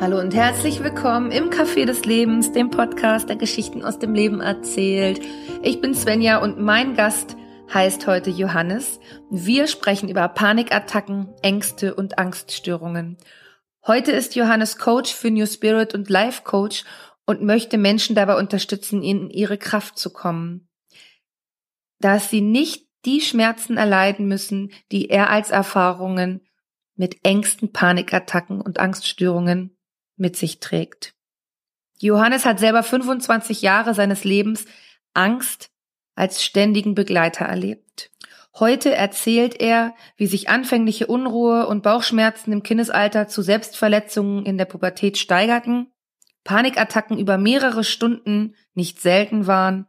Hallo 0.00 0.18
und 0.18 0.34
herzlich 0.34 0.82
willkommen 0.82 1.30
im 1.30 1.50
Café 1.50 1.84
des 1.84 2.06
Lebens, 2.06 2.52
dem 2.52 2.70
Podcast, 2.70 3.28
der 3.28 3.36
Geschichten 3.36 3.84
aus 3.84 3.98
dem 3.98 4.14
Leben 4.14 4.40
erzählt. 4.40 5.20
Ich 5.62 5.82
bin 5.82 5.94
Svenja 5.94 6.38
und 6.38 6.58
mein 6.58 6.94
Gast 6.94 7.36
heißt 7.70 8.06
heute 8.06 8.30
Johannes. 8.30 8.98
Wir 9.28 9.66
sprechen 9.66 10.08
über 10.08 10.26
Panikattacken, 10.28 11.34
Ängste 11.42 11.94
und 11.94 12.18
Angststörungen. 12.18 13.18
Heute 13.86 14.12
ist 14.12 14.36
Johannes 14.36 14.78
Coach 14.78 15.12
für 15.12 15.30
New 15.30 15.44
Spirit 15.44 15.92
und 15.92 16.08
Life 16.08 16.44
Coach 16.44 16.84
und 17.26 17.42
möchte 17.42 17.76
Menschen 17.76 18.16
dabei 18.16 18.38
unterstützen, 18.38 19.02
in 19.02 19.28
ihre 19.28 19.58
Kraft 19.58 19.98
zu 19.98 20.10
kommen. 20.10 20.66
Dass 21.98 22.30
sie 22.30 22.40
nicht 22.40 22.88
die 23.04 23.20
Schmerzen 23.20 23.76
erleiden 23.76 24.28
müssen, 24.28 24.72
die 24.92 25.10
er 25.10 25.28
als 25.28 25.50
Erfahrungen 25.50 26.40
mit 26.94 27.18
Ängsten, 27.22 27.70
Panikattacken 27.70 28.62
und 28.62 28.80
Angststörungen 28.80 29.76
mit 30.20 30.36
sich 30.36 30.60
trägt. 30.60 31.14
Johannes 31.98 32.46
hat 32.46 32.58
selber 32.58 32.82
25 32.82 33.62
Jahre 33.62 33.94
seines 33.94 34.24
Lebens 34.24 34.64
Angst 35.12 35.70
als 36.14 36.42
ständigen 36.42 36.94
Begleiter 36.94 37.44
erlebt. 37.44 38.10
Heute 38.58 38.94
erzählt 38.94 39.60
er, 39.60 39.94
wie 40.16 40.26
sich 40.26 40.48
anfängliche 40.48 41.06
Unruhe 41.06 41.66
und 41.66 41.82
Bauchschmerzen 41.82 42.52
im 42.52 42.62
Kindesalter 42.62 43.28
zu 43.28 43.42
Selbstverletzungen 43.42 44.44
in 44.44 44.58
der 44.58 44.64
Pubertät 44.64 45.18
steigerten, 45.18 45.92
Panikattacken 46.44 47.18
über 47.18 47.38
mehrere 47.38 47.84
Stunden 47.84 48.54
nicht 48.74 49.00
selten 49.00 49.46
waren, 49.46 49.86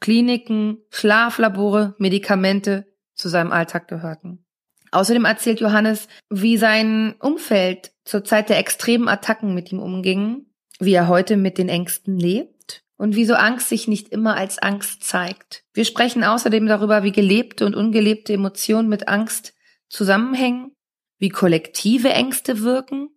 Kliniken, 0.00 0.78
Schlaflabore, 0.90 1.94
Medikamente 1.98 2.92
zu 3.14 3.28
seinem 3.28 3.52
Alltag 3.52 3.88
gehörten. 3.88 4.44
Außerdem 4.90 5.24
erzählt 5.24 5.60
Johannes, 5.60 6.06
wie 6.28 6.58
sein 6.58 7.14
Umfeld 7.18 7.91
zur 8.04 8.24
Zeit 8.24 8.48
der 8.48 8.58
extremen 8.58 9.08
Attacken 9.08 9.54
mit 9.54 9.72
ihm 9.72 9.80
umging, 9.80 10.46
wie 10.78 10.94
er 10.94 11.08
heute 11.08 11.36
mit 11.36 11.58
den 11.58 11.68
Ängsten 11.68 12.18
lebt 12.18 12.82
und 12.96 13.16
wieso 13.16 13.34
Angst 13.34 13.68
sich 13.68 13.88
nicht 13.88 14.08
immer 14.08 14.36
als 14.36 14.58
Angst 14.58 15.04
zeigt. 15.04 15.64
Wir 15.72 15.84
sprechen 15.84 16.24
außerdem 16.24 16.66
darüber, 16.66 17.02
wie 17.02 17.12
gelebte 17.12 17.66
und 17.66 17.74
ungelebte 17.74 18.32
Emotionen 18.32 18.88
mit 18.88 19.08
Angst 19.08 19.54
zusammenhängen, 19.88 20.72
wie 21.18 21.28
kollektive 21.28 22.10
Ängste 22.10 22.62
wirken, 22.62 23.08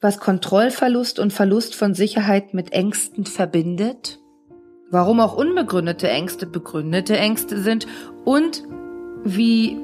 was 0.00 0.18
Kontrollverlust 0.18 1.18
und 1.18 1.32
Verlust 1.32 1.74
von 1.74 1.94
Sicherheit 1.94 2.54
mit 2.54 2.72
Ängsten 2.72 3.24
verbindet, 3.24 4.18
warum 4.90 5.20
auch 5.20 5.36
unbegründete 5.36 6.08
Ängste 6.08 6.46
begründete 6.46 7.16
Ängste 7.16 7.62
sind 7.62 7.86
und 8.24 8.64
wie 9.24 9.78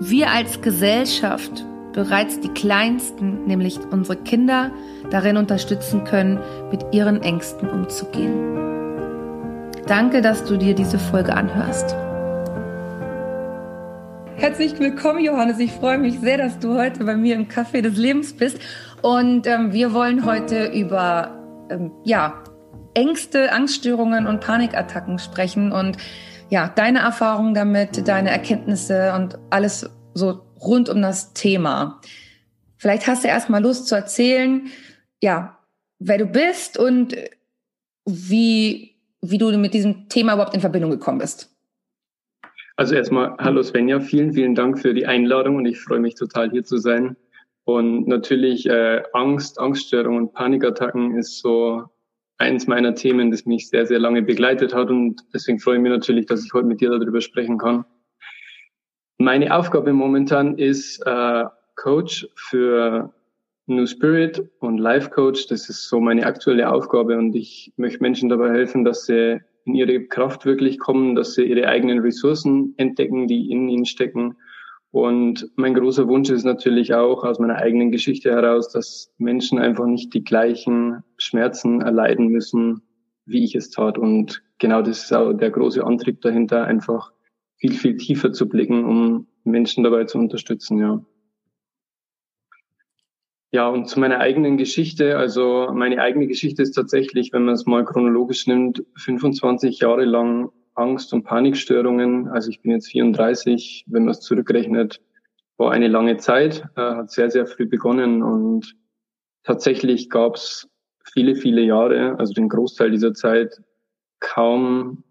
wir 0.00 0.30
als 0.30 0.62
Gesellschaft 0.62 1.66
bereits 1.92 2.40
die 2.40 2.48
Kleinsten, 2.48 3.44
nämlich 3.46 3.78
unsere 3.90 4.16
Kinder, 4.16 4.70
darin 5.10 5.36
unterstützen 5.36 6.04
können, 6.04 6.38
mit 6.70 6.84
ihren 6.92 7.22
Ängsten 7.22 7.68
umzugehen. 7.68 8.58
Danke, 9.86 10.20
dass 10.20 10.44
du 10.44 10.56
dir 10.56 10.74
diese 10.74 10.98
Folge 10.98 11.34
anhörst. 11.34 11.96
Herzlich 14.36 14.78
willkommen, 14.78 15.22
Johannes. 15.22 15.58
Ich 15.58 15.72
freue 15.72 15.98
mich 15.98 16.20
sehr, 16.20 16.38
dass 16.38 16.58
du 16.58 16.78
heute 16.78 17.04
bei 17.04 17.16
mir 17.16 17.34
im 17.34 17.48
Café 17.48 17.82
des 17.82 17.96
Lebens 17.96 18.32
bist. 18.32 18.58
Und 19.02 19.46
ähm, 19.46 19.72
wir 19.72 19.92
wollen 19.92 20.24
heute 20.24 20.66
über 20.66 21.36
ähm, 21.70 21.92
ja, 22.04 22.42
Ängste, 22.94 23.52
Angststörungen 23.52 24.26
und 24.26 24.40
Panikattacken 24.40 25.18
sprechen 25.18 25.72
und 25.72 25.96
ja, 26.48 26.68
deine 26.74 27.00
Erfahrungen 27.00 27.54
damit, 27.54 28.08
deine 28.08 28.30
Erkenntnisse 28.30 29.12
und 29.14 29.38
alles 29.50 29.90
so 30.14 30.40
rund 30.60 30.88
um 30.88 31.02
das 31.02 31.32
Thema. 31.32 32.00
Vielleicht 32.76 33.06
hast 33.06 33.24
du 33.24 33.28
erstmal 33.28 33.62
Lust 33.62 33.88
zu 33.88 33.94
erzählen, 33.94 34.68
ja, 35.22 35.58
wer 35.98 36.18
du 36.18 36.26
bist 36.26 36.78
und 36.78 37.14
wie, 38.06 38.96
wie 39.20 39.38
du 39.38 39.56
mit 39.58 39.74
diesem 39.74 40.08
Thema 40.08 40.34
überhaupt 40.34 40.54
in 40.54 40.60
Verbindung 40.60 40.90
gekommen 40.90 41.18
bist. 41.18 41.54
Also 42.76 42.94
erstmal, 42.94 43.36
hallo 43.38 43.62
Svenja, 43.62 44.00
vielen, 44.00 44.32
vielen 44.32 44.54
Dank 44.54 44.78
für 44.78 44.94
die 44.94 45.06
Einladung 45.06 45.56
und 45.56 45.66
ich 45.66 45.78
freue 45.78 46.00
mich 46.00 46.14
total 46.14 46.50
hier 46.50 46.64
zu 46.64 46.78
sein. 46.78 47.16
Und 47.64 48.08
natürlich 48.08 48.66
äh, 48.66 49.02
Angst, 49.12 49.60
Angststörungen 49.60 50.22
und 50.22 50.32
Panikattacken 50.32 51.16
ist 51.16 51.38
so 51.40 51.84
eins 52.38 52.66
meiner 52.66 52.94
Themen, 52.94 53.30
das 53.30 53.44
mich 53.44 53.68
sehr, 53.68 53.84
sehr 53.84 53.98
lange 53.98 54.22
begleitet 54.22 54.74
hat. 54.74 54.88
Und 54.88 55.20
deswegen 55.34 55.58
freue 55.60 55.76
ich 55.76 55.82
mich 55.82 55.92
natürlich, 55.92 56.26
dass 56.26 56.44
ich 56.44 56.54
heute 56.54 56.66
mit 56.66 56.80
dir 56.80 56.88
darüber 56.88 57.20
sprechen 57.20 57.58
kann. 57.58 57.84
Meine 59.20 59.54
Aufgabe 59.54 59.92
momentan 59.92 60.56
ist 60.56 61.02
äh, 61.04 61.44
Coach 61.76 62.26
für 62.36 63.12
New 63.66 63.84
Spirit 63.84 64.50
und 64.60 64.78
Life 64.78 65.10
Coach. 65.10 65.46
Das 65.48 65.68
ist 65.68 65.90
so 65.90 66.00
meine 66.00 66.24
aktuelle 66.24 66.72
Aufgabe 66.72 67.18
und 67.18 67.36
ich 67.36 67.70
möchte 67.76 68.02
Menschen 68.02 68.30
dabei 68.30 68.48
helfen, 68.48 68.82
dass 68.82 69.04
sie 69.04 69.42
in 69.66 69.74
ihre 69.74 70.04
Kraft 70.06 70.46
wirklich 70.46 70.78
kommen, 70.78 71.16
dass 71.16 71.34
sie 71.34 71.44
ihre 71.44 71.68
eigenen 71.68 71.98
Ressourcen 71.98 72.72
entdecken, 72.78 73.26
die 73.26 73.50
in 73.50 73.68
ihnen 73.68 73.84
stecken. 73.84 74.38
Und 74.90 75.50
mein 75.54 75.74
großer 75.74 76.08
Wunsch 76.08 76.30
ist 76.30 76.44
natürlich 76.44 76.94
auch 76.94 77.22
aus 77.22 77.38
meiner 77.38 77.56
eigenen 77.56 77.92
Geschichte 77.92 78.30
heraus, 78.30 78.72
dass 78.72 79.12
Menschen 79.18 79.58
einfach 79.58 79.84
nicht 79.84 80.14
die 80.14 80.24
gleichen 80.24 81.04
Schmerzen 81.18 81.82
erleiden 81.82 82.28
müssen, 82.28 82.80
wie 83.26 83.44
ich 83.44 83.54
es 83.54 83.68
tat. 83.68 83.98
Und 83.98 84.42
genau 84.58 84.80
das 84.80 85.04
ist 85.04 85.12
auch 85.12 85.34
der 85.34 85.50
große 85.50 85.84
Antrieb 85.84 86.22
dahinter, 86.22 86.64
einfach 86.64 87.12
viel, 87.60 87.74
viel 87.74 87.96
tiefer 87.96 88.32
zu 88.32 88.48
blicken, 88.48 88.84
um 88.84 89.26
Menschen 89.44 89.84
dabei 89.84 90.04
zu 90.04 90.18
unterstützen, 90.18 90.78
ja. 90.78 91.04
Ja, 93.52 93.68
und 93.68 93.88
zu 93.88 93.98
meiner 93.98 94.20
eigenen 94.20 94.56
Geschichte. 94.56 95.18
Also 95.18 95.68
meine 95.72 96.00
eigene 96.00 96.28
Geschichte 96.28 96.62
ist 96.62 96.72
tatsächlich, 96.72 97.32
wenn 97.32 97.44
man 97.44 97.54
es 97.54 97.66
mal 97.66 97.84
chronologisch 97.84 98.46
nimmt, 98.46 98.84
25 98.96 99.80
Jahre 99.80 100.04
lang 100.04 100.50
Angst- 100.74 101.12
und 101.12 101.24
Panikstörungen. 101.24 102.28
Also 102.28 102.50
ich 102.50 102.62
bin 102.62 102.70
jetzt 102.70 102.88
34, 102.88 103.84
wenn 103.88 104.04
man 104.04 104.12
es 104.12 104.20
zurückrechnet, 104.20 105.00
war 105.56 105.72
eine 105.72 105.88
lange 105.88 106.16
Zeit, 106.16 106.64
äh, 106.76 106.80
hat 106.80 107.10
sehr, 107.10 107.30
sehr 107.30 107.46
früh 107.46 107.66
begonnen 107.66 108.22
und 108.22 108.76
tatsächlich 109.42 110.08
gab 110.08 110.36
es 110.36 110.68
viele, 111.12 111.34
viele 111.34 111.62
Jahre, 111.62 112.18
also 112.18 112.32
den 112.32 112.48
Großteil 112.48 112.92
dieser 112.92 113.14
Zeit, 113.14 113.60
kaum, 114.20 115.02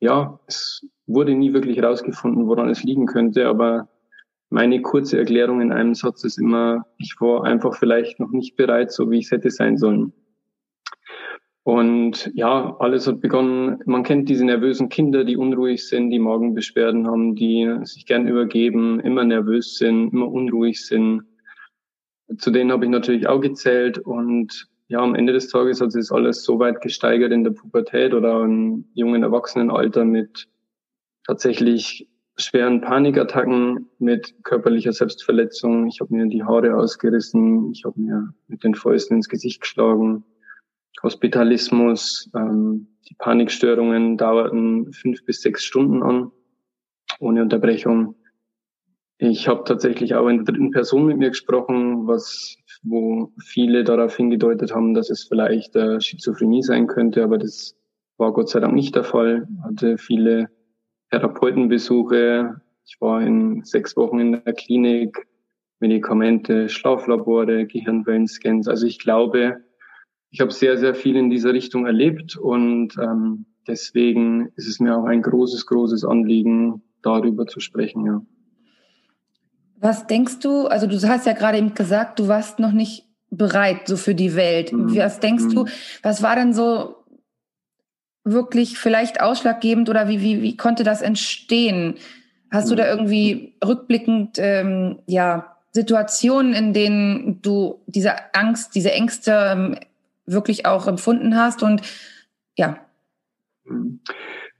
ja, 0.00 0.40
es 0.46 0.84
wurde 1.06 1.34
nie 1.34 1.52
wirklich 1.52 1.78
herausgefunden, 1.78 2.46
woran 2.46 2.68
es 2.68 2.82
liegen 2.82 3.06
könnte, 3.06 3.46
aber 3.48 3.88
meine 4.50 4.80
kurze 4.80 5.18
Erklärung 5.18 5.60
in 5.60 5.72
einem 5.72 5.94
Satz 5.94 6.24
ist 6.24 6.38
immer, 6.38 6.86
ich 6.98 7.16
war 7.20 7.44
einfach 7.44 7.76
vielleicht 7.76 8.20
noch 8.20 8.30
nicht 8.30 8.56
bereit, 8.56 8.92
so 8.92 9.10
wie 9.10 9.18
ich 9.18 9.26
es 9.26 9.32
hätte 9.32 9.50
sein 9.50 9.76
sollen. 9.76 10.12
Und 11.64 12.30
ja, 12.34 12.76
alles 12.78 13.08
hat 13.08 13.20
begonnen, 13.20 13.80
man 13.86 14.04
kennt 14.04 14.28
diese 14.28 14.44
nervösen 14.44 14.88
Kinder, 14.88 15.24
die 15.24 15.36
unruhig 15.36 15.88
sind, 15.88 16.10
die 16.10 16.20
Magenbeschwerden 16.20 17.08
haben, 17.08 17.34
die 17.34 17.68
sich 17.82 18.06
gern 18.06 18.28
übergeben, 18.28 19.00
immer 19.00 19.24
nervös 19.24 19.76
sind, 19.76 20.12
immer 20.12 20.30
unruhig 20.30 20.86
sind. 20.86 21.24
Zu 22.38 22.52
denen 22.52 22.70
habe 22.70 22.84
ich 22.84 22.90
natürlich 22.92 23.26
auch 23.26 23.40
gezählt 23.40 23.98
und 23.98 24.68
ja, 24.86 25.00
am 25.00 25.16
Ende 25.16 25.32
des 25.32 25.48
Tages 25.48 25.80
hat 25.80 25.90
sich 25.90 26.02
das 26.02 26.12
alles 26.12 26.44
so 26.44 26.60
weit 26.60 26.80
gesteigert 26.80 27.32
in 27.32 27.42
der 27.42 27.50
Pubertät 27.50 28.14
oder 28.14 28.44
im 28.44 28.84
jungen 28.94 29.24
Erwachsenenalter 29.24 30.04
mit 30.04 30.46
tatsächlich 31.26 32.08
schweren 32.38 32.80
Panikattacken 32.80 33.88
mit 33.98 34.34
körperlicher 34.44 34.92
Selbstverletzung. 34.92 35.86
Ich 35.86 36.00
habe 36.00 36.14
mir 36.14 36.26
die 36.26 36.44
Haare 36.44 36.76
ausgerissen, 36.76 37.70
ich 37.72 37.84
habe 37.84 38.00
mir 38.00 38.34
mit 38.48 38.62
den 38.62 38.74
Fäusten 38.74 39.16
ins 39.16 39.28
Gesicht 39.28 39.60
geschlagen. 39.62 40.24
Hospitalismus, 41.02 42.30
ähm, 42.34 42.88
die 43.08 43.14
Panikstörungen 43.14 44.16
dauerten 44.16 44.92
fünf 44.92 45.24
bis 45.24 45.40
sechs 45.40 45.64
Stunden 45.64 46.02
an, 46.02 46.30
ohne 47.20 47.42
Unterbrechung. 47.42 48.16
Ich 49.18 49.48
habe 49.48 49.64
tatsächlich 49.64 50.14
auch 50.14 50.28
in 50.28 50.38
der 50.38 50.44
dritten 50.44 50.70
Person 50.70 51.06
mit 51.06 51.18
mir 51.18 51.30
gesprochen, 51.30 52.06
was 52.06 52.56
wo 52.82 53.32
viele 53.42 53.84
darauf 53.84 54.16
hingedeutet 54.16 54.74
haben, 54.74 54.94
dass 54.94 55.10
es 55.10 55.24
vielleicht 55.24 55.74
äh, 55.74 56.00
Schizophrenie 56.00 56.62
sein 56.62 56.86
könnte, 56.86 57.24
aber 57.24 57.38
das 57.38 57.74
war 58.16 58.32
Gott 58.32 58.48
sei 58.48 58.60
Dank 58.60 58.74
nicht 58.74 58.94
der 58.94 59.04
Fall. 59.04 59.48
Hatte 59.64 59.98
viele 59.98 60.48
Therapeutenbesuche. 61.10 62.60
Ich 62.84 63.00
war 63.00 63.22
in 63.22 63.62
sechs 63.64 63.96
Wochen 63.96 64.20
in 64.20 64.32
der 64.44 64.52
Klinik, 64.54 65.26
Medikamente, 65.80 66.68
Schlaflabore, 66.68 67.66
Gehirnwellenscans. 67.66 68.68
Also 68.68 68.86
ich 68.86 68.98
glaube, 68.98 69.58
ich 70.30 70.40
habe 70.40 70.52
sehr, 70.52 70.78
sehr 70.78 70.94
viel 70.94 71.16
in 71.16 71.30
dieser 71.30 71.52
Richtung 71.52 71.86
erlebt 71.86 72.36
und 72.36 72.96
ähm, 73.00 73.46
deswegen 73.66 74.48
ist 74.56 74.68
es 74.68 74.80
mir 74.80 74.96
auch 74.96 75.04
ein 75.04 75.22
großes, 75.22 75.66
großes 75.66 76.04
Anliegen, 76.04 76.82
darüber 77.02 77.46
zu 77.46 77.60
sprechen. 77.60 78.06
Ja. 78.06 78.22
Was 79.78 80.06
denkst 80.06 80.40
du, 80.40 80.66
also 80.66 80.86
du 80.86 80.96
hast 81.08 81.26
ja 81.26 81.32
gerade 81.32 81.58
eben 81.58 81.74
gesagt, 81.74 82.18
du 82.18 82.28
warst 82.28 82.58
noch 82.58 82.72
nicht 82.72 83.06
bereit 83.30 83.86
so 83.86 83.96
für 83.96 84.14
die 84.14 84.34
Welt. 84.34 84.72
Mhm. 84.72 84.96
Was 84.96 85.20
denkst 85.20 85.44
mhm. 85.44 85.54
du, 85.54 85.64
was 86.02 86.22
war 86.22 86.36
denn 86.36 86.52
so 86.52 86.95
wirklich 88.26 88.78
vielleicht 88.78 89.20
ausschlaggebend 89.20 89.88
oder 89.88 90.08
wie, 90.08 90.20
wie, 90.20 90.42
wie 90.42 90.56
konnte 90.56 90.84
das 90.84 91.00
entstehen? 91.00 91.94
Hast 92.50 92.70
du 92.70 92.74
da 92.74 92.88
irgendwie 92.88 93.54
rückblickend 93.64 94.38
ähm, 94.38 94.98
ja 95.06 95.56
Situationen, 95.72 96.54
in 96.54 96.72
denen 96.72 97.42
du 97.42 97.80
diese 97.86 98.34
Angst, 98.34 98.74
diese 98.74 98.92
Ängste 98.92 99.32
ähm, 99.52 99.76
wirklich 100.26 100.66
auch 100.66 100.86
empfunden 100.86 101.36
hast 101.36 101.62
und 101.62 101.82
ja. 102.56 102.78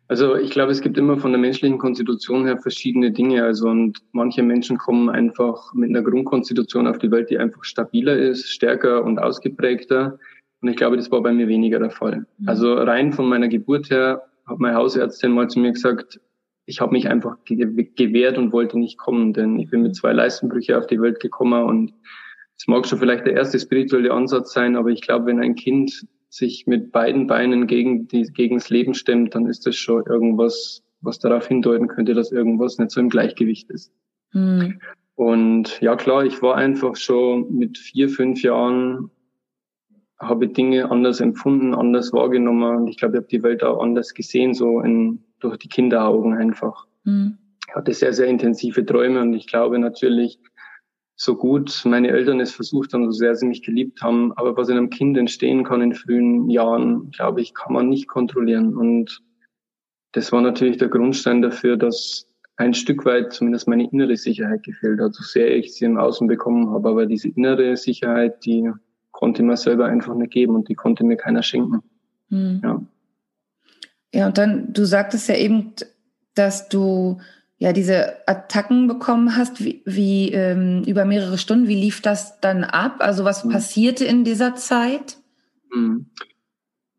Also 0.09 0.37
ich 0.37 0.51
glaube, 0.51 0.71
es 0.71 0.81
gibt 0.81 0.99
immer 0.99 1.19
von 1.19 1.33
der 1.33 1.41
menschlichen 1.41 1.79
Konstitution 1.79 2.47
her 2.47 2.59
verschiedene 2.59 3.11
Dinge. 3.11 3.43
Also 3.43 3.69
und 3.69 3.99
manche 4.12 4.43
Menschen 4.43 4.79
kommen 4.79 5.09
einfach 5.09 5.73
mit 5.75 5.91
einer 5.91 6.03
Grundkonstitution 6.03 6.87
auf 6.87 6.99
die 6.99 7.11
Welt, 7.11 7.31
die 7.31 7.39
einfach 7.39 7.65
stabiler 7.65 8.17
ist, 8.17 8.49
stärker 8.49 9.03
und 9.03 9.19
ausgeprägter. 9.19 10.19
Und 10.61 10.69
ich 10.69 10.76
glaube, 10.76 10.97
das 10.97 11.11
war 11.11 11.23
bei 11.23 11.32
mir 11.32 11.49
weniger 11.49 11.79
der 11.79 11.91
Fall. 11.91 12.26
Mhm. 12.38 12.49
Also 12.49 12.75
rein 12.75 13.12
von 13.12 13.29
meiner 13.29 13.49
Geburt 13.49 13.91
her 13.91 14.23
hat 14.47 14.58
meine 14.58 14.76
Hausärztin 14.76 15.32
mal 15.32 15.49
zu 15.49 15.58
mir 15.58 15.73
gesagt, 15.73 16.20
ich 16.67 16.81
habe 16.81 16.93
mich 16.93 17.08
einfach 17.08 17.37
gewehrt 17.44 18.38
und 18.38 18.53
wollte 18.53 18.79
nicht 18.79 18.99
kommen, 18.99 19.32
denn 19.32 19.58
ich 19.58 19.70
bin 19.70 19.82
mit 19.82 19.94
zwei 19.94 20.12
Leistenbrüche 20.12 20.76
auf 20.76 20.87
die 20.87 21.00
Welt 21.00 21.20
gekommen 21.20 21.64
und 21.64 21.93
es 22.58 22.67
mag 22.67 22.87
schon 22.87 22.99
vielleicht 22.99 23.26
der 23.26 23.35
erste 23.35 23.58
spirituelle 23.58 24.12
Ansatz 24.12 24.53
sein, 24.53 24.76
aber 24.76 24.88
ich 24.88 25.03
glaube, 25.03 25.26
wenn 25.26 25.41
ein 25.41 25.55
Kind 25.55 26.06
sich 26.29 26.67
mit 26.67 26.91
beiden 26.91 27.26
Beinen 27.26 27.67
gegen, 27.67 28.09
die, 28.09 28.25
gegen 28.25 28.56
das 28.56 28.70
Leben 28.70 28.94
stemmt, 28.94 29.35
dann 29.35 29.47
ist 29.47 29.67
das 29.67 29.76
schon 29.76 30.05
irgendwas, 30.06 30.82
was 31.00 31.19
darauf 31.19 31.47
hindeuten 31.47 31.87
könnte, 31.87 32.14
dass 32.14 32.32
irgendwas 32.32 32.79
nicht 32.79 32.91
so 32.91 33.00
im 33.00 33.11
Gleichgewicht 33.11 33.70
ist. 33.70 33.93
Mhm. 34.32 34.81
Und 35.14 35.81
ja 35.81 35.97
klar, 35.97 36.25
ich 36.25 36.43
war 36.43 36.56
einfach 36.56 36.97
schon 36.97 37.56
mit 37.56 37.79
vier, 37.79 38.09
fünf 38.09 38.43
Jahren, 38.43 39.11
habe 40.19 40.49
Dinge 40.49 40.91
anders 40.91 41.21
empfunden, 41.21 41.75
anders 41.75 42.13
wahrgenommen 42.13 42.77
und 42.77 42.89
ich 42.89 42.97
glaube, 42.97 43.17
ich 43.17 43.19
habe 43.19 43.29
die 43.29 43.43
Welt 43.43 43.63
auch 43.63 43.83
anders 43.83 44.15
gesehen, 44.15 44.55
so 44.55 44.81
in, 44.81 45.23
durch 45.41 45.59
die 45.59 45.69
Kinderaugen 45.69 46.35
einfach. 46.35 46.87
Mhm. 47.05 47.39
Ich 47.69 47.75
hatte 47.75 47.93
sehr, 47.93 48.13
sehr 48.13 48.27
intensive 48.27 48.85
Träume 48.87 49.21
und 49.21 49.35
ich 49.35 49.47
glaube 49.47 49.79
natürlich, 49.79 50.39
so 51.17 51.35
gut 51.35 51.83
meine 51.87 52.09
Eltern 52.09 52.41
es 52.41 52.53
versucht 52.53 52.93
haben, 52.93 53.07
so 53.07 53.11
sehr 53.11 53.35
sie 53.35 53.47
mich 53.47 53.63
geliebt 53.63 54.03
haben. 54.03 54.33
Aber 54.37 54.57
was 54.57 54.69
in 54.69 54.77
einem 54.77 54.91
Kind 54.91 55.17
entstehen 55.17 55.65
kann 55.65 55.81
in 55.81 55.95
frühen 55.95 56.51
Jahren, 56.51 57.11
glaube 57.11 57.41
ich, 57.41 57.55
kann 57.55 57.73
man 57.73 57.89
nicht 57.89 58.07
kontrollieren. 58.07 58.77
Und 58.77 59.23
das 60.12 60.31
war 60.31 60.43
natürlich 60.43 60.77
der 60.77 60.89
Grundstein 60.89 61.41
dafür, 61.41 61.79
dass 61.79 62.31
ein 62.59 62.75
Stück 62.75 63.05
weit 63.07 63.33
zumindest 63.33 63.67
meine 63.67 63.91
innere 63.91 64.17
Sicherheit 64.17 64.62
gefehlt 64.62 65.01
hat, 65.01 65.15
so 65.15 65.23
sehr 65.23 65.57
ich 65.57 65.75
sie 65.75 65.87
im 65.87 65.99
Außen 65.99 66.27
bekommen 66.27 66.71
habe. 66.71 66.89
Aber 66.89 67.07
diese 67.07 67.29
innere 67.29 67.77
Sicherheit, 67.77 68.45
die 68.45 68.71
konnte 69.17 69.43
mir 69.43 69.57
selber 69.57 69.87
einfach 69.87 70.15
nicht 70.15 70.31
geben 70.31 70.55
und 70.55 70.69
die 70.69 70.75
konnte 70.75 71.03
mir 71.03 71.17
keiner 71.17 71.43
schenken. 71.43 71.83
Hm. 72.29 72.61
Ja. 72.63 72.83
Ja, 74.13 74.27
und 74.27 74.39
dann, 74.39 74.73
du 74.73 74.85
sagtest 74.85 75.29
ja 75.29 75.37
eben, 75.37 75.73
dass 76.35 76.69
du 76.69 77.19
ja 77.59 77.73
diese 77.73 78.29
Attacken 78.29 78.87
bekommen 78.87 79.35
hast, 79.37 79.65
wie, 79.65 79.83
wie 79.87 80.33
ähm, 80.33 80.83
über 80.87 81.07
mehrere 81.07 81.39
Stunden. 81.39 81.67
Wie 81.67 81.81
lief 81.81 82.03
das 82.03 82.41
dann 82.41 82.63
ab? 82.63 82.97
Also 82.99 83.25
was 83.25 83.45
mhm. 83.45 83.53
passierte 83.53 84.05
in 84.05 84.25
dieser 84.25 84.55
Zeit? 84.55 85.17
Mhm. 85.75 86.07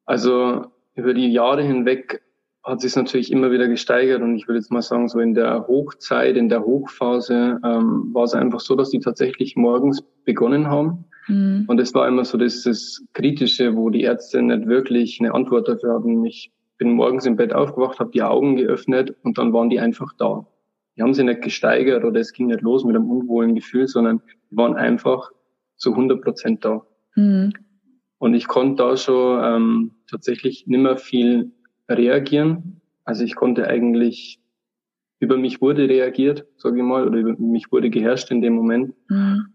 Also 0.05 0.65
über 0.95 1.13
die 1.13 1.31
Jahre 1.31 1.61
hinweg 1.61 2.23
hat 2.63 2.81
sich 2.81 2.95
natürlich 2.95 3.31
immer 3.31 3.51
wieder 3.51 3.67
gesteigert 3.67 4.23
und 4.23 4.35
ich 4.35 4.47
würde 4.47 4.59
jetzt 4.59 4.71
mal 4.71 4.81
sagen, 4.81 5.07
so 5.07 5.19
in 5.19 5.35
der 5.35 5.67
Hochzeit, 5.67 6.35
in 6.35 6.49
der 6.49 6.65
Hochphase 6.65 7.59
ähm, 7.63 8.09
war 8.11 8.23
es 8.23 8.33
einfach 8.33 8.59
so, 8.59 8.75
dass 8.75 8.89
die 8.89 8.99
tatsächlich 8.99 9.55
morgens 9.55 10.01
begonnen 10.25 10.67
haben. 10.67 11.05
Mhm. 11.27 11.65
Und 11.67 11.79
es 11.79 11.93
war 11.93 12.07
immer 12.07 12.25
so 12.25 12.37
das, 12.37 12.63
das 12.63 13.03
Kritische, 13.13 13.75
wo 13.75 13.89
die 13.89 14.01
Ärzte 14.01 14.41
nicht 14.41 14.67
wirklich 14.67 15.19
eine 15.19 15.33
Antwort 15.33 15.67
dafür 15.67 15.95
hatten. 15.95 16.25
Ich 16.25 16.51
bin 16.77 16.93
morgens 16.93 17.25
im 17.25 17.35
Bett 17.35 17.53
aufgewacht, 17.53 17.99
habe 17.99 18.11
die 18.11 18.23
Augen 18.23 18.55
geöffnet 18.55 19.15
und 19.23 19.37
dann 19.37 19.53
waren 19.53 19.69
die 19.69 19.79
einfach 19.79 20.13
da. 20.17 20.45
Die 20.95 21.03
haben 21.03 21.13
sich 21.13 21.25
nicht 21.25 21.41
gesteigert 21.41 22.03
oder 22.03 22.19
es 22.19 22.33
ging 22.33 22.47
nicht 22.47 22.61
los 22.61 22.83
mit 22.83 22.95
einem 22.95 23.09
unwohlen 23.09 23.55
Gefühl, 23.55 23.87
sondern 23.87 24.21
die 24.49 24.57
waren 24.57 24.75
einfach 24.75 25.31
zu 25.75 25.91
100 25.91 26.21
Prozent 26.21 26.65
da. 26.65 26.85
Mhm. 27.15 27.53
Und 28.19 28.33
ich 28.33 28.47
konnte 28.47 28.83
da 28.83 28.97
schon 28.97 29.43
ähm, 29.43 29.91
tatsächlich 30.09 30.65
nimmer 30.65 30.97
viel 30.97 31.51
reagieren. 31.87 32.81
Also 33.03 33.23
ich 33.23 33.35
konnte 33.35 33.67
eigentlich 33.67 34.39
über 35.19 35.37
mich 35.37 35.61
wurde 35.61 35.89
reagiert, 35.89 36.45
sage 36.57 36.77
ich 36.77 36.83
mal, 36.83 37.07
oder 37.07 37.17
über 37.17 37.35
mich 37.37 37.71
wurde 37.71 37.89
geherrscht 37.89 38.31
in 38.31 38.41
dem 38.41 38.53
Moment. 38.53 38.93
Mhm. 39.09 39.47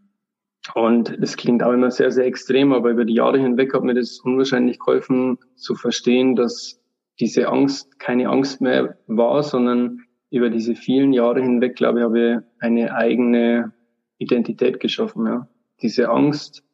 Und 0.74 1.16
das 1.20 1.36
klingt 1.36 1.62
auch 1.62 1.72
immer 1.72 1.90
sehr, 1.90 2.10
sehr 2.10 2.26
extrem, 2.26 2.72
aber 2.72 2.90
über 2.90 3.04
die 3.04 3.14
Jahre 3.14 3.38
hinweg 3.38 3.74
hat 3.74 3.82
mir 3.82 3.94
das 3.94 4.20
unwahrscheinlich 4.20 4.78
geholfen 4.78 5.38
zu 5.56 5.74
verstehen, 5.74 6.36
dass 6.36 6.80
diese 7.18 7.48
Angst 7.48 7.98
keine 7.98 8.28
Angst 8.28 8.60
mehr 8.60 8.96
war, 9.06 9.42
sondern 9.42 10.00
über 10.30 10.50
diese 10.50 10.74
vielen 10.74 11.12
Jahre 11.12 11.42
hinweg, 11.42 11.76
glaube 11.76 11.98
ich, 11.98 12.04
habe 12.04 12.20
ich 12.20 12.62
eine 12.64 12.94
eigene 12.94 13.72
Identität 14.18 14.80
geschaffen. 14.80 15.26
Ja. 15.26 15.48
Diese 15.82 16.08
Angst 16.08 16.64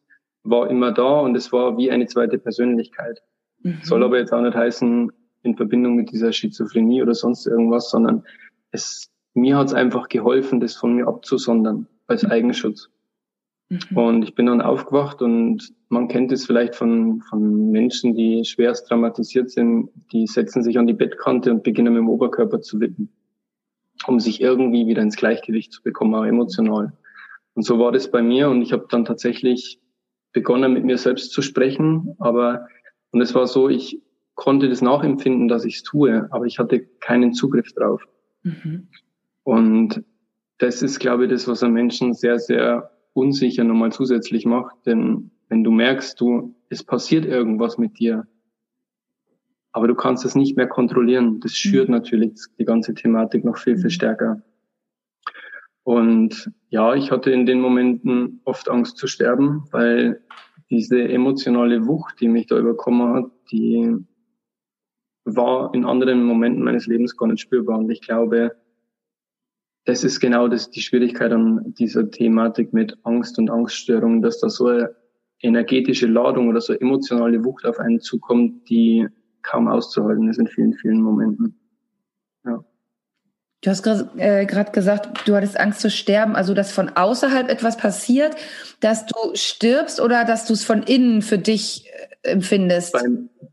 war 0.43 0.69
immer 0.69 0.91
da 0.91 1.19
und 1.19 1.35
es 1.35 1.51
war 1.51 1.77
wie 1.77 1.91
eine 1.91 2.05
zweite 2.05 2.37
Persönlichkeit. 2.37 3.21
Mhm. 3.63 3.79
Soll 3.81 4.03
aber 4.03 4.17
jetzt 4.17 4.31
auch 4.31 4.41
nicht 4.41 4.55
heißen, 4.55 5.11
in 5.41 5.55
Verbindung 5.55 5.95
mit 5.95 6.11
dieser 6.11 6.31
Schizophrenie 6.31 7.01
oder 7.01 7.13
sonst 7.13 7.47
irgendwas, 7.47 7.89
sondern 7.89 8.23
es, 8.71 9.09
mir 9.33 9.57
hat 9.57 9.67
es 9.67 9.73
einfach 9.73 10.09
geholfen, 10.09 10.59
das 10.59 10.75
von 10.75 10.95
mir 10.95 11.07
abzusondern 11.07 11.87
als 12.07 12.23
mhm. 12.23 12.31
Eigenschutz. 12.31 12.89
Mhm. 13.69 13.97
Und 13.97 14.23
ich 14.23 14.35
bin 14.35 14.47
dann 14.47 14.61
aufgewacht 14.61 15.21
und 15.21 15.73
man 15.89 16.07
kennt 16.07 16.31
es 16.31 16.45
vielleicht 16.45 16.75
von, 16.75 17.21
von 17.21 17.71
Menschen, 17.71 18.15
die 18.15 18.43
schwerst 18.43 18.87
traumatisiert 18.87 19.51
sind, 19.51 19.89
die 20.11 20.27
setzen 20.27 20.63
sich 20.63 20.77
an 20.77 20.87
die 20.87 20.93
Bettkante 20.93 21.51
und 21.51 21.63
beginnen 21.63 21.93
mit 21.93 22.01
dem 22.01 22.09
Oberkörper 22.09 22.61
zu 22.61 22.79
wippen, 22.79 23.09
um 24.07 24.19
sich 24.19 24.41
irgendwie 24.41 24.87
wieder 24.87 25.01
ins 25.01 25.17
Gleichgewicht 25.17 25.71
zu 25.71 25.83
bekommen, 25.83 26.15
auch 26.15 26.25
emotional. 26.25 26.93
Und 27.53 27.63
so 27.63 27.79
war 27.79 27.91
das 27.91 28.09
bei 28.09 28.21
mir 28.21 28.49
und 28.49 28.61
ich 28.61 28.73
habe 28.73 28.87
dann 28.89 29.05
tatsächlich 29.05 29.79
begonnen, 30.31 30.73
mit 30.73 30.83
mir 30.83 30.97
selbst 30.97 31.31
zu 31.31 31.41
sprechen, 31.41 32.15
aber 32.19 32.67
und 33.11 33.21
es 33.21 33.33
war 33.33 33.47
so, 33.47 33.69
ich 33.69 34.01
konnte 34.35 34.69
das 34.69 34.81
nachempfinden, 34.81 35.47
dass 35.47 35.65
ich 35.65 35.77
es 35.77 35.83
tue, 35.83 36.27
aber 36.31 36.45
ich 36.45 36.59
hatte 36.59 36.79
keinen 36.79 37.33
Zugriff 37.33 37.73
drauf. 37.73 38.03
Mhm. 38.43 38.87
Und 39.43 40.03
das 40.59 40.81
ist, 40.81 40.99
glaube 40.99 41.25
ich, 41.25 41.31
das, 41.31 41.47
was 41.47 41.63
einen 41.63 41.73
Menschen 41.73 42.13
sehr, 42.13 42.39
sehr 42.39 42.91
unsicher 43.19 43.63
nochmal 43.63 43.91
zusätzlich 43.91 44.45
macht. 44.45 44.75
Denn 44.85 45.31
wenn 45.49 45.63
du 45.63 45.71
merkst, 45.71 46.19
du, 46.19 46.55
es 46.69 46.83
passiert 46.83 47.25
irgendwas 47.25 47.77
mit 47.77 47.99
dir, 47.99 48.27
aber 49.71 49.87
du 49.87 49.95
kannst 49.95 50.25
es 50.25 50.35
nicht 50.35 50.57
mehr 50.57 50.67
kontrollieren, 50.67 51.39
das 51.39 51.53
schürt 51.53 51.89
mhm. 51.89 51.95
natürlich 51.95 52.33
die 52.57 52.65
ganze 52.65 52.93
Thematik 52.93 53.43
noch 53.45 53.57
viel, 53.57 53.75
viel 53.75 53.85
mhm. 53.85 53.89
stärker. 53.89 54.41
Und 55.83 56.51
ja, 56.69 56.93
ich 56.93 57.11
hatte 57.11 57.31
in 57.31 57.45
den 57.45 57.61
Momenten 57.61 58.41
oft 58.45 58.69
Angst 58.69 58.97
zu 58.97 59.07
sterben, 59.07 59.63
weil 59.71 60.21
diese 60.69 61.01
emotionale 61.01 61.87
Wucht, 61.87 62.19
die 62.19 62.27
mich 62.27 62.47
da 62.47 62.57
überkommen 62.59 63.13
hat, 63.13 63.31
die 63.51 63.95
war 65.25 65.73
in 65.73 65.85
anderen 65.85 66.23
Momenten 66.23 66.63
meines 66.63 66.85
Lebens 66.85 67.17
gar 67.17 67.27
nicht 67.27 67.41
spürbar. 67.41 67.79
Und 67.79 67.89
ich 67.89 68.01
glaube, 68.01 68.55
das 69.89 70.03
ist 70.03 70.19
genau 70.19 70.47
das, 70.47 70.69
die 70.69 70.81
Schwierigkeit 70.81 71.31
an 71.31 71.73
dieser 71.79 72.11
Thematik 72.11 72.73
mit 72.73 72.95
Angst 73.03 73.39
und 73.39 73.49
Angststörungen, 73.49 74.21
dass 74.21 74.39
da 74.39 74.47
so 74.47 74.67
eine 74.67 74.95
energetische 75.41 76.05
Ladung 76.05 76.47
oder 76.47 76.61
so 76.61 76.73
emotionale 76.73 77.43
Wucht 77.43 77.65
auf 77.65 77.79
einen 77.79 77.99
zukommt, 77.99 78.69
die 78.69 79.07
kaum 79.41 79.67
auszuhalten 79.67 80.29
ist 80.29 80.37
in 80.37 80.45
vielen, 80.45 80.75
vielen 80.75 81.01
Momenten. 81.01 81.59
Ja. 82.45 82.63
Du 83.61 83.69
hast 83.71 83.81
gerade 83.81 84.09
äh, 84.17 84.45
gesagt, 84.45 85.27
du 85.27 85.35
hattest 85.35 85.59
Angst 85.59 85.81
zu 85.81 85.89
sterben, 85.89 86.35
also 86.35 86.53
dass 86.53 86.71
von 86.71 86.89
außerhalb 86.89 87.49
etwas 87.49 87.75
passiert, 87.75 88.35
dass 88.81 89.07
du 89.07 89.15
stirbst 89.33 89.99
oder 89.99 90.23
dass 90.23 90.45
du 90.45 90.53
es 90.53 90.63
von 90.63 90.83
innen 90.83 91.23
für 91.23 91.39
dich 91.39 91.87
äh, 92.21 92.29
empfindest? 92.29 92.93
Bei, 92.93 93.01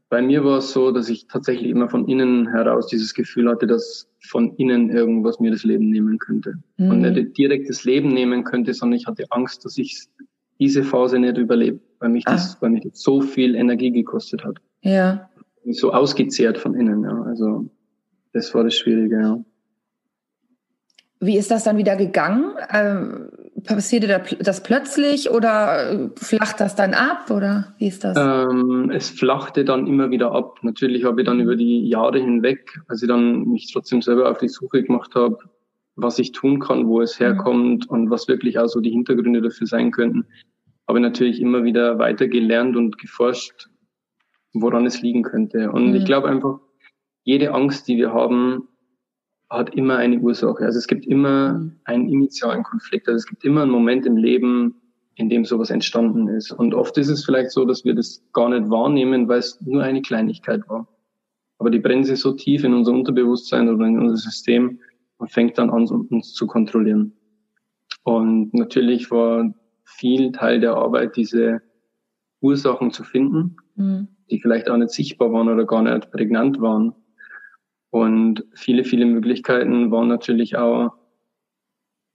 bei 0.09 0.23
mir 0.23 0.45
war 0.45 0.59
es 0.59 0.73
so, 0.73 0.93
dass 0.93 1.09
ich 1.09 1.27
tatsächlich 1.27 1.69
immer 1.71 1.89
von 1.89 2.07
innen 2.07 2.49
heraus 2.49 2.87
dieses 2.87 3.13
Gefühl 3.13 3.49
hatte, 3.49 3.67
dass 3.67 4.09
von 4.21 4.55
innen 4.57 4.91
irgendwas 4.91 5.41
mir 5.41 5.51
das 5.51 5.65
Leben 5.65 5.91
nehmen 5.91 6.19
könnte. 6.19 6.55
Mhm. 6.77 6.91
Und 6.91 7.01
nicht 7.01 7.37
direkt 7.37 7.69
das 7.69 7.85
Leben 7.85 8.11
nehmen 8.11 8.45
könnte, 8.45 8.73
sondern 8.73 8.99
ich 8.99 9.07
hatte 9.07 9.25
Angst, 9.31 9.65
dass 9.65 9.79
ich 9.79 10.07
diese 10.61 10.85
Phase 10.85 11.19
nicht 11.19 11.37
überlebe, 11.37 11.81
weil 11.99 12.11
mich 12.11 12.25
das, 12.25 12.55
ah. 12.55 12.59
weil 12.61 12.71
mich 12.71 12.85
das 12.85 13.01
so 13.01 13.21
viel 13.21 13.55
Energie 13.57 13.91
gekostet 13.91 14.45
hat. 14.45 14.59
Ja. 14.83 15.29
So 15.71 15.93
ausgezehrt 15.93 16.59
von 16.59 16.75
innen, 16.75 17.03
ja. 17.03 17.23
Also, 17.23 17.69
das 18.33 18.55
war 18.55 18.63
das 18.63 18.77
Schwierige, 18.77 19.21
ja. 19.21 19.45
Wie 21.19 21.37
ist 21.37 21.51
das 21.51 21.65
dann 21.65 21.79
wieder 21.79 21.97
gegangen? 21.97 22.55
Ähm, 22.71 23.31
passierte 23.67 24.23
das 24.41 24.63
plötzlich 24.63 25.31
oder 25.31 25.93
äh, 25.93 26.09
flacht 26.17 26.61
das 26.61 26.75
dann 26.77 26.95
ab 26.95 27.31
oder 27.31 27.75
wie 27.79 27.89
ist 27.89 28.05
das? 28.05 28.17
Ähm, 28.17 28.91
es 28.95 29.11
flachte 29.11 29.65
dann 29.65 29.87
immer 29.87 30.11
wieder 30.11 30.33
ab. 30.33 30.59
Natürlich 30.63 31.05
habe 31.05 31.21
ich 31.21 31.27
dann 31.27 31.41
über 31.41 31.57
die 31.57 31.89
Jahre 31.89 32.19
hinweg, 32.19 32.79
als 32.89 33.03
ich 33.03 33.09
dann 33.09 33.45
mich 33.45 33.73
trotzdem 33.73 34.03
selber 34.03 34.31
auf 34.31 34.39
die 34.39 34.49
Suche 34.49 34.83
gemacht 34.83 35.15
habe, 35.15 35.39
was 35.97 36.19
ich 36.19 36.33
tun 36.33 36.61
kann, 36.61 36.87
wo 36.87 37.01
es 37.01 37.19
mhm. 37.19 37.25
herkommt 37.25 37.91
mhm. 37.91 37.97
und 37.97 38.11
was 38.11 38.29
wirklich 38.29 38.59
auch 38.59 38.69
so 38.69 38.81
die 38.81 38.91
Hintergründe 38.91 39.43
dafür 39.43 39.67
sein 39.67 39.91
könnten, 39.91 40.27
habe 40.87 40.99
ich 40.99 41.03
natürlich 41.03 41.41
immer 41.41 41.65
wieder 41.65 41.99
weiter 41.99 42.29
gelernt 42.29 42.77
und 42.77 42.99
geforscht, 42.99 43.69
woran 44.53 44.87
es 44.87 45.03
liegen 45.03 45.23
könnte. 45.23 45.71
Und 45.73 45.91
mhm. 45.91 45.97
ich 45.97 46.05
glaube 46.05 46.29
einfach, 46.29 46.61
jede 47.25 47.53
Angst, 47.53 47.89
die 47.89 47.97
wir 47.97 48.13
haben, 48.13 48.69
hat 49.49 49.75
immer 49.75 49.97
eine 49.97 50.19
Ursache. 50.19 50.65
Also 50.65 50.79
es 50.79 50.87
gibt 50.87 51.07
immer 51.07 51.55
mhm. 51.55 51.77
einen 51.85 52.09
initialen 52.09 52.63
Konflikt. 52.63 53.09
Also 53.09 53.19
es 53.19 53.27
gibt 53.27 53.45
immer 53.45 53.63
einen 53.63 53.71
Moment 53.71 54.07
im 54.07 54.17
Leben, 54.17 54.75
in 55.15 55.29
dem 55.29 55.45
sowas 55.45 55.71
entstanden 55.71 56.29
ist. 56.29 56.53
Und 56.53 56.75
oft 56.75 56.97
ist 56.99 57.09
es 57.09 57.25
vielleicht 57.25 57.51
so, 57.51 57.65
dass 57.65 57.85
wir 57.85 57.95
das 57.95 58.23
gar 58.33 58.49
nicht 58.49 58.71
wahrnehmen, 58.71 59.29
weil 59.29 59.39
es 59.39 59.61
nur 59.61 59.83
eine 59.83 60.03
Kleinigkeit 60.03 60.69
war. 60.69 60.89
Aber 61.59 61.71
die 61.71 61.79
brennt 61.79 62.07
sich 62.07 62.21
so 62.21 62.33
tief 62.33 62.65
in 62.65 62.75
unser 62.75 62.93
Unterbewusstsein 62.93 63.69
oder 63.69 63.87
in 63.87 63.99
unser 63.99 64.17
System 64.17 64.81
und 65.17 65.31
fängt 65.31 65.57
dann 65.57 65.71
an, 65.71 65.87
uns 65.87 66.35
zu 66.35 66.47
kontrollieren. 66.47 67.13
Und 68.03 68.53
natürlich 68.53 69.11
war 69.11 69.55
viel 69.85 70.33
Teil 70.33 70.61
der 70.61 70.75
Arbeit, 70.75 71.17
diese 71.17 71.63
Ursachen 72.41 72.91
zu 72.91 73.05
finden, 73.05 73.57
mhm. 73.77 74.09
die 74.31 74.39
vielleicht 74.39 74.69
auch 74.69 74.77
nicht 74.77 74.91
sichtbar 74.91 75.33
waren 75.33 75.49
oder 75.49 75.65
gar 75.65 75.83
nicht 75.83 76.11
prägnant 76.11 76.61
waren. 76.61 76.95
Und 77.91 78.45
viele, 78.55 78.85
viele 78.85 79.07
Möglichkeiten 79.07 79.91
waren 79.91 80.09
natürlich 80.09 80.57
auch 80.57 80.93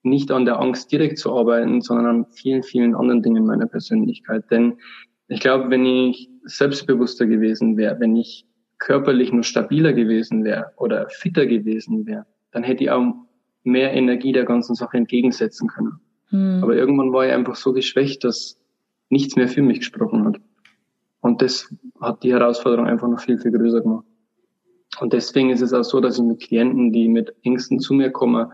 nicht 0.04 0.32
an 0.32 0.46
der 0.46 0.60
Angst 0.60 0.92
direkt 0.92 1.18
zu 1.18 1.34
arbeiten, 1.34 1.82
sondern 1.82 2.06
an 2.06 2.26
vielen, 2.26 2.64
vielen 2.64 2.96
anderen 2.96 3.22
Dingen 3.22 3.46
meiner 3.46 3.68
Persönlichkeit. 3.68 4.50
Denn 4.50 4.78
ich 5.28 5.40
glaube, 5.40 5.70
wenn 5.70 5.86
ich 5.86 6.30
selbstbewusster 6.44 7.26
gewesen 7.26 7.78
wäre, 7.78 8.00
wenn 8.00 8.16
ich 8.16 8.46
körperlich 8.80 9.32
nur 9.32 9.44
stabiler 9.44 9.94
gewesen 9.94 10.44
wäre 10.44 10.72
oder 10.78 11.08
fitter 11.10 11.46
gewesen 11.46 12.06
wäre, 12.08 12.26
dann 12.52 12.64
hätte 12.64 12.84
ich 12.84 12.92
auch 12.92 13.14
mehr 13.64 13.94
Energie 13.94 14.32
der 14.32 14.46
ganzen 14.46 14.76
Sache 14.76 14.98
entgegensetzen 14.98 15.68
können. 15.68 16.00
Hm. 16.30 16.64
Aber 16.64 16.76
irgendwann 16.76 17.14
war 17.14 17.26
ich 17.26 17.32
einfach 17.32 17.56
so 17.56 17.74
geschwächt, 17.74 18.24
dass 18.24 18.60
nichts 19.10 19.36
mehr 19.36 19.48
für 19.48 19.62
mich 19.62 19.80
gesprochen 19.80 20.26
hat. 20.26 20.42
Und 21.20 21.42
das 21.44 21.74
hat 22.00 22.24
die 22.24 22.34
Herausforderung 22.34 22.88
einfach 22.88 23.08
noch 23.08 23.20
viel, 23.20 23.38
viel 23.38 23.52
größer 23.52 23.82
gemacht. 23.82 24.06
Und 25.00 25.14
deswegen 25.14 25.50
ist 25.50 25.62
es 25.62 25.74
auch 25.74 25.84
so, 25.84 26.00
dass 26.00 26.18
ich 26.18 26.24
mit 26.24 26.42
Klienten, 26.42 26.92
die 26.92 27.08
mit 27.08 27.34
Ängsten 27.44 27.80
zu 27.80 27.94
mir 27.94 28.12
kommen, 28.12 28.52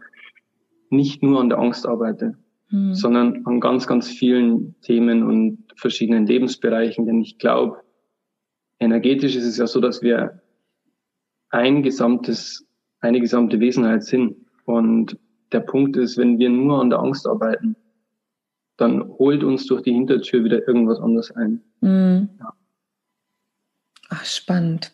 nicht 0.90 1.24
nur 1.24 1.42
an 1.42 1.50
der 1.50 1.58
Angst 1.58 1.86
arbeite, 1.86 2.38
hm. 2.70 2.94
sondern 2.94 3.46
an 3.46 3.60
ganz, 3.60 3.88
ganz 3.88 4.10
vielen 4.10 4.80
Themen 4.82 5.24
und 5.24 5.64
verschiedenen 5.76 6.26
Lebensbereichen. 6.26 7.06
Denn 7.06 7.22
ich 7.22 7.38
glaube, 7.38 7.82
energetisch 8.80 9.36
ist 9.36 9.46
es 9.46 9.58
ja 9.58 9.68
so, 9.68 9.82
dass 9.82 10.02
wir 10.02 10.42
ein 11.50 11.84
gesamtes, 11.84 12.66
eine 13.00 13.20
gesamte 13.20 13.60
Wesenheit 13.60 14.04
sind. 14.04 14.36
Und 14.66 15.18
der 15.52 15.62
Punkt 15.62 15.98
ist, 15.98 16.18
wenn 16.18 16.40
wir 16.40 16.50
nur 16.50 16.82
an 16.82 16.90
der 16.90 17.00
Angst 17.00 17.28
arbeiten, 17.28 17.76
dann 18.78 19.08
holt 19.18 19.44
uns 19.44 19.66
durch 19.66 19.82
die 19.82 19.94
Hintertür 19.94 20.44
wieder 20.44 20.68
irgendwas 20.68 21.00
anderes 21.00 21.32
ein. 21.32 21.64
Mhm. 21.82 22.30
Ja. 22.40 22.54
Ach, 24.10 24.26
spannend. 24.26 24.94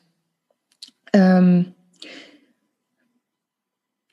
Ähm, 1.14 1.74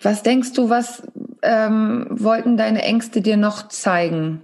was 0.02 0.22
denkst 0.22 0.52
du, 0.52 0.70
was 0.70 1.02
ähm, 1.42 2.06
wollten 2.10 2.56
deine 2.56 2.82
Ängste 2.82 3.20
dir 3.20 3.36
noch 3.36 3.68
zeigen? 3.68 4.42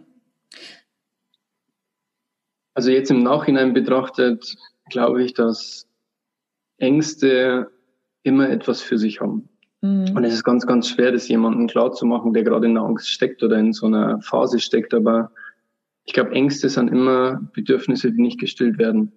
Also 2.75 2.91
jetzt 2.91 3.11
im 3.11 3.23
Nachhinein 3.23 3.73
betrachtet, 3.73 4.55
glaube 4.91 5.25
ich, 5.25 5.33
dass 5.33 5.89
Ängste 6.79 7.71
immer 8.23 8.51
etwas 8.51 8.83
für 8.83 8.99
sich 8.99 9.21
haben. 9.21 9.49
Mhm. 9.81 10.15
Und 10.15 10.25
es 10.25 10.35
ist 10.35 10.45
ganz, 10.45 10.67
ganz 10.67 10.89
schwer, 10.89 11.13
das 11.13 11.29
jemandem 11.29 11.69
klar 11.69 11.93
zu 11.93 12.05
machen, 12.05 12.35
der 12.35 12.43
gerade 12.43 12.67
in 12.67 12.75
der 12.75 12.83
Angst 12.83 13.09
steckt 13.09 13.43
oder 13.43 13.57
in 13.57 13.73
so 13.73 13.87
einer 13.87 14.21
Phase 14.21 14.59
steckt. 14.59 14.93
Aber 14.93 15.31
ich 16.05 16.13
glaube, 16.13 16.33
Ängste 16.33 16.69
sind 16.69 16.89
immer 16.89 17.41
Bedürfnisse, 17.55 18.13
die 18.13 18.21
nicht 18.21 18.39
gestillt 18.39 18.79
werden. 18.79 19.13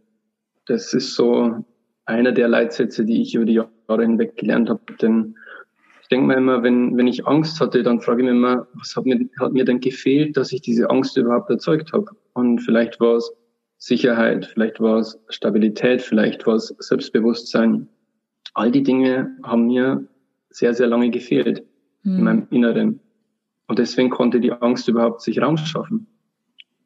Das 0.66 0.94
ist 0.94 1.16
so 1.16 1.66
einer 2.10 2.32
der 2.32 2.48
Leitsätze, 2.48 3.06
die 3.06 3.22
ich 3.22 3.36
über 3.36 3.46
die 3.46 3.54
Jahre 3.54 4.02
hinweg 4.02 4.36
gelernt 4.36 4.70
habe. 4.70 4.82
Denn 5.02 5.36
ich 6.02 6.08
denke 6.10 6.28
mir 6.28 6.38
immer, 6.38 6.64
wenn, 6.64 6.98
wenn 6.98 7.08
ich 7.08 7.28
Angst 7.28 7.62
hatte, 7.62 7.84
dann 7.84 8.02
frage 8.02 8.22
ich 8.22 8.26
mich 8.26 8.36
immer, 8.36 8.68
was 8.74 8.96
hat 8.96 9.06
mir, 9.06 9.20
hat 9.40 9.54
mir 9.54 9.64
denn 9.64 9.80
gefehlt, 9.80 10.36
dass 10.36 10.52
ich 10.52 10.62
diese 10.62 10.90
Angst 10.90 11.16
überhaupt 11.18 11.50
erzeugt 11.50 11.94
habe? 11.94 12.08
Und 12.34 12.60
vielleicht 12.60 13.00
war 13.00 13.18
es 13.18 13.32
Sicherheit, 13.78 14.48
vielleicht 14.48 14.82
war 14.82 14.98
es 15.00 15.20
Stabilität, 15.30 16.02
vielleicht 16.02 16.46
war 16.48 16.56
es 16.56 16.76
Selbstbewusstsein. 16.80 17.88
All 18.56 18.72
die 18.72 18.84
Dinge 18.84 19.38
haben 19.44 19.68
mir 19.68 20.06
sehr, 20.50 20.74
sehr 20.74 20.88
lange 20.88 21.12
gefehlt 21.12 21.64
mhm. 22.04 22.12
in 22.12 22.18
hm. 22.18 22.24
meinem 22.24 22.48
Inneren. 22.50 23.00
Und 23.68 23.78
deswegen 23.78 24.10
konnte 24.10 24.40
die 24.40 24.52
Angst 24.52 24.88
überhaupt 24.88 25.22
sich 25.22 25.40
Raum 25.40 25.58
schaffen. 25.58 26.08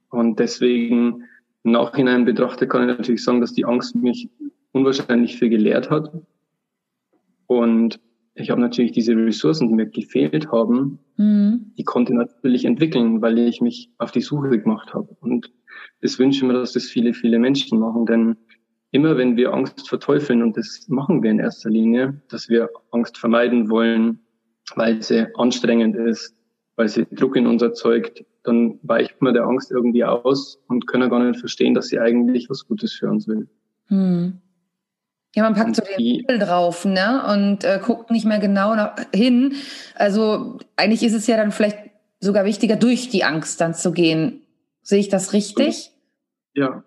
Und 0.09 0.37
deswegen 0.37 1.23
im 1.63 1.71
Nachhinein 1.71 2.25
betrachtet 2.25 2.69
kann 2.69 2.89
ich 2.89 2.97
natürlich 2.97 3.23
sagen, 3.23 3.39
dass 3.39 3.53
die 3.53 3.63
Angst 3.63 3.95
mich 3.95 4.29
unwahrscheinlich 4.73 5.37
viel 5.37 5.49
gelehrt 5.49 5.89
hat. 5.89 6.11
Und 7.47 7.99
ich 8.35 8.49
habe 8.49 8.59
natürlich 8.59 8.91
diese 8.91 9.15
Ressourcen, 9.15 9.69
die 9.69 9.75
mir 9.75 9.85
gefehlt 9.85 10.51
haben, 10.51 10.99
mhm. 11.17 11.71
die 11.77 11.83
konnte 11.83 12.11
ich 12.11 12.17
natürlich 12.17 12.65
entwickeln, 12.65 13.21
weil 13.21 13.37
ich 13.37 13.61
mich 13.61 13.91
auf 13.99 14.11
die 14.11 14.21
Suche 14.21 14.59
gemacht 14.59 14.93
habe. 14.93 15.15
Und 15.21 15.51
das 16.01 16.19
wünsche 16.19 16.37
ich 16.37 16.43
mir, 16.43 16.53
dass 16.53 16.73
das 16.73 16.85
viele, 16.85 17.13
viele 17.13 17.39
Menschen 17.39 17.79
machen. 17.79 18.05
Denn 18.05 18.35
immer 18.91 19.17
wenn 19.17 19.37
wir 19.37 19.53
Angst 19.53 19.87
verteufeln, 19.87 20.41
und 20.41 20.57
das 20.57 20.87
machen 20.89 21.21
wir 21.21 21.31
in 21.31 21.39
erster 21.39 21.69
Linie, 21.69 22.21
dass 22.29 22.49
wir 22.49 22.69
Angst 22.91 23.17
vermeiden 23.17 23.69
wollen, 23.69 24.19
weil 24.75 25.01
sie 25.01 25.27
anstrengend 25.35 25.95
ist, 25.95 26.35
weil 26.75 26.87
sie 26.89 27.05
Druck 27.11 27.35
in 27.35 27.45
uns 27.45 27.61
erzeugt, 27.61 28.25
dann 28.43 28.79
weicht 28.81 29.21
man 29.21 29.33
der 29.33 29.43
Angst 29.43 29.71
irgendwie 29.71 30.03
aus 30.03 30.59
und 30.67 30.87
können 30.87 31.09
gar 31.09 31.23
nicht 31.23 31.39
verstehen, 31.39 31.73
dass 31.73 31.87
sie 31.87 31.99
eigentlich 31.99 32.49
was 32.49 32.65
Gutes 32.67 32.93
für 32.93 33.09
uns 33.09 33.27
will. 33.27 33.47
Hm. 33.87 34.39
Ja, 35.35 35.43
man 35.43 35.55
packt 35.55 35.75
so 35.75 35.83
den 35.83 35.97
Titel 35.97 36.37
drauf, 36.37 36.85
ne? 36.85 37.23
Und 37.33 37.63
äh, 37.63 37.79
guckt 37.83 38.11
nicht 38.11 38.25
mehr 38.25 38.39
genau 38.39 38.75
nach, 38.75 38.95
hin. 39.13 39.55
Also 39.95 40.59
eigentlich 40.75 41.03
ist 41.03 41.13
es 41.13 41.25
ja 41.25 41.37
dann 41.37 41.51
vielleicht 41.51 41.77
sogar 42.19 42.45
wichtiger, 42.45 42.75
durch 42.75 43.09
die 43.09 43.23
Angst 43.23 43.59
dann 43.59 43.73
zu 43.73 43.91
gehen. 43.91 44.41
Sehe 44.83 44.99
ich 44.99 45.09
das 45.09 45.33
richtig? 45.33 45.91
Ja. 46.53 46.83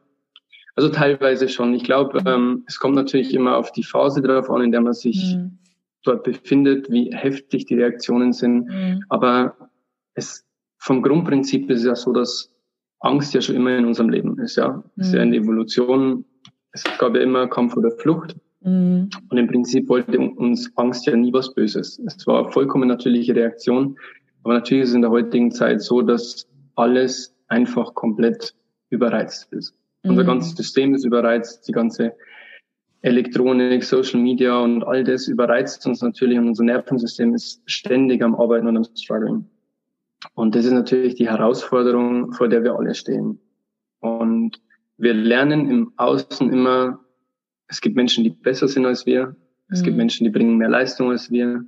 Also 0.76 0.90
teilweise 0.90 1.48
schon. 1.48 1.74
Ich 1.74 1.84
glaube, 1.84 2.22
ähm, 2.26 2.64
es 2.68 2.78
kommt 2.78 2.94
natürlich 2.94 3.34
immer 3.34 3.56
auf 3.56 3.72
die 3.72 3.82
Phase 3.82 4.22
drauf 4.22 4.50
an, 4.50 4.62
in 4.62 4.70
der 4.70 4.82
man 4.82 4.92
sich 4.92 5.34
mhm. 5.34 5.58
dort 6.04 6.22
befindet, 6.22 6.90
wie 6.90 7.10
heftig 7.12 7.64
die 7.64 7.74
Reaktionen 7.74 8.32
sind. 8.32 8.66
Mhm. 8.68 9.04
Aber 9.08 9.56
es 10.14 10.44
vom 10.78 11.02
Grundprinzip 11.02 11.68
ist 11.70 11.80
es 11.80 11.86
ja 11.86 11.96
so, 11.96 12.12
dass 12.12 12.52
Angst 13.00 13.34
ja 13.34 13.40
schon 13.40 13.56
immer 13.56 13.76
in 13.76 13.86
unserem 13.86 14.10
Leben 14.10 14.38
ist. 14.38 14.56
Ja, 14.56 14.84
mhm. 14.94 15.02
ist 15.02 15.14
ja 15.14 15.22
eine 15.22 15.36
Evolution 15.36 16.24
es 16.84 16.98
gab 16.98 17.14
ja 17.14 17.22
immer 17.22 17.48
Kampf 17.48 17.76
oder 17.76 17.90
Flucht. 17.90 18.36
Mhm. 18.62 19.10
Und 19.28 19.38
im 19.38 19.46
Prinzip 19.46 19.88
wollte 19.88 20.18
uns 20.18 20.70
Angst 20.76 21.06
ja 21.06 21.16
nie 21.16 21.32
was 21.32 21.54
Böses. 21.54 22.00
Es 22.04 22.26
war 22.26 22.50
vollkommen 22.50 22.88
natürliche 22.88 23.34
Reaktion. 23.34 23.96
Aber 24.42 24.54
natürlich 24.54 24.84
ist 24.84 24.90
es 24.90 24.94
in 24.96 25.02
der 25.02 25.10
heutigen 25.10 25.50
Zeit 25.50 25.82
so, 25.82 26.02
dass 26.02 26.46
alles 26.74 27.34
einfach 27.48 27.94
komplett 27.94 28.54
überreizt 28.90 29.52
ist. 29.52 29.74
Mhm. 30.02 30.10
Unser 30.10 30.24
ganzes 30.24 30.56
System 30.56 30.94
ist 30.94 31.04
überreizt, 31.04 31.66
die 31.66 31.72
ganze 31.72 32.14
Elektronik, 33.02 33.84
Social 33.84 34.20
Media 34.20 34.58
und 34.58 34.82
all 34.82 35.04
das 35.04 35.28
überreizt 35.28 35.86
uns 35.86 36.02
natürlich 36.02 36.38
und 36.38 36.48
unser 36.48 36.64
Nervensystem 36.64 37.34
ist 37.34 37.62
ständig 37.66 38.22
am 38.22 38.34
Arbeiten 38.34 38.66
und 38.66 38.76
am 38.76 38.84
Struggling. 38.84 39.46
Und 40.34 40.54
das 40.54 40.64
ist 40.64 40.72
natürlich 40.72 41.14
die 41.14 41.28
Herausforderung, 41.28 42.32
vor 42.32 42.48
der 42.48 42.64
wir 42.64 42.74
alle 42.74 42.94
stehen. 42.94 43.38
Und 44.00 44.60
wir 44.98 45.14
lernen 45.14 45.70
im 45.70 45.92
Außen 45.96 46.50
immer, 46.52 47.00
es 47.68 47.80
gibt 47.80 47.96
Menschen, 47.96 48.24
die 48.24 48.30
besser 48.30 48.68
sind 48.68 48.86
als 48.86 49.06
wir. 49.06 49.36
Es 49.68 49.80
mhm. 49.80 49.84
gibt 49.84 49.96
Menschen, 49.96 50.24
die 50.24 50.30
bringen 50.30 50.56
mehr 50.56 50.68
Leistung 50.68 51.10
als 51.10 51.30
wir. 51.30 51.64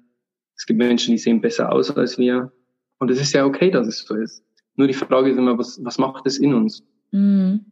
Es 0.56 0.66
gibt 0.66 0.78
Menschen, 0.78 1.12
die 1.12 1.18
sehen 1.18 1.40
besser 1.40 1.72
aus 1.72 1.96
als 1.96 2.18
wir. 2.18 2.52
Und 2.98 3.10
es 3.10 3.20
ist 3.20 3.32
ja 3.32 3.44
okay, 3.44 3.70
dass 3.70 3.86
es 3.86 3.98
so 3.98 4.14
ist. 4.14 4.44
Nur 4.74 4.86
die 4.86 4.94
Frage 4.94 5.30
ist 5.30 5.36
immer, 5.36 5.58
was, 5.58 5.82
was 5.84 5.98
macht 5.98 6.24
das 6.26 6.38
in 6.38 6.54
uns? 6.54 6.82
Mhm. 7.10 7.64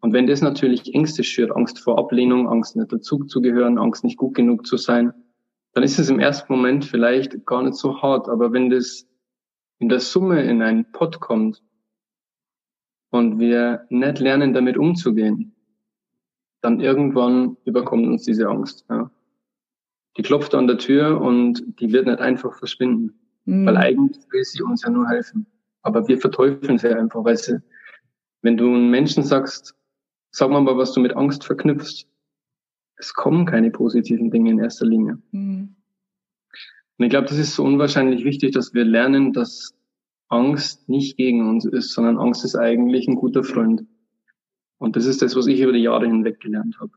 Und 0.00 0.12
wenn 0.12 0.26
das 0.26 0.40
natürlich 0.40 0.94
Ängste 0.94 1.22
schürt, 1.22 1.52
Angst 1.52 1.78
vor 1.78 1.98
Ablehnung, 1.98 2.48
Angst 2.48 2.74
nicht 2.74 2.92
dazu 2.92 3.24
zu 3.24 3.40
gehören, 3.40 3.78
Angst 3.78 4.02
nicht 4.02 4.16
gut 4.16 4.34
genug 4.34 4.66
zu 4.66 4.76
sein, 4.76 5.12
dann 5.74 5.84
ist 5.84 5.98
es 5.98 6.10
im 6.10 6.18
ersten 6.18 6.52
Moment 6.52 6.84
vielleicht 6.84 7.46
gar 7.46 7.62
nicht 7.62 7.76
so 7.76 8.02
hart. 8.02 8.28
Aber 8.28 8.52
wenn 8.52 8.68
das 8.68 9.06
in 9.78 9.88
der 9.88 10.00
Summe 10.00 10.42
in 10.42 10.60
einen 10.60 10.90
Pott 10.90 11.20
kommt, 11.20 11.62
und 13.12 13.38
wir 13.38 13.84
nicht 13.90 14.20
lernen, 14.20 14.54
damit 14.54 14.78
umzugehen, 14.78 15.54
dann 16.62 16.80
irgendwann 16.80 17.58
überkommt 17.66 18.06
uns 18.06 18.22
diese 18.22 18.48
Angst. 18.48 18.86
Ja. 18.88 19.10
Die 20.16 20.22
klopft 20.22 20.54
an 20.54 20.66
der 20.66 20.78
Tür 20.78 21.20
und 21.20 21.62
die 21.78 21.92
wird 21.92 22.06
nicht 22.06 22.20
einfach 22.20 22.54
verschwinden, 22.54 23.20
mhm. 23.44 23.66
weil 23.66 23.76
eigentlich 23.76 24.24
will 24.30 24.44
sie 24.44 24.62
uns 24.62 24.82
ja 24.82 24.90
nur 24.90 25.08
helfen. 25.08 25.46
Aber 25.82 26.08
wir 26.08 26.18
verteufeln 26.18 26.78
sie 26.78 26.96
einfach, 26.96 27.22
weil 27.22 27.36
sie, 27.36 27.60
wenn 28.40 28.56
du 28.56 28.66
einen 28.66 28.90
Menschen 28.90 29.22
sagst, 29.22 29.74
sag 30.30 30.50
mal 30.50 30.62
mal, 30.62 30.78
was 30.78 30.92
du 30.92 31.00
mit 31.00 31.14
Angst 31.14 31.44
verknüpfst, 31.44 32.06
es 32.96 33.12
kommen 33.12 33.44
keine 33.44 33.70
positiven 33.70 34.30
Dinge 34.30 34.52
in 34.52 34.58
erster 34.58 34.86
Linie. 34.86 35.18
Mhm. 35.32 35.76
Und 36.96 37.04
ich 37.04 37.10
glaube, 37.10 37.26
das 37.26 37.36
ist 37.36 37.56
so 37.56 37.64
unwahrscheinlich 37.64 38.24
wichtig, 38.24 38.52
dass 38.52 38.72
wir 38.72 38.84
lernen, 38.84 39.34
dass 39.34 39.74
Angst 40.32 40.88
nicht 40.88 41.16
gegen 41.16 41.48
uns 41.48 41.64
ist, 41.64 41.92
sondern 41.92 42.18
Angst 42.18 42.44
ist 42.44 42.56
eigentlich 42.56 43.06
ein 43.06 43.16
guter 43.16 43.44
Freund. 43.44 43.84
Und 44.78 44.96
das 44.96 45.06
ist 45.06 45.22
das, 45.22 45.36
was 45.36 45.46
ich 45.46 45.60
über 45.60 45.72
die 45.72 45.82
Jahre 45.82 46.06
hinweg 46.06 46.40
gelernt 46.40 46.78
habe. 46.80 46.92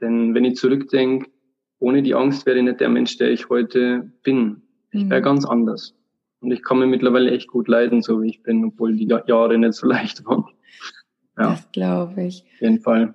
Denn 0.00 0.34
wenn 0.34 0.44
ich 0.44 0.56
zurückdenke, 0.56 1.30
ohne 1.78 2.02
die 2.02 2.14
Angst 2.14 2.46
wäre 2.46 2.58
ich 2.58 2.64
nicht 2.64 2.80
der 2.80 2.88
Mensch, 2.88 3.16
der 3.18 3.30
ich 3.30 3.48
heute 3.48 4.12
bin. 4.22 4.62
Ich 4.90 5.08
wäre 5.08 5.20
mhm. 5.20 5.24
ganz 5.24 5.44
anders. 5.44 5.94
Und 6.40 6.52
ich 6.52 6.62
kann 6.62 6.78
mir 6.78 6.86
mittlerweile 6.86 7.30
echt 7.30 7.48
gut 7.48 7.68
leiden, 7.68 8.02
so 8.02 8.22
wie 8.22 8.28
ich 8.28 8.42
bin, 8.42 8.64
obwohl 8.64 8.94
die 8.94 9.08
Jahre 9.08 9.58
nicht 9.58 9.74
so 9.74 9.86
leicht 9.88 10.24
waren. 10.26 10.44
Ja. 11.38 11.50
Das 11.50 11.72
glaube 11.72 12.22
ich. 12.22 12.44
Auf 12.54 12.60
jeden 12.60 12.80
Fall. 12.80 13.14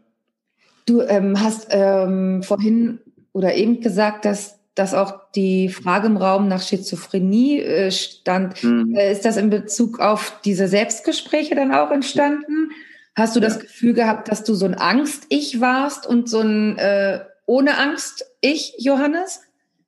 Du 0.86 1.02
ähm, 1.02 1.40
hast 1.40 1.68
ähm, 1.70 2.42
vorhin 2.44 3.00
oder 3.32 3.56
eben 3.56 3.80
gesagt, 3.80 4.26
dass, 4.26 4.59
dass 4.80 4.94
auch 4.94 5.32
die 5.36 5.68
Frage 5.68 6.08
im 6.08 6.16
Raum 6.18 6.48
nach 6.48 6.62
Schizophrenie 6.62 7.60
äh, 7.60 7.92
stand. 7.92 8.64
Mhm. 8.64 8.96
Äh, 8.96 9.12
ist 9.12 9.26
das 9.26 9.36
in 9.36 9.50
Bezug 9.50 10.00
auf 10.00 10.40
diese 10.46 10.68
Selbstgespräche 10.68 11.54
dann 11.54 11.74
auch 11.74 11.92
entstanden? 11.92 12.72
Hast 13.14 13.36
du 13.36 13.42
das 13.42 13.56
ja. 13.56 13.62
Gefühl 13.64 13.94
gehabt, 13.94 14.30
dass 14.30 14.46
du 14.46 14.54
so 14.54 14.66
ein 14.66 14.76
Angst-Ich 14.76 15.60
warst 15.60 16.08
und 16.08 16.30
so 16.30 16.40
ein 16.40 16.78
äh, 16.78 17.20
ohne 17.46 17.78
Angst-Ich, 17.78 18.76
Johannes? 18.78 19.42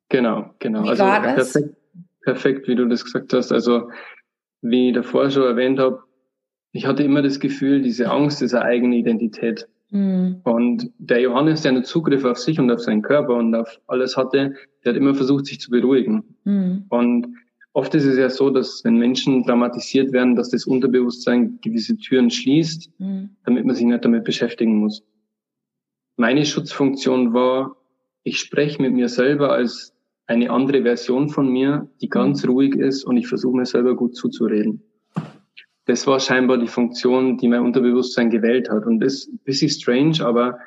Genau, 0.09 0.53
genau. 0.59 0.83
Wie 0.83 0.89
also 0.89 1.03
war 1.03 1.21
das? 1.21 1.53
Perfekt, 1.53 1.75
perfekt, 2.21 2.67
wie 2.67 2.75
du 2.75 2.85
das 2.87 3.05
gesagt 3.05 3.31
hast. 3.31 3.53
Also 3.53 3.89
wie 4.61 4.89
ich 4.89 4.95
davor 4.95 5.29
schon 5.31 5.43
erwähnt 5.43 5.79
habe, 5.79 6.03
ich 6.73 6.85
hatte 6.85 7.03
immer 7.03 7.21
das 7.21 7.39
Gefühl, 7.39 7.81
diese 7.81 8.09
Angst 8.09 8.41
ist 8.41 8.53
eine 8.53 8.65
eigene 8.65 8.97
Identität. 8.97 9.67
Mhm. 9.91 10.37
Und 10.43 10.91
der 10.97 11.21
Johannes, 11.21 11.61
der 11.61 11.71
einen 11.71 11.83
Zugriff 11.83 12.23
auf 12.25 12.37
sich 12.37 12.59
und 12.59 12.71
auf 12.71 12.79
seinen 12.79 13.01
Körper 13.01 13.35
und 13.35 13.53
auf 13.53 13.79
alles 13.87 14.17
hatte, 14.17 14.55
der 14.83 14.93
hat 14.93 14.97
immer 14.97 15.13
versucht, 15.13 15.45
sich 15.45 15.59
zu 15.59 15.69
beruhigen. 15.69 16.23
Mhm. 16.45 16.85
Und 16.89 17.27
oft 17.73 17.93
ist 17.93 18.05
es 18.05 18.17
ja 18.17 18.29
so, 18.29 18.49
dass 18.49 18.83
wenn 18.83 18.97
Menschen 18.97 19.43
dramatisiert 19.43 20.13
werden, 20.13 20.35
dass 20.35 20.49
das 20.49 20.65
Unterbewusstsein 20.65 21.59
gewisse 21.61 21.97
Türen 21.97 22.31
schließt, 22.31 22.89
mhm. 22.99 23.35
damit 23.45 23.65
man 23.65 23.75
sich 23.75 23.85
nicht 23.85 24.03
damit 24.03 24.23
beschäftigen 24.23 24.77
muss. 24.77 25.03
Meine 26.15 26.45
Schutzfunktion 26.45 27.33
war, 27.33 27.75
ich 28.23 28.39
spreche 28.39 28.81
mit 28.81 28.93
mir 28.93 29.09
selber 29.09 29.51
als 29.51 29.93
eine 30.25 30.51
andere 30.51 30.83
Version 30.83 31.29
von 31.29 31.49
mir, 31.49 31.89
die 32.01 32.07
ganz 32.07 32.43
mhm. 32.43 32.51
ruhig 32.51 32.75
ist 32.75 33.03
und 33.03 33.17
ich 33.17 33.27
versuche 33.27 33.57
mir 33.57 33.65
selber 33.65 33.95
gut 33.95 34.15
zuzureden 34.15 34.83
das 35.85 36.05
war 36.07 36.19
scheinbar 36.19 36.57
die 36.57 36.67
Funktion, 36.67 37.37
die 37.37 37.47
mein 37.47 37.61
Unterbewusstsein 37.61 38.29
gewählt 38.29 38.69
hat. 38.69 38.85
Und 38.85 38.99
das 38.99 39.13
ist 39.13 39.33
ein 39.33 39.39
bisschen 39.39 39.69
strange, 39.69 40.25
aber 40.25 40.59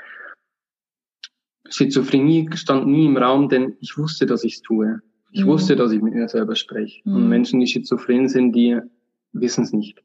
Schizophrenie 1.69 2.51
stand 2.55 2.87
nie 2.87 3.07
im 3.07 3.17
Raum, 3.17 3.49
denn 3.49 3.77
ich 3.81 3.97
wusste, 3.97 4.27
dass 4.27 4.45
ich 4.45 4.55
es 4.55 4.63
tue. 4.63 5.01
Ich 5.31 5.45
mhm. 5.45 5.49
wusste, 5.49 5.77
dass 5.77 5.93
ich 5.93 6.03
mit 6.03 6.15
mir 6.15 6.29
selber 6.29 6.57
spreche. 6.57 7.01
Mhm. 7.05 7.17
Und 7.17 7.29
Menschen, 7.29 7.61
die 7.61 7.67
schizophren 7.67 8.29
sind, 8.29 8.53
die 8.53 8.81
wissen 9.33 9.65
es 9.65 9.73
nicht. 9.73 10.03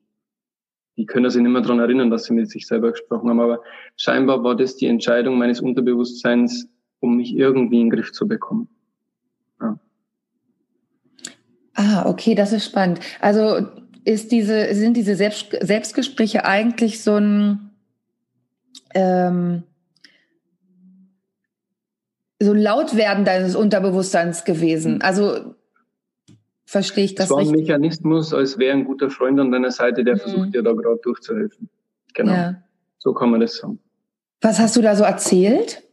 Die 0.98 1.06
können 1.06 1.30
sich 1.30 1.42
nicht 1.42 1.52
mehr 1.52 1.62
daran 1.62 1.80
erinnern, 1.80 2.10
dass 2.10 2.26
sie 2.26 2.34
mit 2.34 2.50
sich 2.50 2.68
selber 2.68 2.92
gesprochen 2.92 3.30
haben. 3.30 3.40
Aber 3.40 3.62
scheinbar 3.96 4.44
war 4.44 4.56
das 4.56 4.76
die 4.76 4.88
Entscheidung 4.88 5.38
meines 5.38 5.62
Unterbewusstseins, 5.62 6.68
um 7.00 7.18
mich 7.18 7.36
irgendwie 7.36 7.80
in 7.80 7.88
den 7.88 7.90
Griff 7.92 8.12
zu 8.12 8.28
bekommen. 8.28 8.68
Ja. 9.62 9.80
Ah, 11.76 12.10
okay, 12.10 12.36
das 12.36 12.52
ist 12.52 12.66
spannend. 12.66 13.00
Also 13.22 13.68
ist 14.06 14.32
diese, 14.32 14.74
sind 14.74 14.96
diese 14.96 15.16
Selbst, 15.16 15.56
Selbstgespräche 15.62 16.46
eigentlich 16.46 17.04
so 17.04 17.16
ein, 17.16 17.72
ähm, 18.94 19.64
so 22.40 22.52
ein 22.52 22.58
Lautwerden 22.58 23.26
deines 23.26 23.56
Unterbewusstseins 23.56 24.46
gewesen? 24.46 24.96
Mhm. 24.96 25.02
Also 25.02 25.56
verstehe 26.66 27.06
ich 27.06 27.16
das 27.16 27.26
Es 27.26 27.32
war 27.32 27.40
ein 27.40 27.52
Mechanismus, 27.52 28.34
als 28.34 28.58
wäre 28.58 28.78
ein 28.78 28.86
guter 28.86 29.10
Freund 29.10 29.40
an 29.40 29.52
deiner 29.52 29.72
Seite, 29.72 30.04
der 30.04 30.16
mhm. 30.16 30.20
versucht 30.20 30.54
dir 30.54 30.64
da 30.64 30.74
gerade 30.74 31.00
durchzuhelfen. 31.04 31.70
Genau. 32.14 32.34
Ja. 32.34 32.64
So 32.98 33.14
kann 33.14 33.32
man 33.32 33.42
das 33.42 33.58
sagen. 33.58 33.80
Was 34.42 34.60
hast 34.60 34.76
du 34.76 34.82
da 34.82 34.96
so 34.96 35.04
erzählt? 35.04 35.84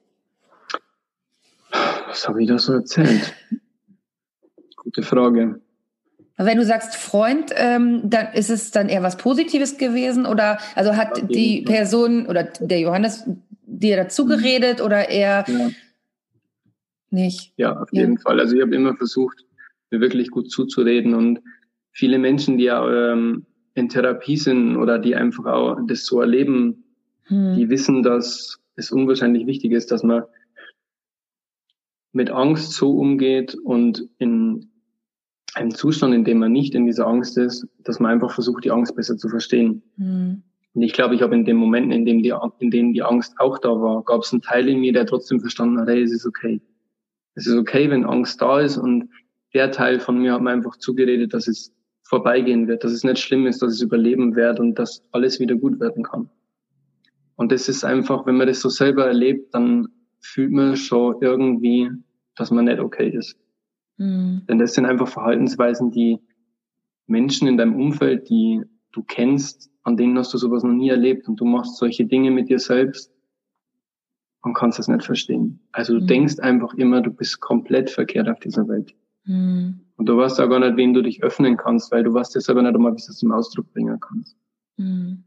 Was 2.06 2.28
habe 2.28 2.42
ich 2.42 2.48
da 2.48 2.58
so 2.58 2.74
erzählt? 2.74 3.34
Gute 4.76 5.02
Frage. 5.02 5.60
Wenn 6.38 6.58
du 6.58 6.64
sagst 6.64 6.96
Freund, 6.96 7.50
ähm, 7.56 8.02
dann 8.04 8.34
ist 8.34 8.50
es 8.50 8.70
dann 8.70 8.88
eher 8.88 9.02
was 9.02 9.16
Positives 9.16 9.78
gewesen 9.78 10.26
oder 10.26 10.58
also 10.74 10.94
hat 10.94 11.30
die 11.30 11.62
Person 11.62 12.26
oder 12.26 12.44
der 12.44 12.80
Johannes 12.80 13.24
dir 13.64 13.96
dazu 13.96 14.24
mhm. 14.24 14.28
geredet 14.28 14.80
oder 14.82 15.08
eher 15.08 15.44
ja. 15.48 15.70
nicht? 17.10 17.52
Ja, 17.56 17.80
auf 17.80 17.88
ja. 17.92 18.02
jeden 18.02 18.18
Fall. 18.18 18.38
Also 18.38 18.54
ich 18.54 18.62
habe 18.62 18.74
immer 18.74 18.96
versucht, 18.96 19.44
mir 19.90 20.00
wirklich 20.00 20.30
gut 20.30 20.50
zuzureden 20.50 21.14
und 21.14 21.40
viele 21.92 22.18
Menschen, 22.18 22.58
die 22.58 22.64
ja 22.64 23.12
ähm, 23.12 23.46
in 23.74 23.88
Therapie 23.88 24.36
sind 24.36 24.76
oder 24.76 24.98
die 24.98 25.14
einfach 25.14 25.46
auch 25.46 25.78
das 25.86 26.04
so 26.04 26.20
erleben, 26.20 26.84
hm. 27.24 27.56
die 27.56 27.70
wissen, 27.70 28.02
dass 28.02 28.58
es 28.74 28.92
unwahrscheinlich 28.92 29.46
wichtig 29.46 29.72
ist, 29.72 29.90
dass 29.90 30.02
man 30.02 30.24
mit 32.12 32.30
Angst 32.30 32.72
so 32.72 32.92
umgeht 32.92 33.54
und 33.54 34.08
in 34.18 34.70
ein 35.56 35.70
Zustand, 35.70 36.14
in 36.14 36.24
dem 36.24 36.38
man 36.38 36.52
nicht 36.52 36.74
in 36.74 36.84
dieser 36.84 37.06
Angst 37.06 37.38
ist, 37.38 37.66
dass 37.82 37.98
man 37.98 38.12
einfach 38.12 38.30
versucht, 38.32 38.64
die 38.64 38.70
Angst 38.70 38.94
besser 38.94 39.16
zu 39.16 39.28
verstehen. 39.28 39.82
Mhm. 39.96 40.42
Und 40.74 40.82
ich 40.82 40.92
glaube, 40.92 41.14
ich 41.14 41.22
habe 41.22 41.34
in 41.34 41.46
den 41.46 41.56
Momenten, 41.56 41.92
in, 41.92 42.04
dem 42.04 42.22
die, 42.22 42.34
in 42.58 42.70
denen 42.70 42.92
die 42.92 43.02
Angst 43.02 43.34
auch 43.38 43.58
da 43.58 43.70
war, 43.70 44.04
gab 44.04 44.20
es 44.22 44.32
einen 44.32 44.42
Teil 44.42 44.68
in 44.68 44.80
mir, 44.80 44.92
der 44.92 45.06
trotzdem 45.06 45.40
verstanden 45.40 45.80
hat, 45.80 45.88
hey, 45.88 46.02
es 46.02 46.12
ist 46.12 46.26
okay. 46.26 46.60
Es 47.34 47.46
ist 47.46 47.56
okay, 47.56 47.88
wenn 47.88 48.04
Angst 48.04 48.42
da 48.42 48.60
ist 48.60 48.76
und 48.76 49.08
der 49.54 49.70
Teil 49.70 49.98
von 49.98 50.18
mir 50.18 50.34
hat 50.34 50.42
mir 50.42 50.50
einfach 50.50 50.76
zugeredet, 50.76 51.32
dass 51.32 51.48
es 51.48 51.72
vorbeigehen 52.02 52.68
wird, 52.68 52.84
dass 52.84 52.92
es 52.92 53.04
nicht 53.04 53.18
schlimm 53.18 53.46
ist, 53.46 53.62
dass 53.62 53.72
es 53.72 53.80
überleben 53.80 54.36
wird 54.36 54.60
und 54.60 54.74
dass 54.78 55.02
alles 55.12 55.40
wieder 55.40 55.54
gut 55.54 55.80
werden 55.80 56.04
kann. 56.04 56.28
Und 57.36 57.50
das 57.50 57.68
ist 57.68 57.82
einfach, 57.82 58.26
wenn 58.26 58.36
man 58.36 58.46
das 58.46 58.60
so 58.60 58.68
selber 58.68 59.06
erlebt, 59.06 59.54
dann 59.54 59.88
fühlt 60.20 60.52
man 60.52 60.76
schon 60.76 61.16
irgendwie, 61.22 61.90
dass 62.34 62.50
man 62.50 62.66
nicht 62.66 62.80
okay 62.80 63.08
ist. 63.08 63.38
Mhm. 63.98 64.42
Denn 64.48 64.58
das 64.58 64.74
sind 64.74 64.86
einfach 64.86 65.08
Verhaltensweisen, 65.08 65.90
die 65.90 66.18
Menschen 67.06 67.48
in 67.48 67.56
deinem 67.56 67.76
Umfeld, 67.76 68.28
die 68.28 68.62
du 68.92 69.02
kennst, 69.02 69.70
an 69.82 69.96
denen 69.96 70.18
hast 70.18 70.34
du 70.34 70.38
sowas 70.38 70.64
noch 70.64 70.72
nie 70.72 70.88
erlebt 70.88 71.28
und 71.28 71.40
du 71.40 71.44
machst 71.44 71.76
solche 71.76 72.04
Dinge 72.04 72.30
mit 72.30 72.48
dir 72.48 72.58
selbst 72.58 73.12
und 74.42 74.54
kannst 74.54 74.78
das 74.78 74.88
nicht 74.88 75.04
verstehen. 75.04 75.60
Also 75.72 75.94
du 75.94 76.00
mhm. 76.02 76.06
denkst 76.06 76.38
einfach 76.40 76.74
immer, 76.74 77.00
du 77.00 77.10
bist 77.10 77.40
komplett 77.40 77.90
verkehrt 77.90 78.28
auf 78.28 78.40
dieser 78.40 78.66
Welt. 78.68 78.94
Mhm. 79.24 79.80
Und 79.96 80.06
du 80.06 80.16
weißt 80.16 80.40
auch 80.40 80.48
gar 80.48 80.60
nicht, 80.60 80.76
wen 80.76 80.92
du 80.92 81.02
dich 81.02 81.22
öffnen 81.22 81.56
kannst, 81.56 81.90
weil 81.92 82.02
du 82.02 82.12
weißt 82.12 82.34
ja 82.34 82.40
selber 82.40 82.62
nicht 82.62 82.74
einmal, 82.74 82.92
wie 82.92 82.96
du 82.96 83.10
es 83.10 83.18
zum 83.18 83.32
Ausdruck 83.32 83.72
bringen 83.72 83.98
kannst. 84.00 84.36
Mhm. 84.76 85.24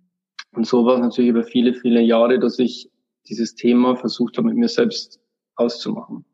Und 0.52 0.68
so 0.68 0.86
war 0.86 0.96
es 0.96 1.02
natürlich 1.02 1.30
über 1.30 1.44
viele, 1.44 1.74
viele 1.74 2.02
Jahre, 2.02 2.40
dass 2.40 2.60
ich 2.60 2.90
dieses 3.28 3.56
Thema 3.56 3.96
versucht 3.96 4.38
habe, 4.38 4.48
mit 4.48 4.58
mir 4.58 4.70
selbst 4.70 5.20
auszumachen. 5.56 6.26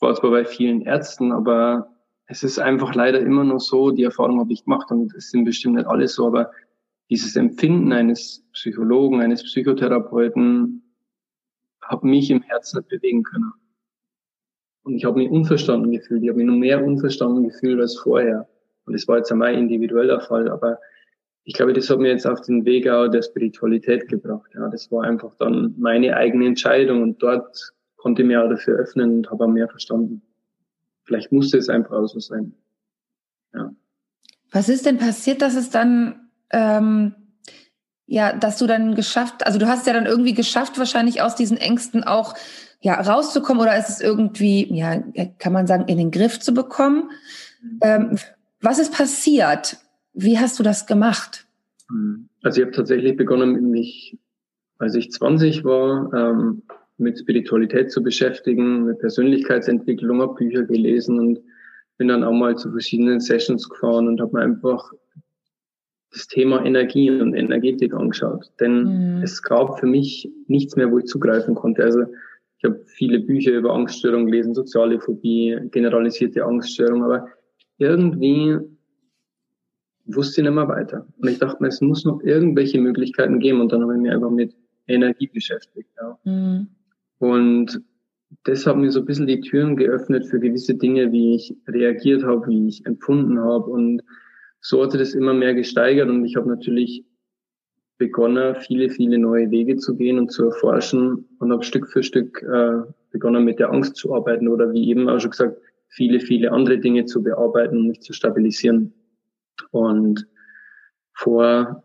Ich 0.00 0.02
war 0.02 0.14
zwar 0.14 0.30
bei 0.30 0.46
vielen 0.46 0.80
Ärzten, 0.80 1.30
aber 1.30 1.94
es 2.24 2.42
ist 2.42 2.58
einfach 2.58 2.94
leider 2.94 3.20
immer 3.20 3.44
noch 3.44 3.60
so, 3.60 3.90
die 3.90 4.04
Erfahrung 4.04 4.40
habe 4.40 4.50
ich 4.50 4.64
gemacht 4.64 4.90
und 4.90 5.14
es 5.14 5.30
sind 5.30 5.44
bestimmt 5.44 5.74
nicht 5.74 5.86
alle 5.86 6.08
so, 6.08 6.26
aber 6.26 6.50
dieses 7.10 7.36
Empfinden 7.36 7.92
eines 7.92 8.42
Psychologen, 8.54 9.20
eines 9.20 9.42
Psychotherapeuten 9.42 10.82
hat 11.82 12.02
mich 12.02 12.30
im 12.30 12.40
Herzen 12.40 12.78
nicht 12.78 12.88
bewegen 12.88 13.24
können. 13.24 13.52
Und 14.84 14.94
ich 14.94 15.04
habe 15.04 15.18
mich 15.18 15.28
unverstanden 15.28 15.92
gefühlt. 15.92 16.22
Ich 16.22 16.30
habe 16.30 16.38
mich 16.38 16.46
noch 16.46 16.56
mehr 16.56 16.82
unverstanden 16.82 17.44
gefühlt 17.44 17.78
als 17.78 17.98
vorher. 17.98 18.48
Und 18.86 18.94
das 18.94 19.06
war 19.06 19.18
jetzt 19.18 19.30
mein 19.34 19.58
individueller 19.58 20.22
Fall, 20.22 20.48
aber 20.48 20.78
ich 21.44 21.52
glaube, 21.52 21.74
das 21.74 21.90
hat 21.90 21.98
mir 21.98 22.08
jetzt 22.08 22.26
auf 22.26 22.40
den 22.40 22.64
Weg 22.64 22.88
auch 22.88 23.08
der 23.08 23.20
Spiritualität 23.20 24.08
gebracht. 24.08 24.50
Ja, 24.54 24.66
das 24.68 24.90
war 24.90 25.04
einfach 25.04 25.34
dann 25.34 25.74
meine 25.76 26.16
eigene 26.16 26.46
Entscheidung 26.46 27.02
und 27.02 27.22
dort 27.22 27.74
konnte 28.00 28.24
mir 28.24 28.42
auch 28.42 28.48
dafür 28.48 28.78
öffnen 28.78 29.18
und 29.18 29.30
habe 29.30 29.46
mehr 29.46 29.68
verstanden. 29.68 30.22
Vielleicht 31.04 31.32
musste 31.32 31.58
es 31.58 31.68
einfach 31.68 31.92
auch 31.92 32.06
so 32.06 32.18
sein. 32.18 32.54
Ja. 33.54 33.70
Was 34.52 34.68
ist 34.68 34.86
denn 34.86 34.98
passiert, 34.98 35.42
dass 35.42 35.54
es 35.54 35.70
dann, 35.70 36.30
ähm, 36.50 37.14
ja, 38.06 38.32
dass 38.32 38.58
du 38.58 38.66
dann 38.66 38.94
geschafft, 38.94 39.46
also 39.46 39.58
du 39.58 39.68
hast 39.68 39.86
ja 39.86 39.92
dann 39.92 40.06
irgendwie 40.06 40.34
geschafft, 40.34 40.78
wahrscheinlich 40.78 41.20
aus 41.20 41.34
diesen 41.34 41.58
Ängsten 41.58 42.02
auch 42.02 42.34
ja 42.80 42.98
rauszukommen 42.98 43.62
oder 43.62 43.76
ist 43.76 43.90
es 43.90 44.00
irgendwie, 44.00 44.72
ja, 44.74 45.02
kann 45.38 45.52
man 45.52 45.66
sagen, 45.66 45.86
in 45.86 45.98
den 45.98 46.10
Griff 46.10 46.40
zu 46.40 46.54
bekommen? 46.54 47.10
Ähm, 47.82 48.16
was 48.62 48.78
ist 48.78 48.94
passiert? 48.94 49.76
Wie 50.14 50.38
hast 50.38 50.58
du 50.58 50.62
das 50.62 50.86
gemacht? 50.86 51.46
Also 52.42 52.60
ich 52.60 52.66
habe 52.66 52.74
tatsächlich 52.74 53.16
begonnen, 53.16 53.70
mich, 53.70 54.18
als 54.78 54.94
ich 54.94 55.12
20 55.12 55.64
war, 55.64 56.12
ähm, 56.14 56.62
mit 57.00 57.18
Spiritualität 57.18 57.90
zu 57.90 58.02
beschäftigen, 58.02 58.84
mit 58.84 58.98
Persönlichkeitsentwicklung, 58.98 60.20
habe 60.20 60.34
Bücher 60.34 60.62
gelesen 60.64 61.18
und 61.18 61.40
bin 61.98 62.08
dann 62.08 62.24
auch 62.24 62.32
mal 62.32 62.56
zu 62.56 62.70
verschiedenen 62.70 63.20
Sessions 63.20 63.68
gefahren 63.68 64.08
und 64.08 64.20
habe 64.20 64.36
mir 64.36 64.42
einfach 64.42 64.92
das 66.12 66.26
Thema 66.26 66.64
Energie 66.64 67.10
und 67.10 67.34
Energetik 67.34 67.94
angeschaut. 67.94 68.50
Denn 68.58 69.16
mhm. 69.16 69.22
es 69.22 69.42
gab 69.42 69.78
für 69.78 69.86
mich 69.86 70.30
nichts 70.46 70.76
mehr, 70.76 70.90
wo 70.90 70.98
ich 70.98 71.06
zugreifen 71.06 71.54
konnte. 71.54 71.84
Also 71.84 72.04
ich 72.58 72.64
habe 72.64 72.80
viele 72.86 73.20
Bücher 73.20 73.52
über 73.52 73.72
Angststörungen 73.72 74.26
gelesen, 74.26 74.54
soziale 74.54 75.00
Phobie, 75.00 75.58
generalisierte 75.70 76.44
Angststörung, 76.44 77.04
aber 77.04 77.28
irgendwie 77.78 78.58
wusste 80.06 80.40
ich 80.40 80.44
nicht 80.46 80.54
mehr 80.54 80.68
weiter. 80.68 81.06
Und 81.18 81.28
ich 81.28 81.38
dachte 81.38 81.62
mir, 81.62 81.68
es 81.68 81.80
muss 81.80 82.04
noch 82.04 82.22
irgendwelche 82.22 82.80
Möglichkeiten 82.80 83.38
geben. 83.38 83.60
Und 83.60 83.72
dann 83.72 83.82
habe 83.82 83.94
ich 83.94 84.00
mich 84.00 84.10
einfach 84.10 84.30
mit 84.30 84.54
Energie 84.86 85.28
beschäftigt. 85.28 85.88
Ja. 85.96 86.18
Mhm. 86.24 86.68
Und 87.20 87.82
das 88.44 88.66
hat 88.66 88.78
mir 88.78 88.90
so 88.90 89.00
ein 89.00 89.06
bisschen 89.06 89.26
die 89.26 89.40
Türen 89.40 89.76
geöffnet 89.76 90.26
für 90.26 90.40
gewisse 90.40 90.74
Dinge, 90.74 91.12
wie 91.12 91.34
ich 91.34 91.54
reagiert 91.68 92.24
habe, 92.24 92.48
wie 92.48 92.66
ich 92.66 92.86
empfunden 92.86 93.38
habe. 93.38 93.70
Und 93.70 94.02
so 94.60 94.82
hat 94.82 94.92
sich 94.92 95.00
das 95.00 95.14
immer 95.14 95.34
mehr 95.34 95.54
gesteigert. 95.54 96.08
Und 96.08 96.24
ich 96.24 96.36
habe 96.36 96.48
natürlich 96.48 97.04
begonnen, 97.98 98.56
viele, 98.56 98.88
viele 98.88 99.18
neue 99.18 99.50
Wege 99.50 99.76
zu 99.76 99.94
gehen 99.96 100.18
und 100.18 100.32
zu 100.32 100.46
erforschen 100.46 101.28
und 101.38 101.52
habe 101.52 101.62
Stück 101.62 101.88
für 101.88 102.02
Stück 102.02 102.42
äh, 102.42 102.82
begonnen, 103.10 103.44
mit 103.44 103.58
der 103.58 103.70
Angst 103.70 103.96
zu 103.96 104.14
arbeiten 104.14 104.48
oder 104.48 104.72
wie 104.72 104.88
eben 104.88 105.06
auch 105.08 105.20
schon 105.20 105.32
gesagt, 105.32 105.60
viele, 105.88 106.20
viele 106.20 106.52
andere 106.52 106.78
Dinge 106.78 107.04
zu 107.04 107.22
bearbeiten 107.22 107.76
und 107.76 107.88
mich 107.88 108.00
zu 108.00 108.14
stabilisieren. 108.14 108.94
Und 109.72 110.26
vor 111.12 111.82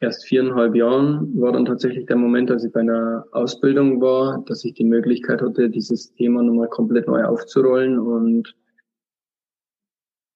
erst 0.00 0.24
viereinhalb 0.24 0.74
Jahren 0.74 1.38
war 1.38 1.52
dann 1.52 1.66
tatsächlich 1.66 2.06
der 2.06 2.16
Moment, 2.16 2.50
als 2.50 2.64
ich 2.64 2.72
bei 2.72 2.80
einer 2.80 3.26
Ausbildung 3.32 4.00
war, 4.00 4.42
dass 4.46 4.64
ich 4.64 4.74
die 4.74 4.84
Möglichkeit 4.84 5.42
hatte, 5.42 5.68
dieses 5.68 6.12
Thema 6.14 6.42
nochmal 6.42 6.68
komplett 6.68 7.06
neu 7.06 7.22
aufzurollen 7.24 7.98
und 7.98 8.56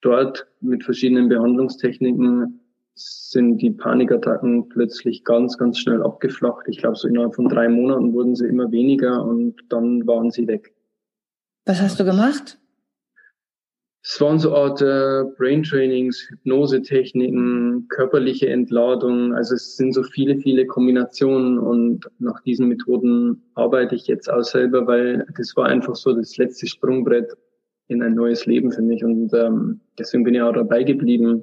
dort 0.02 0.46
mit 0.60 0.84
verschiedenen 0.84 1.28
Behandlungstechniken 1.28 2.60
sind 2.94 3.58
die 3.58 3.70
Panikattacken 3.70 4.68
plötzlich 4.68 5.24
ganz, 5.24 5.58
ganz 5.58 5.78
schnell 5.78 6.02
abgeflacht. 6.02 6.68
Ich 6.68 6.78
glaube, 6.78 6.96
so 6.96 7.08
innerhalb 7.08 7.34
von 7.34 7.48
drei 7.48 7.68
Monaten 7.68 8.12
wurden 8.12 8.36
sie 8.36 8.46
immer 8.46 8.70
weniger 8.70 9.24
und 9.24 9.56
dann 9.70 10.06
waren 10.06 10.30
sie 10.30 10.46
weg. 10.46 10.74
Was 11.64 11.80
hast 11.80 11.98
du 11.98 12.04
gemacht? 12.04 12.58
Es 14.06 14.20
waren 14.20 14.38
so 14.38 14.54
Art 14.54 14.82
äh, 14.82 15.24
Brain 15.38 15.62
Trainings, 15.62 16.28
Hypnosetechniken, 16.28 17.88
körperliche 17.88 18.50
Entladung. 18.50 19.32
Also 19.32 19.54
es 19.54 19.76
sind 19.76 19.94
so 19.94 20.02
viele, 20.02 20.36
viele 20.36 20.66
Kombinationen 20.66 21.58
und 21.58 22.06
nach 22.18 22.38
diesen 22.42 22.68
Methoden 22.68 23.42
arbeite 23.54 23.94
ich 23.94 24.06
jetzt 24.06 24.30
auch 24.30 24.42
selber, 24.42 24.86
weil 24.86 25.26
das 25.38 25.56
war 25.56 25.66
einfach 25.66 25.96
so 25.96 26.12
das 26.12 26.36
letzte 26.36 26.66
Sprungbrett 26.66 27.32
in 27.88 28.02
ein 28.02 28.14
neues 28.14 28.44
Leben 28.44 28.72
für 28.72 28.82
mich 28.82 29.02
und 29.02 29.32
ähm, 29.32 29.80
deswegen 29.98 30.24
bin 30.24 30.34
ich 30.34 30.42
auch 30.42 30.52
dabei 30.52 30.82
geblieben. 30.82 31.42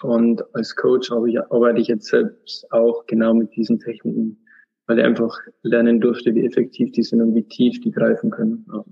Und 0.00 0.44
als 0.54 0.76
Coach 0.76 1.10
arbeite 1.10 1.80
ich 1.80 1.88
jetzt 1.88 2.06
selbst 2.06 2.70
auch 2.70 3.06
genau 3.06 3.34
mit 3.34 3.56
diesen 3.56 3.80
Techniken, 3.80 4.38
weil 4.86 5.00
ich 5.00 5.04
einfach 5.04 5.36
lernen 5.62 6.00
durfte, 6.00 6.32
wie 6.32 6.46
effektiv 6.46 6.92
die 6.92 7.02
sind 7.02 7.20
und 7.20 7.34
wie 7.34 7.42
tief 7.42 7.80
die 7.80 7.90
greifen 7.90 8.30
können. 8.30 8.64
Ja. 8.72 8.84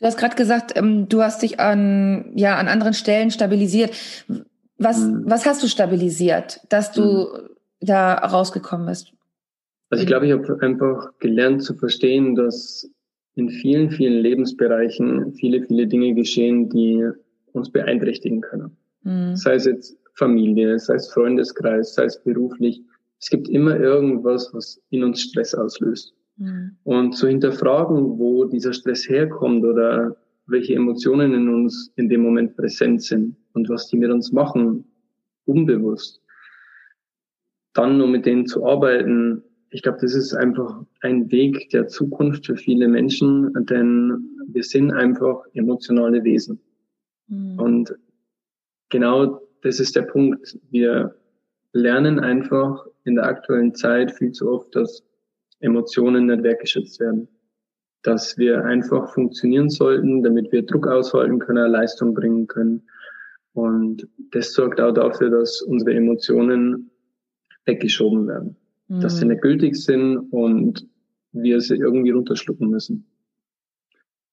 Du 0.00 0.06
hast 0.06 0.16
gerade 0.18 0.34
gesagt, 0.34 0.72
ähm, 0.76 1.08
du 1.08 1.22
hast 1.22 1.42
dich 1.42 1.60
an, 1.60 2.32
ja, 2.34 2.56
an 2.56 2.68
anderen 2.68 2.94
Stellen 2.94 3.30
stabilisiert. 3.30 3.94
Was, 4.78 5.00
mhm. 5.00 5.24
was 5.26 5.44
hast 5.44 5.62
du 5.62 5.68
stabilisiert, 5.68 6.60
dass 6.70 6.90
du 6.92 7.02
mhm. 7.02 7.26
da 7.80 8.14
rausgekommen 8.14 8.86
bist? 8.86 9.12
Also 9.90 10.02
ich 10.02 10.06
glaube, 10.06 10.26
ich 10.26 10.32
habe 10.32 10.58
einfach 10.62 11.18
gelernt 11.18 11.62
zu 11.62 11.74
verstehen, 11.74 12.34
dass 12.34 12.88
in 13.34 13.50
vielen, 13.50 13.90
vielen 13.90 14.20
Lebensbereichen 14.20 15.34
viele, 15.34 15.66
viele 15.66 15.86
Dinge 15.86 16.14
geschehen, 16.14 16.70
die 16.70 17.06
uns 17.52 17.70
beeinträchtigen 17.70 18.40
können. 18.40 18.76
Mhm. 19.02 19.36
Sei 19.36 19.54
es 19.54 19.66
jetzt 19.66 19.98
Familie, 20.14 20.78
sei 20.78 20.94
es 20.94 21.12
Freundeskreis, 21.12 21.94
sei 21.94 22.04
es 22.04 22.22
beruflich. 22.22 22.82
Es 23.20 23.28
gibt 23.28 23.48
immer 23.48 23.78
irgendwas, 23.78 24.50
was 24.54 24.80
in 24.88 25.04
uns 25.04 25.20
Stress 25.20 25.54
auslöst. 25.54 26.14
Mhm. 26.40 26.76
Und 26.84 27.12
zu 27.12 27.28
hinterfragen, 27.28 28.18
wo 28.18 28.46
dieser 28.46 28.72
Stress 28.72 29.08
herkommt 29.08 29.64
oder 29.64 30.16
welche 30.46 30.74
Emotionen 30.74 31.34
in 31.34 31.48
uns 31.48 31.92
in 31.96 32.08
dem 32.08 32.22
Moment 32.22 32.56
präsent 32.56 33.02
sind 33.02 33.36
und 33.52 33.68
was 33.68 33.88
die 33.88 33.96
mit 33.96 34.10
uns 34.10 34.32
machen, 34.32 34.84
unbewusst. 35.44 36.20
Dann 37.74 37.98
nur 37.98 38.08
mit 38.08 38.26
denen 38.26 38.46
zu 38.46 38.66
arbeiten, 38.66 39.42
ich 39.70 39.82
glaube, 39.82 39.98
das 40.00 40.14
ist 40.14 40.34
einfach 40.34 40.82
ein 41.02 41.30
Weg 41.30 41.70
der 41.70 41.86
Zukunft 41.86 42.46
für 42.46 42.56
viele 42.56 42.88
Menschen, 42.88 43.52
denn 43.66 44.30
wir 44.48 44.64
sind 44.64 44.92
einfach 44.92 45.44
emotionale 45.52 46.24
Wesen. 46.24 46.58
Mhm. 47.28 47.58
Und 47.58 47.94
genau 48.88 49.40
das 49.62 49.78
ist 49.78 49.94
der 49.94 50.02
Punkt. 50.02 50.58
Wir 50.70 51.14
lernen 51.72 52.18
einfach 52.18 52.84
in 53.04 53.14
der 53.14 53.26
aktuellen 53.26 53.74
Zeit 53.74 54.10
viel 54.10 54.32
zu 54.32 54.50
oft, 54.50 54.74
dass 54.74 55.04
Emotionen 55.60 56.26
nicht 56.26 56.42
weggeschützt 56.42 57.00
werden. 57.00 57.28
Dass 58.02 58.38
wir 58.38 58.64
einfach 58.64 59.12
funktionieren 59.12 59.68
sollten, 59.68 60.22
damit 60.22 60.50
wir 60.52 60.62
Druck 60.62 60.86
aushalten 60.86 61.38
können, 61.38 61.70
Leistung 61.70 62.14
bringen 62.14 62.46
können. 62.46 62.82
Und 63.52 64.08
das 64.32 64.54
sorgt 64.54 64.80
auch 64.80 64.92
dafür, 64.92 65.30
dass 65.30 65.60
unsere 65.62 65.94
Emotionen 65.94 66.90
weggeschoben 67.66 68.26
werden. 68.26 68.56
Mhm. 68.88 69.00
Dass 69.00 69.18
sie 69.18 69.24
mhm. 69.24 69.32
nicht 69.32 69.42
gültig 69.42 69.76
sind 69.76 70.18
und 70.30 70.86
wir 71.32 71.60
sie 71.60 71.76
irgendwie 71.76 72.10
runterschlucken 72.10 72.70
müssen. 72.70 73.06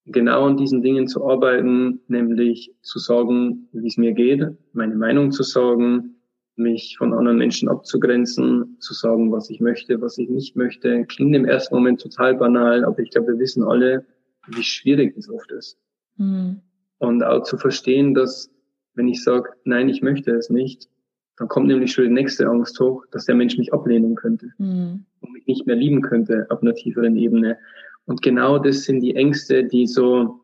Genau 0.06 0.46
an 0.46 0.56
diesen 0.56 0.82
Dingen 0.82 1.08
zu 1.08 1.26
arbeiten, 1.26 2.00
nämlich 2.08 2.74
zu 2.82 2.98
sagen, 2.98 3.68
wie 3.74 3.88
es 3.88 3.98
mir 3.98 4.14
geht, 4.14 4.42
meine 4.72 4.96
Meinung 4.96 5.32
zu 5.32 5.44
sagen, 5.44 6.17
mich 6.58 6.98
von 6.98 7.14
anderen 7.14 7.38
Menschen 7.38 7.70
abzugrenzen, 7.70 8.78
zu 8.80 8.94
sagen, 8.94 9.32
was 9.32 9.50
ich 9.50 9.60
möchte, 9.60 10.02
was 10.02 10.18
ich 10.18 10.30
nicht 10.30 10.56
möchte. 10.56 11.06
Klingt 11.06 11.36
im 11.36 11.46
ersten 11.46 11.76
Moment 11.76 12.02
total 12.02 12.36
banal, 12.36 12.84
aber 12.84 13.00
ich 13.00 13.12
glaube, 13.12 13.34
wir 13.34 13.40
wissen 13.40 13.64
alle, 13.64 14.06
wie 14.48 14.64
schwierig 14.64 15.16
das 15.16 15.30
oft 15.30 15.52
ist. 15.52 15.78
Mhm. 16.18 16.62
Und 17.00 17.24
auch 17.24 17.44
zu 17.44 17.58
verstehen, 17.58 18.14
dass 18.14 18.50
wenn 18.96 19.08
ich 19.08 19.24
sage, 19.24 19.52
nein, 19.64 19.90
ich 19.90 20.02
möchte 20.02 20.32
es 20.32 20.50
nicht, 20.50 20.90
dann 21.38 21.48
kommt 21.48 21.68
nämlich 21.68 21.92
schon 21.92 22.06
die 22.06 22.12
nächste 22.12 22.48
Angst 22.48 22.80
hoch, 22.80 23.06
dass 23.12 23.26
der 23.26 23.36
Mensch 23.36 23.58
mich 23.58 23.72
ablehnen 23.72 24.16
könnte 24.16 24.52
mhm. 24.58 25.06
und 25.22 25.32
mich 25.34 25.46
nicht 25.46 25.68
mehr 25.68 25.76
lieben 25.76 26.02
könnte 26.02 26.48
auf 26.50 26.62
einer 26.62 26.74
tieferen 26.74 27.16
Ebene. 27.16 27.58
Und 28.06 28.22
genau 28.24 28.58
das 28.58 28.84
sind 28.84 29.02
die 29.02 29.16
Ängste, 29.16 29.64
die 29.64 29.86
so 29.86 30.42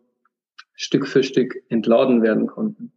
Stück 0.75 1.07
für 1.07 1.23
Stück 1.23 1.55
entladen 1.69 2.21
werden 2.21 2.45
konnten. 2.45 2.91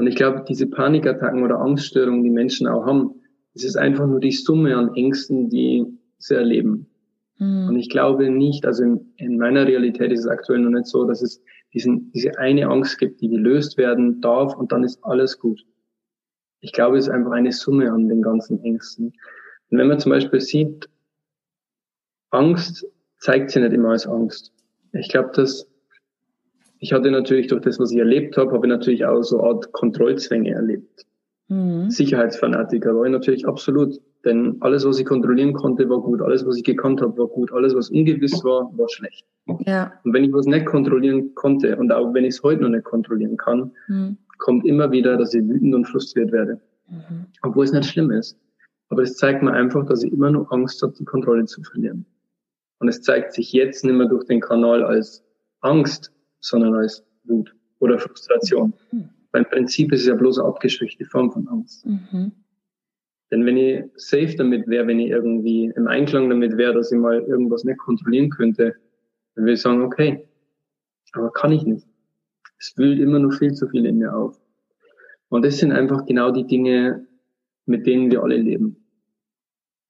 Und 0.00 0.06
ich 0.06 0.16
glaube, 0.16 0.46
diese 0.48 0.66
Panikattacken 0.66 1.42
oder 1.42 1.60
Angststörungen, 1.60 2.24
die 2.24 2.30
Menschen 2.30 2.66
auch 2.66 2.86
haben, 2.86 3.20
das 3.52 3.64
ist 3.64 3.76
einfach 3.76 4.06
nur 4.06 4.18
die 4.18 4.32
Summe 4.32 4.74
an 4.74 4.94
Ängsten, 4.94 5.50
die 5.50 5.84
sie 6.16 6.36
erleben. 6.36 6.86
Mhm. 7.36 7.68
Und 7.68 7.78
ich 7.78 7.90
glaube 7.90 8.30
nicht, 8.30 8.64
also 8.64 8.82
in, 8.82 9.12
in, 9.16 9.36
meiner 9.36 9.66
Realität 9.66 10.10
ist 10.10 10.20
es 10.20 10.26
aktuell 10.26 10.60
noch 10.60 10.70
nicht 10.70 10.86
so, 10.86 11.04
dass 11.04 11.20
es 11.20 11.42
diesen, 11.74 12.10
diese 12.12 12.38
eine 12.38 12.66
Angst 12.68 12.96
gibt, 12.96 13.20
die 13.20 13.28
gelöst 13.28 13.76
werden 13.76 14.22
darf 14.22 14.56
und 14.56 14.72
dann 14.72 14.84
ist 14.84 15.04
alles 15.04 15.38
gut. 15.38 15.66
Ich 16.60 16.72
glaube, 16.72 16.96
es 16.96 17.06
ist 17.06 17.12
einfach 17.12 17.32
eine 17.32 17.52
Summe 17.52 17.92
an 17.92 18.08
den 18.08 18.22
ganzen 18.22 18.64
Ängsten. 18.64 19.12
Und 19.68 19.78
wenn 19.78 19.88
man 19.88 19.98
zum 19.98 20.12
Beispiel 20.12 20.40
sieht, 20.40 20.88
Angst 22.30 22.86
zeigt 23.18 23.50
sich 23.50 23.62
nicht 23.62 23.74
immer 23.74 23.90
als 23.90 24.06
Angst. 24.06 24.50
Ich 24.94 25.10
glaube, 25.10 25.32
dass 25.34 25.69
ich 26.80 26.92
hatte 26.92 27.10
natürlich 27.10 27.46
durch 27.46 27.60
das, 27.60 27.78
was 27.78 27.92
ich 27.92 27.98
erlebt 27.98 28.36
habe, 28.36 28.52
habe 28.52 28.66
ich 28.66 28.70
natürlich 28.70 29.04
auch 29.04 29.22
so 29.22 29.38
eine 29.38 29.48
Art 29.48 29.72
Kontrollzwänge 29.72 30.50
erlebt. 30.50 31.06
Mhm. 31.48 31.90
Sicherheitsfanatiker 31.90 32.96
war 32.96 33.04
ich 33.04 33.12
natürlich 33.12 33.46
absolut. 33.46 34.00
Denn 34.24 34.56
alles, 34.60 34.84
was 34.84 34.98
ich 34.98 35.06
kontrollieren 35.06 35.52
konnte, 35.52 35.88
war 35.88 36.00
gut. 36.00 36.20
Alles, 36.22 36.46
was 36.46 36.56
ich 36.56 36.64
gekannt 36.64 37.00
habe, 37.00 37.16
war 37.18 37.26
gut. 37.26 37.52
Alles, 37.52 37.74
was 37.74 37.90
ungewiss 37.90 38.44
war, 38.44 38.70
war 38.76 38.88
schlecht. 38.88 39.24
Ja. 39.66 39.92
Und 40.04 40.12
wenn 40.14 40.24
ich 40.24 40.32
was 40.32 40.46
nicht 40.46 40.66
kontrollieren 40.66 41.34
konnte 41.34 41.76
und 41.76 41.92
auch 41.92 42.12
wenn 42.14 42.24
ich 42.24 42.34
es 42.34 42.42
heute 42.42 42.62
noch 42.62 42.68
nicht 42.68 42.84
kontrollieren 42.84 43.36
kann, 43.36 43.72
mhm. 43.88 44.16
kommt 44.38 44.66
immer 44.66 44.90
wieder, 44.90 45.16
dass 45.16 45.34
ich 45.34 45.46
wütend 45.46 45.74
und 45.74 45.86
frustriert 45.86 46.32
werde. 46.32 46.60
Mhm. 46.88 47.26
Obwohl 47.42 47.64
es 47.64 47.72
nicht 47.72 47.86
schlimm 47.86 48.10
ist. 48.10 48.38
Aber 48.88 49.02
es 49.02 49.16
zeigt 49.16 49.42
mir 49.42 49.52
einfach, 49.52 49.86
dass 49.86 50.02
ich 50.02 50.12
immer 50.12 50.30
noch 50.30 50.50
Angst 50.50 50.82
habe, 50.82 50.94
die 50.98 51.04
Kontrolle 51.04 51.44
zu 51.44 51.62
verlieren. 51.62 52.06
Und 52.78 52.88
es 52.88 53.02
zeigt 53.02 53.32
sich 53.32 53.52
jetzt 53.52 53.84
nicht 53.84 53.94
mehr 53.94 54.08
durch 54.08 54.24
den 54.24 54.40
Kanal 54.40 54.82
als 54.82 55.22
Angst, 55.60 56.12
sondern 56.40 56.74
als 56.74 57.04
Wut 57.24 57.54
oder 57.78 57.98
Frustration. 57.98 58.72
Mhm. 58.92 59.10
Beim 59.32 59.44
Prinzip 59.44 59.92
ist 59.92 60.02
es 60.02 60.08
ja 60.08 60.14
bloß 60.14 60.38
eine 60.38 60.48
abgeschwächte 60.48 61.04
Form 61.04 61.30
von 61.30 61.46
Angst. 61.48 61.86
Mhm. 61.86 62.32
Denn 63.30 63.46
wenn 63.46 63.56
ich 63.56 63.84
safe 63.94 64.34
damit 64.36 64.66
wäre, 64.66 64.88
wenn 64.88 64.98
ich 64.98 65.10
irgendwie 65.10 65.72
im 65.76 65.86
Einklang 65.86 66.28
damit 66.28 66.56
wäre, 66.56 66.74
dass 66.74 66.90
ich 66.90 66.98
mal 66.98 67.20
irgendwas 67.20 67.64
nicht 67.64 67.78
kontrollieren 67.78 68.30
könnte, 68.30 68.74
dann 69.34 69.44
würde 69.44 69.52
ich 69.52 69.60
sagen, 69.60 69.82
okay, 69.82 70.26
aber 71.12 71.32
kann 71.32 71.52
ich 71.52 71.64
nicht. 71.64 71.86
Es 72.58 72.76
wühlt 72.76 72.98
immer 72.98 73.20
noch 73.20 73.32
viel 73.32 73.52
zu 73.54 73.68
viel 73.68 73.86
in 73.86 73.98
mir 73.98 74.14
auf. 74.14 74.40
Und 75.28 75.44
das 75.44 75.58
sind 75.58 75.70
einfach 75.70 76.04
genau 76.06 76.32
die 76.32 76.46
Dinge, 76.46 77.06
mit 77.66 77.86
denen 77.86 78.10
wir 78.10 78.22
alle 78.22 78.36
leben. 78.36 78.76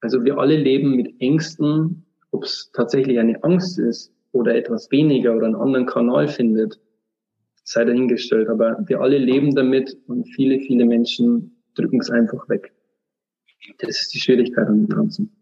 Also 0.03 0.23
wir 0.25 0.39
alle 0.39 0.57
leben 0.57 0.97
mit 0.97 1.21
Ängsten, 1.21 2.05
ob 2.31 2.45
es 2.45 2.71
tatsächlich 2.73 3.19
eine 3.19 3.43
Angst 3.43 3.79
ist 3.79 4.13
oder 4.33 4.55
etwas 4.55 4.91
weniger 4.91 5.35
oder 5.35 5.47
einen 5.47 5.57
anderen 5.57 5.87
Kanal 5.87 6.29
findet, 6.29 6.81
sei 7.65 7.85
dahingestellt. 7.85 8.49
Aber 8.49 8.79
wir 8.87 9.01
alle 9.01 9.19
leben 9.19 9.55
damit 9.55 9.97
und 10.07 10.25
viele, 10.25 10.61
viele 10.61 10.85
Menschen 10.85 11.63
drücken 11.75 12.01
es 12.01 12.11
einfach 12.11 12.49
weg. 12.49 12.73
Das 13.79 14.01
ist 14.01 14.15
die 14.15 14.21
Schwierigkeit 14.21 14.67
an 14.67 14.87
dem 14.87 14.89
Ganzen. 14.89 15.37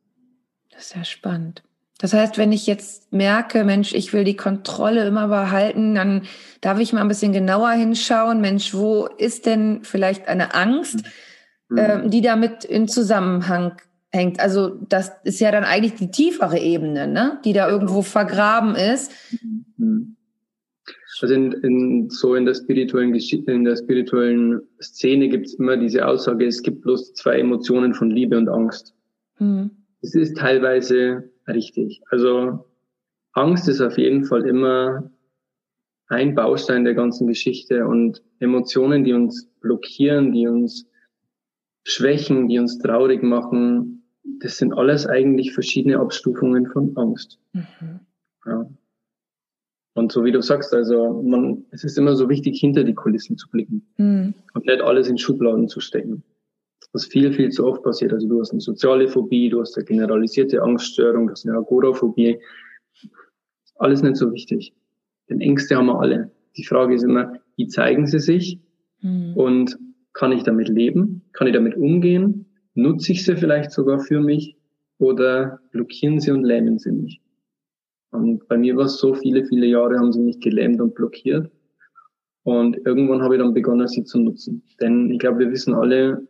Das 0.71 0.87
ist 0.87 0.97
ja 0.97 1.05
spannend. 1.05 1.63
Das 1.99 2.13
heißt, 2.13 2.39
wenn 2.39 2.53
ich 2.53 2.67
jetzt 2.69 3.13
merke, 3.13 3.65
Mensch, 3.65 3.93
ich 3.93 4.13
will 4.13 4.23
die 4.23 4.37
Kontrolle 4.37 5.05
immer 5.07 5.27
behalten, 5.27 5.97
dann 5.97 6.23
darf 6.61 6.79
ich 6.79 6.93
mal 6.93 7.01
ein 7.01 7.09
bisschen 7.09 7.33
genauer 7.33 7.71
hinschauen. 7.71 8.41
Mensch, 8.41 8.73
wo 8.73 9.07
ist 9.07 9.47
denn 9.47 9.81
vielleicht 9.83 10.29
eine 10.29 10.55
Angst, 10.55 11.03
mhm. 11.69 11.79
äh, 11.79 12.09
die 12.09 12.21
damit 12.21 12.65
in 12.65 12.87
Zusammenhang 12.87 13.81
hängt. 14.11 14.41
Also 14.41 14.69
das 14.89 15.13
ist 15.25 15.41
ja 15.41 15.51
dann 15.51 15.65
eigentlich 15.65 15.95
die 15.95 16.11
tiefere 16.11 16.59
Ebene, 16.59 17.07
ne? 17.07 17.41
die 17.45 17.53
da 17.53 17.69
irgendwo 17.69 18.03
vergraben 18.03 18.75
ist. 18.75 19.13
Mhm. 19.77 20.17
Also 21.21 21.35
in, 21.35 21.53
in, 21.53 22.11
so 22.11 22.35
in 22.35 22.45
der 22.45 22.55
spirituellen 22.55 23.13
Geschichte, 23.13 23.51
in 23.51 23.65
der 23.65 23.77
spirituellen 23.77 24.61
Szene 24.81 25.29
gibt 25.29 25.47
es 25.47 25.55
immer 25.55 25.77
diese 25.77 26.07
Aussage, 26.07 26.47
es 26.47 26.63
gibt 26.63 26.83
bloß 26.83 27.15
zwei 27.15 27.41
Emotionen 27.41 27.93
von 27.93 28.11
Liebe 28.11 28.39
und 28.39 28.49
Angst. 28.49 28.95
Mhm. 29.39 29.71
Das 30.01 30.15
ist 30.15 30.37
teilweise 30.37 31.31
richtig. 31.49 32.03
Also 32.11 32.67
Angst 33.33 33.69
ist 33.69 33.81
auf 33.81 33.99
jeden 33.99 34.25
Fall 34.25 34.47
immer 34.47 35.11
ein 36.09 36.35
Baustein 36.35 36.85
der 36.85 36.95
ganzen 36.95 37.27
Geschichte 37.27 37.87
und 37.87 38.23
Emotionen, 38.39 39.05
die 39.05 39.13
uns 39.13 39.51
blockieren, 39.61 40.33
die 40.33 40.47
uns 40.47 40.87
schwächen, 41.85 42.49
die 42.49 42.59
uns 42.59 42.79
traurig 42.79 43.23
machen, 43.23 43.98
das 44.41 44.57
sind 44.57 44.73
alles 44.73 45.07
eigentlich 45.07 45.53
verschiedene 45.53 45.99
Abstufungen 45.99 46.67
von 46.67 46.97
Angst. 46.97 47.39
Mhm. 47.53 48.01
Ja. 48.47 48.69
Und 49.95 50.13
so 50.13 50.25
wie 50.25 50.33
du 50.33 50.41
sagst, 50.41 50.73
also 50.73 51.23
man, 51.23 51.65
es 51.71 51.83
ist 51.83 51.99
immer 51.99 52.15
so 52.15 52.29
wichtig, 52.29 52.61
hinter 52.61 52.85
die 52.85 52.95
Kulissen 52.95 53.37
zu 53.37 53.49
blicken 53.51 53.87
mhm. 53.97 54.35
und 54.55 54.67
nicht 54.67 54.81
alles 54.81 55.09
in 55.09 55.19
Schubladen 55.19 55.69
zu 55.69 55.81
stecken. 55.81 56.23
Was 56.93 57.05
viel, 57.05 57.33
viel 57.33 57.51
zu 57.51 57.67
oft 57.67 57.83
passiert. 57.83 58.13
Also 58.13 58.29
du 58.29 58.41
hast 58.41 58.53
eine 58.53 58.61
soziale 58.61 59.09
Phobie, 59.09 59.51
du 59.51 59.61
hast 59.61 59.77
eine 59.77 59.85
generalisierte 59.85 60.63
Angststörung, 60.63 61.27
du 61.27 61.33
hast 61.33 61.47
eine 61.47 61.59
Agoraphobie. 61.59 62.39
Alles 63.77 64.03
nicht 64.03 64.17
so 64.17 64.33
wichtig. 64.33 64.73
Denn 65.29 65.41
Ängste 65.41 65.77
haben 65.77 65.87
wir 65.87 66.01
alle. 66.01 66.31
Die 66.57 66.65
Frage 66.65 66.95
ist 66.95 67.03
immer, 67.03 67.35
wie 67.57 67.67
zeigen 67.67 68.07
sie 68.07 68.21
sich? 68.21 68.61
Mhm. 69.03 69.35
Und 69.35 69.79
kann 70.13 70.33
ich 70.33 70.45
damit 70.45 70.69
leben? 70.69 71.23
Kann 71.33 71.47
ich 71.47 71.53
damit 71.53 71.77
umgehen? 71.77 72.47
Nutze 72.79 73.11
ich 73.11 73.25
sie 73.25 73.35
vielleicht 73.35 73.73
sogar 73.73 73.99
für 73.99 74.21
mich? 74.21 74.57
Oder 74.99 75.59
blockieren 75.73 76.21
sie 76.21 76.31
und 76.31 76.45
lähmen 76.45 76.79
sie 76.79 76.93
mich? 76.93 77.21
Und 78.11 78.47
bei 78.47 78.57
mir 78.57 78.77
war 78.77 78.85
es 78.85 78.99
so, 78.99 79.15
viele, 79.15 79.45
viele 79.45 79.67
Jahre 79.67 79.99
haben 79.99 80.13
sie 80.13 80.21
mich 80.21 80.39
gelähmt 80.39 80.81
und 80.81 80.95
blockiert. 80.95 81.51
Und 82.45 82.77
irgendwann 82.87 83.21
habe 83.21 83.35
ich 83.35 83.43
dann 83.43 83.53
begonnen, 83.53 83.89
sie 83.89 84.05
zu 84.05 84.21
nutzen. 84.21 84.63
Denn 84.81 85.11
ich 85.11 85.19
glaube, 85.19 85.41
wir 85.41 85.51
wissen 85.51 85.75
alle, 85.75 86.25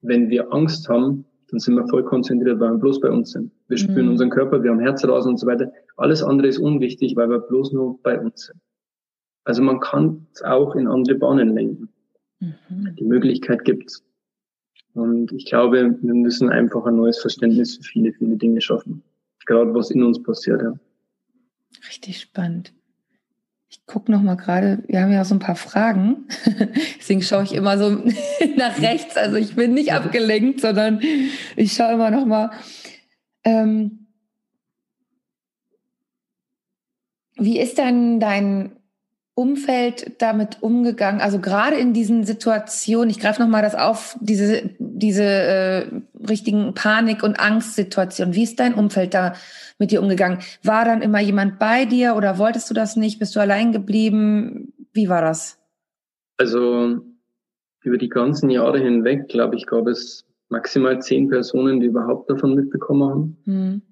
wenn 0.00 0.30
wir 0.30 0.50
Angst 0.50 0.88
haben, 0.88 1.26
dann 1.50 1.60
sind 1.60 1.74
wir 1.74 1.86
voll 1.88 2.04
konzentriert, 2.04 2.58
weil 2.58 2.72
wir 2.72 2.78
bloß 2.78 3.00
bei 3.00 3.10
uns 3.10 3.32
sind. 3.32 3.52
Wir 3.68 3.76
spüren 3.76 4.06
mhm. 4.06 4.12
unseren 4.12 4.30
Körper, 4.30 4.62
wir 4.62 4.70
haben 4.70 4.80
Herzrasen 4.80 5.32
und 5.32 5.36
so 5.36 5.46
weiter. 5.46 5.70
Alles 5.98 6.22
andere 6.22 6.48
ist 6.48 6.58
unwichtig, 6.58 7.16
weil 7.16 7.28
wir 7.28 7.40
bloß 7.40 7.72
nur 7.72 8.00
bei 8.02 8.18
uns 8.18 8.46
sind. 8.46 8.60
Also 9.44 9.62
man 9.62 9.80
kann 9.80 10.26
es 10.32 10.42
auch 10.42 10.74
in 10.74 10.88
andere 10.88 11.16
Bahnen 11.16 11.54
lenken. 11.54 11.90
Mhm. 12.40 12.96
Die 12.98 13.04
Möglichkeit 13.04 13.64
gibt's. 13.64 14.02
Und 14.96 15.30
ich 15.32 15.44
glaube, 15.44 15.94
wir 16.00 16.14
müssen 16.14 16.48
einfach 16.48 16.86
ein 16.86 16.96
neues 16.96 17.20
Verständnis 17.20 17.76
für 17.76 17.82
viele, 17.82 18.12
viele 18.14 18.36
Dinge 18.36 18.62
schaffen. 18.62 19.02
Gerade 19.44 19.74
was 19.74 19.90
in 19.90 20.02
uns 20.02 20.22
passiert, 20.22 20.62
ja. 20.62 20.72
Richtig 21.86 22.18
spannend. 22.18 22.72
Ich 23.68 23.84
gucke 23.84 24.10
noch 24.10 24.22
mal 24.22 24.36
gerade, 24.36 24.82
wir 24.86 25.02
haben 25.02 25.12
ja 25.12 25.24
so 25.24 25.34
ein 25.34 25.38
paar 25.38 25.54
Fragen. 25.54 26.26
Deswegen 26.98 27.20
schaue 27.20 27.42
ich 27.42 27.54
immer 27.54 27.76
so 27.76 27.90
nach 28.56 28.80
rechts. 28.80 29.18
Also 29.18 29.36
ich 29.36 29.54
bin 29.54 29.74
nicht 29.74 29.92
abgelenkt, 29.92 30.62
sondern 30.62 31.00
ich 31.56 31.74
schaue 31.74 31.92
immer 31.92 32.10
noch 32.10 32.24
mal. 32.24 32.50
Ähm, 33.44 34.06
wie 37.34 37.60
ist 37.60 37.76
denn 37.76 38.18
dein 38.18 38.75
Umfeld 39.36 40.22
damit 40.22 40.62
umgegangen? 40.62 41.20
Also 41.20 41.38
gerade 41.38 41.76
in 41.76 41.92
diesen 41.92 42.24
Situationen, 42.24 43.10
ich 43.10 43.20
greife 43.20 43.42
nochmal 43.42 43.60
das 43.60 43.74
auf, 43.74 44.16
diese, 44.20 44.70
diese 44.78 45.22
äh, 45.22 45.86
richtigen 46.26 46.72
Panik- 46.72 47.22
und 47.22 47.38
Angstsituationen. 47.38 48.34
Wie 48.34 48.44
ist 48.44 48.58
dein 48.58 48.72
Umfeld 48.72 49.12
da 49.12 49.34
mit 49.78 49.90
dir 49.90 50.00
umgegangen? 50.00 50.38
War 50.62 50.86
dann 50.86 51.02
immer 51.02 51.20
jemand 51.20 51.58
bei 51.58 51.84
dir 51.84 52.16
oder 52.16 52.38
wolltest 52.38 52.70
du 52.70 52.74
das 52.74 52.96
nicht? 52.96 53.18
Bist 53.18 53.36
du 53.36 53.40
allein 53.40 53.72
geblieben? 53.72 54.72
Wie 54.94 55.10
war 55.10 55.20
das? 55.20 55.58
Also 56.38 57.02
über 57.82 57.98
die 57.98 58.08
ganzen 58.08 58.48
Jahre 58.48 58.78
hinweg, 58.78 59.28
glaube 59.28 59.56
ich, 59.56 59.66
gab 59.66 59.86
es 59.86 60.24
maximal 60.48 61.02
zehn 61.02 61.28
Personen, 61.28 61.80
die 61.80 61.88
überhaupt 61.88 62.30
davon 62.30 62.54
mitbekommen 62.54 63.10
haben. 63.10 63.36
Hm. 63.44 63.82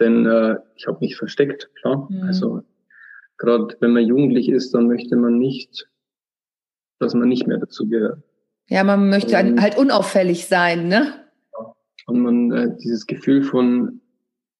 Denn 0.00 0.26
äh, 0.26 0.56
ich 0.74 0.88
habe 0.88 0.98
mich 1.00 1.16
versteckt, 1.16 1.70
klar. 1.76 2.08
Hm. 2.08 2.24
Also 2.24 2.64
gerade 3.38 3.76
wenn 3.80 3.92
man 3.92 4.06
jugendlich 4.06 4.48
ist, 4.48 4.74
dann 4.74 4.86
möchte 4.86 5.16
man 5.16 5.38
nicht, 5.38 5.88
dass 6.98 7.14
man 7.14 7.28
nicht 7.28 7.46
mehr 7.46 7.58
dazu 7.58 7.88
gehört. 7.88 8.22
Ja, 8.68 8.84
man 8.84 9.10
möchte 9.10 9.38
und, 9.38 9.60
halt 9.60 9.76
unauffällig 9.76 10.46
sein, 10.46 10.88
ne? 10.88 11.14
Und 12.06 12.20
man 12.20 12.52
äh, 12.52 12.76
dieses 12.82 13.06
Gefühl 13.06 13.42
von 13.42 14.00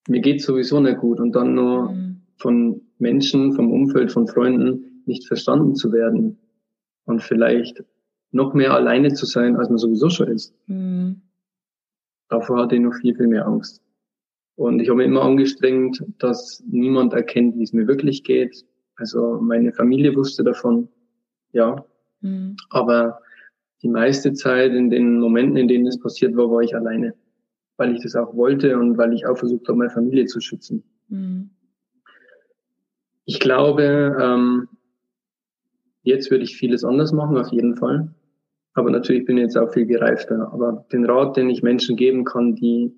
mir 0.09 0.21
geht 0.21 0.43
sowieso 0.43 0.81
nicht 0.81 0.99
gut 0.99 1.21
und 1.21 1.33
dann 1.33 1.55
nur 1.55 1.93
mhm. 1.93 2.21
von 2.37 2.81
Menschen, 2.99 3.55
vom 3.55 3.73
Umfeld, 3.73 4.13
von 4.13 4.27
Freunden 4.27 5.03
nicht 5.07 5.27
verstanden 5.27 5.75
zu 5.75 5.93
werden 5.93 6.39
und 7.05 7.23
vielleicht 7.23 7.83
noch 8.31 8.55
mehr 8.55 8.75
alleine 8.75 9.13
zu 9.13 9.27
sein, 9.27 9.57
als 9.57 9.69
man 9.69 9.79
sowieso 9.79 10.11
schon 10.11 10.29
ist. 10.29 10.55
Mhm. 10.67 11.23
Davor 12.29 12.63
hatte 12.63 12.75
ich 12.75 12.81
noch 12.81 12.95
viel, 12.95 13.15
viel 13.15 13.29
mehr 13.29 13.47
Angst. 13.47 13.84
Und 14.57 14.81
ich 14.81 14.89
habe 14.89 14.99
mich 14.99 15.07
immer 15.07 15.23
angestrengt, 15.23 16.05
dass 16.19 16.63
niemand 16.67 17.13
erkennt, 17.13 17.57
wie 17.57 17.65
es 17.65 17.73
mir 17.73 17.87
wirklich 17.87 18.23
geht. 18.23 18.65
Also 18.97 19.41
meine 19.41 19.73
Familie 19.73 20.15
wusste 20.15 20.45
davon, 20.45 20.89
ja. 21.53 21.85
Mhm. 22.21 22.57
Aber 22.71 23.21
die 23.83 23.89
meiste 23.89 24.33
Zeit 24.33 24.73
in 24.73 24.91
den 24.91 25.19
Momenten, 25.19 25.57
in 25.57 25.69
denen 25.69 25.87
es 25.87 25.99
passiert 25.99 26.37
war, 26.37 26.51
war 26.51 26.61
ich 26.63 26.75
alleine. 26.75 27.15
Weil 27.77 27.95
ich 27.95 28.03
das 28.03 28.15
auch 28.15 28.35
wollte 28.37 28.79
und 28.79 28.97
weil 28.97 29.13
ich 29.13 29.27
auch 29.27 29.37
versucht 29.37 29.67
habe, 29.69 29.79
meine 29.79 29.91
Familie 29.91 30.27
zu 30.27 30.41
schützen. 30.41 30.85
Mhm. 31.09 31.51
Ich 33.25 33.41
glaube, 33.41 34.17
ähm, 34.21 34.69
jetzt 36.03 36.31
würde 36.31 36.45
ich 36.45 36.57
vieles 36.57 36.85
anders 36.85 37.13
machen, 37.13 37.37
auf 37.37 37.51
jeden 37.51 37.75
Fall. 37.75 38.15
Aber 38.75 38.91
natürlich 38.91 39.25
bin 39.25 39.39
ich 39.39 39.45
jetzt 39.45 39.57
auch 39.57 39.73
viel 39.73 39.87
gereifter. 39.87 40.53
Aber 40.53 40.87
den 40.93 41.05
Rat, 41.05 41.37
den 41.37 41.51
ich 41.51 41.63
Menschen 41.63 41.97
geben 41.97 42.25
kann, 42.25 42.55
die 42.55 42.93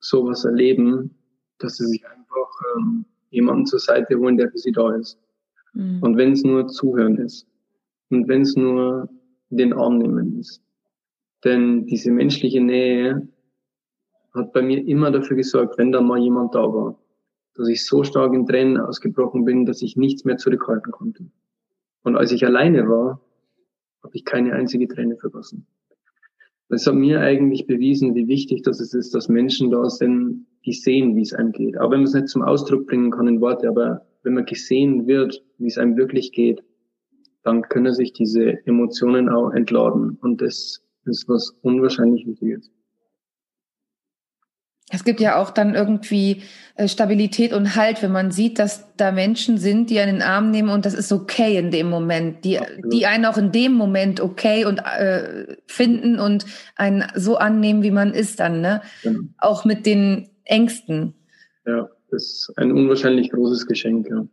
sowas 0.00 0.44
erleben, 0.44 1.16
dass 1.58 1.76
sie 1.76 1.86
sich 1.86 2.06
einfach 2.06 2.60
ähm, 2.76 3.04
jemanden 3.30 3.66
zur 3.66 3.78
Seite 3.78 4.18
holen, 4.18 4.36
der 4.36 4.50
für 4.50 4.58
sie 4.58 4.72
da 4.72 4.94
ist. 4.94 5.18
Mhm. 5.74 6.02
Und 6.02 6.16
wenn 6.16 6.32
es 6.32 6.42
nur 6.42 6.68
Zuhören 6.68 7.18
ist 7.18 7.46
und 8.10 8.28
wenn 8.28 8.42
es 8.42 8.56
nur 8.56 9.08
den 9.50 9.72
Arm 9.72 9.98
nehmen 9.98 10.38
ist. 10.38 10.62
Denn 11.44 11.86
diese 11.86 12.10
menschliche 12.10 12.60
Nähe 12.60 13.28
hat 14.34 14.52
bei 14.52 14.62
mir 14.62 14.86
immer 14.86 15.10
dafür 15.10 15.36
gesorgt, 15.36 15.78
wenn 15.78 15.92
da 15.92 16.00
mal 16.00 16.18
jemand 16.18 16.54
da 16.54 16.62
war, 16.62 16.98
dass 17.54 17.68
ich 17.68 17.86
so 17.86 18.04
stark 18.04 18.34
in 18.34 18.46
Tränen 18.46 18.78
ausgebrochen 18.78 19.44
bin, 19.44 19.64
dass 19.64 19.82
ich 19.82 19.96
nichts 19.96 20.24
mehr 20.24 20.36
zurückhalten 20.36 20.92
konnte. 20.92 21.26
Und 22.02 22.16
als 22.16 22.32
ich 22.32 22.44
alleine 22.44 22.88
war, 22.88 23.20
habe 24.02 24.14
ich 24.14 24.24
keine 24.24 24.52
einzige 24.52 24.88
Träne 24.88 25.16
vergossen. 25.16 25.66
Das 26.68 26.86
hat 26.86 26.94
mir 26.94 27.20
eigentlich 27.20 27.66
bewiesen, 27.66 28.14
wie 28.14 28.26
wichtig 28.26 28.62
das 28.62 28.80
ist, 28.80 29.14
dass 29.14 29.28
Menschen 29.28 29.70
da 29.70 29.88
sind, 29.88 30.46
die 30.64 30.72
sehen, 30.72 31.14
wie 31.14 31.22
es 31.22 31.32
einem 31.32 31.52
geht. 31.52 31.78
Auch 31.78 31.90
wenn 31.90 32.00
man 32.00 32.08
es 32.08 32.14
nicht 32.14 32.28
zum 32.28 32.42
Ausdruck 32.42 32.86
bringen 32.86 33.12
kann 33.12 33.28
in 33.28 33.40
Worte, 33.40 33.68
aber 33.68 34.04
wenn 34.24 34.34
man 34.34 34.46
gesehen 34.46 35.06
wird, 35.06 35.44
wie 35.58 35.68
es 35.68 35.78
einem 35.78 35.96
wirklich 35.96 36.32
geht, 36.32 36.62
dann 37.44 37.62
können 37.62 37.94
sich 37.94 38.12
diese 38.12 38.66
Emotionen 38.66 39.28
auch 39.28 39.52
entladen. 39.52 40.18
Und 40.20 40.42
das 40.42 40.82
ist 41.04 41.28
was 41.28 41.56
unwahrscheinlich 41.62 42.26
Wichtiges. 42.26 42.72
Es 44.90 45.02
gibt 45.02 45.20
ja 45.20 45.40
auch 45.40 45.50
dann 45.50 45.74
irgendwie 45.74 46.42
äh, 46.76 46.86
Stabilität 46.86 47.52
und 47.52 47.74
Halt, 47.74 48.02
wenn 48.02 48.12
man 48.12 48.30
sieht, 48.30 48.60
dass 48.60 48.86
da 48.96 49.10
Menschen 49.10 49.58
sind, 49.58 49.90
die 49.90 49.98
einen 49.98 50.10
in 50.10 50.16
den 50.20 50.28
Arm 50.28 50.50
nehmen 50.52 50.68
und 50.68 50.86
das 50.86 50.94
ist 50.94 51.10
okay 51.10 51.58
in 51.58 51.72
dem 51.72 51.90
Moment, 51.90 52.44
die, 52.44 52.60
die 52.92 53.06
einen 53.06 53.24
auch 53.24 53.36
in 53.36 53.50
dem 53.50 53.72
Moment 53.72 54.20
okay 54.20 54.64
und 54.64 54.78
äh, 54.78 55.56
finden 55.66 56.20
und 56.20 56.46
einen 56.76 57.04
so 57.16 57.36
annehmen, 57.36 57.82
wie 57.82 57.90
man 57.90 58.14
ist 58.14 58.38
dann, 58.38 58.60
ne? 58.60 58.80
Genau. 59.02 59.22
Auch 59.38 59.64
mit 59.64 59.86
den 59.86 60.30
Ängsten. 60.44 61.14
Ja, 61.66 61.88
das 62.12 62.22
ist 62.22 62.52
ein 62.56 62.70
unwahrscheinlich 62.70 63.30
großes 63.30 63.66
Geschenk, 63.66 64.08
ja. 64.08 64.24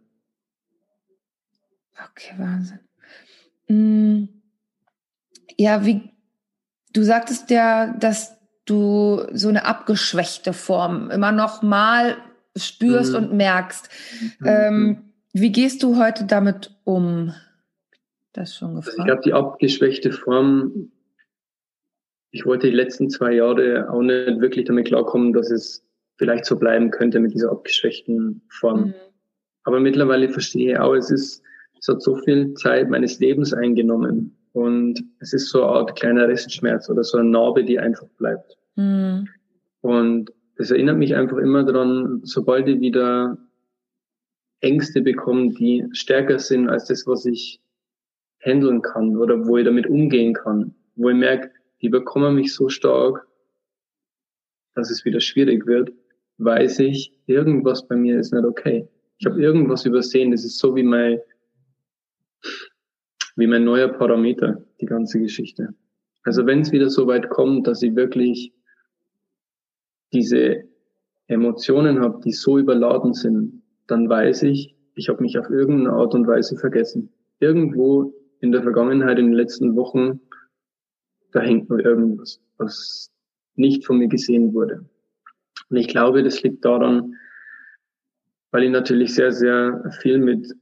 Okay, 2.11 2.35
Wahnsinn. 2.37 2.79
Mm, 3.67 4.29
ja, 5.57 5.83
wie 5.83 6.11
du 6.93 7.01
sagtest 7.01 7.49
ja, 7.49 7.87
dass 7.97 8.37
du 8.65 9.21
so 9.34 9.49
eine 9.49 9.65
abgeschwächte 9.65 10.54
Form 10.54 11.10
immer 11.12 11.32
noch 11.32 11.62
mal 11.62 12.17
spürst 12.56 13.12
mhm. 13.12 13.17
und 13.17 13.34
merkst. 13.34 13.89
Mhm. 14.39 14.47
Ähm, 14.47 14.97
wie 15.34 15.52
gehst 15.52 15.84
du 15.84 15.97
heute 15.97 16.26
damit 16.26 16.71
um? 16.84 17.34
Das 18.34 18.56
schon 18.56 18.76
gefragt. 18.76 18.97
Ich 18.97 19.06
glaube, 19.06 19.21
die 19.23 19.34
abgeschwächte 19.34 20.12
Form, 20.12 20.91
ich 22.32 22.45
wollte 22.45 22.67
die 22.67 22.76
letzten 22.76 23.10
zwei 23.10 23.34
Jahre 23.34 23.89
auch 23.91 24.02
nicht 24.02 24.39
wirklich 24.39 24.65
damit 24.65 24.88
klarkommen, 24.88 25.34
dass 25.34 25.52
es 25.52 25.86
vielleicht 26.17 26.45
so 26.45 26.58
bleiben 26.58 26.91
könnte 26.91 27.19
mit 27.19 27.34
dieser 27.34 27.52
abgeschwächten 27.52 28.41
Form. 28.49 28.88
Mhm. 28.88 28.93
Aber 29.63 29.80
mittlerweile 29.80 30.30
verstehe 30.30 30.73
ich 30.73 30.80
auch, 30.80 30.93
es 30.93 31.10
ist, 31.10 31.43
es 31.80 31.88
hat 31.88 32.02
so 32.02 32.15
viel 32.15 32.54
Zeit 32.56 32.89
meines 32.89 33.19
Lebens 33.19 33.54
eingenommen. 33.54 34.38
Und 34.53 35.03
es 35.19 35.33
ist 35.33 35.49
so 35.49 35.63
eine 35.63 35.71
Art 35.71 35.95
kleiner 35.95 36.27
Restschmerz 36.27 36.89
oder 36.89 37.03
so 37.03 37.17
eine 37.17 37.29
Narbe, 37.29 37.63
die 37.63 37.79
einfach 37.79 38.07
bleibt. 38.17 38.57
Mhm. 38.75 39.27
Und 39.81 40.31
das 40.55 40.71
erinnert 40.71 40.97
mich 40.97 41.15
einfach 41.15 41.37
immer 41.37 41.63
daran, 41.63 42.21
sobald 42.23 42.67
ich 42.67 42.79
wieder 42.79 43.37
Ängste 44.61 45.01
bekomme, 45.01 45.53
die 45.53 45.85
stärker 45.91 46.39
sind 46.39 46.69
als 46.69 46.85
das, 46.85 47.05
was 47.07 47.25
ich 47.25 47.59
handeln 48.39 48.81
kann 48.81 49.17
oder 49.17 49.45
wo 49.45 49.57
ich 49.57 49.65
damit 49.65 49.87
umgehen 49.87 50.33
kann, 50.33 50.75
wo 50.95 51.09
ich 51.09 51.15
merke, 51.15 51.51
die 51.81 51.89
bekommen 51.89 52.35
mich 52.35 52.53
so 52.53 52.69
stark, 52.69 53.27
dass 54.75 54.89
es 54.89 55.03
wieder 55.03 55.19
schwierig 55.19 55.65
wird, 55.65 55.91
weiß 56.37 56.79
ich, 56.79 57.13
irgendwas 57.25 57.87
bei 57.87 57.95
mir 57.95 58.19
ist 58.19 58.33
nicht 58.33 58.45
okay. 58.45 58.87
Ich 59.17 59.25
habe 59.25 59.41
irgendwas 59.41 59.85
übersehen. 59.85 60.31
Das 60.31 60.43
ist 60.43 60.59
so 60.59 60.75
wie 60.75 60.83
mein, 60.83 61.19
wie 63.35 63.47
mein 63.47 63.63
neuer 63.63 63.87
Parameter, 63.87 64.63
die 64.79 64.85
ganze 64.85 65.19
Geschichte. 65.19 65.73
Also 66.23 66.45
wenn 66.45 66.61
es 66.61 66.71
wieder 66.71 66.89
so 66.89 67.07
weit 67.07 67.29
kommt, 67.29 67.67
dass 67.67 67.81
ich 67.81 67.95
wirklich 67.95 68.53
diese 70.13 70.63
Emotionen 71.27 71.99
habe, 71.99 72.21
die 72.23 72.31
so 72.31 72.57
überladen 72.57 73.13
sind, 73.13 73.63
dann 73.87 74.07
weiß 74.07 74.43
ich, 74.43 74.75
ich 74.95 75.09
habe 75.09 75.23
mich 75.23 75.37
auf 75.37 75.49
irgendeine 75.49 75.93
Art 75.93 76.13
und 76.13 76.27
Weise 76.27 76.55
vergessen. 76.55 77.09
Irgendwo 77.39 78.13
in 78.39 78.51
der 78.51 78.61
Vergangenheit, 78.61 79.17
in 79.17 79.27
den 79.27 79.33
letzten 79.33 79.75
Wochen, 79.75 80.19
da 81.31 81.41
hängt 81.41 81.69
nur 81.69 81.79
irgendwas, 81.79 82.39
was 82.57 83.11
nicht 83.55 83.85
von 83.85 83.97
mir 83.97 84.07
gesehen 84.07 84.53
wurde. 84.53 84.85
Und 85.69 85.77
ich 85.77 85.87
glaube, 85.87 86.23
das 86.23 86.43
liegt 86.43 86.63
daran, 86.63 87.15
weil 88.51 88.63
ich 88.63 88.71
natürlich 88.71 89.15
sehr, 89.15 89.31
sehr 89.31 89.91
viel 90.01 90.19
mit 90.19 90.53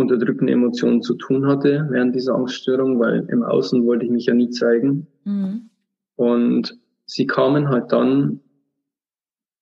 unterdrückten 0.00 0.48
Emotionen 0.48 1.02
zu 1.02 1.14
tun 1.14 1.46
hatte 1.46 1.86
während 1.90 2.14
dieser 2.14 2.34
Angststörung, 2.34 2.98
weil 2.98 3.26
im 3.28 3.42
Außen 3.42 3.86
wollte 3.86 4.04
ich 4.04 4.10
mich 4.10 4.26
ja 4.26 4.34
nie 4.34 4.50
zeigen. 4.50 5.06
Mhm. 5.24 5.70
Und 6.16 6.78
sie 7.06 7.26
kamen 7.26 7.68
halt 7.68 7.92
dann 7.92 8.40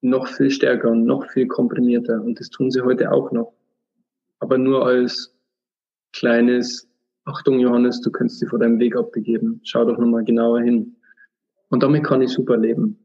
noch 0.01 0.27
viel 0.29 0.51
stärker 0.51 0.91
und 0.91 1.05
noch 1.05 1.29
viel 1.31 1.47
komprimierter. 1.47 2.23
Und 2.23 2.41
das 2.41 2.51
tun 2.51 2.71
sie 2.71 2.83
heute 2.83 3.13
auch 3.13 3.33
noch. 3.33 3.53
Aber 4.39 4.59
nur 4.59 4.87
als 4.87 5.35
kleines, 6.13 6.89
Achtung 7.25 7.59
Johannes, 7.59 8.01
du 8.01 8.11
könntest 8.11 8.41
sie 8.41 8.47
vor 8.47 8.59
deinem 8.59 8.79
Weg 8.79 8.97
abbegeben. 8.97 9.61
Schau 9.65 9.85
doch 9.85 9.99
nochmal 9.99 10.25
genauer 10.25 10.61
hin. 10.61 10.97
Und 11.69 11.83
damit 11.83 12.05
kann 12.05 12.23
ich 12.23 12.31
super 12.31 12.57
leben. 12.57 12.99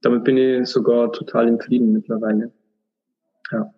Damit 0.00 0.24
bin 0.24 0.36
ich 0.36 0.66
sogar 0.68 1.12
total 1.12 1.48
im 1.48 1.60
Frieden 1.60 1.92
mittlerweile. 1.92 2.52
Ja. 3.50 3.72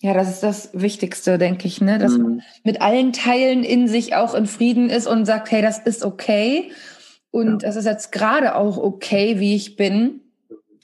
Ja, 0.00 0.12
das 0.12 0.28
ist 0.28 0.42
das 0.42 0.70
Wichtigste, 0.74 1.38
denke 1.38 1.66
ich, 1.66 1.80
ne? 1.80 1.98
Dass 1.98 2.12
mhm. 2.12 2.22
man 2.22 2.42
mit 2.62 2.82
allen 2.82 3.12
Teilen 3.12 3.64
in 3.64 3.88
sich 3.88 4.14
auch 4.14 4.34
in 4.34 4.46
Frieden 4.46 4.90
ist 4.90 5.06
und 5.06 5.24
sagt, 5.24 5.50
hey, 5.50 5.62
das 5.62 5.78
ist 5.78 6.04
okay. 6.04 6.72
Und 7.30 7.62
ja. 7.62 7.68
das 7.68 7.76
ist 7.76 7.86
jetzt 7.86 8.12
gerade 8.12 8.54
auch 8.54 8.76
okay, 8.76 9.40
wie 9.40 9.56
ich 9.56 9.76
bin. 9.76 10.20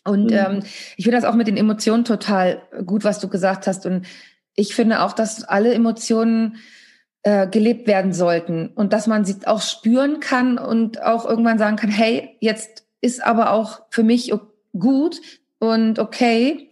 Und 0.04 0.30
mhm. 0.30 0.36
ähm, 0.36 0.62
ich 0.96 1.04
finde 1.04 1.20
das 1.20 1.24
auch 1.24 1.34
mit 1.34 1.48
den 1.48 1.56
Emotionen 1.56 2.04
total 2.04 2.62
gut, 2.86 3.04
was 3.04 3.20
du 3.20 3.28
gesagt 3.28 3.66
hast. 3.66 3.84
Und 3.84 4.06
ich 4.54 4.74
finde 4.74 5.02
auch, 5.02 5.12
dass 5.12 5.44
alle 5.44 5.74
Emotionen 5.74 6.56
äh, 7.22 7.46
gelebt 7.46 7.86
werden 7.86 8.14
sollten 8.14 8.68
und 8.68 8.92
dass 8.92 9.06
man 9.06 9.26
sie 9.26 9.36
auch 9.44 9.60
spüren 9.60 10.20
kann 10.20 10.56
und 10.56 11.02
auch 11.02 11.26
irgendwann 11.26 11.58
sagen 11.58 11.76
kann, 11.76 11.90
hey, 11.90 12.36
jetzt 12.40 12.86
ist 13.02 13.22
aber 13.22 13.52
auch 13.52 13.82
für 13.90 14.02
mich 14.02 14.32
gut 14.72 15.20
und 15.58 15.98
okay 15.98 16.69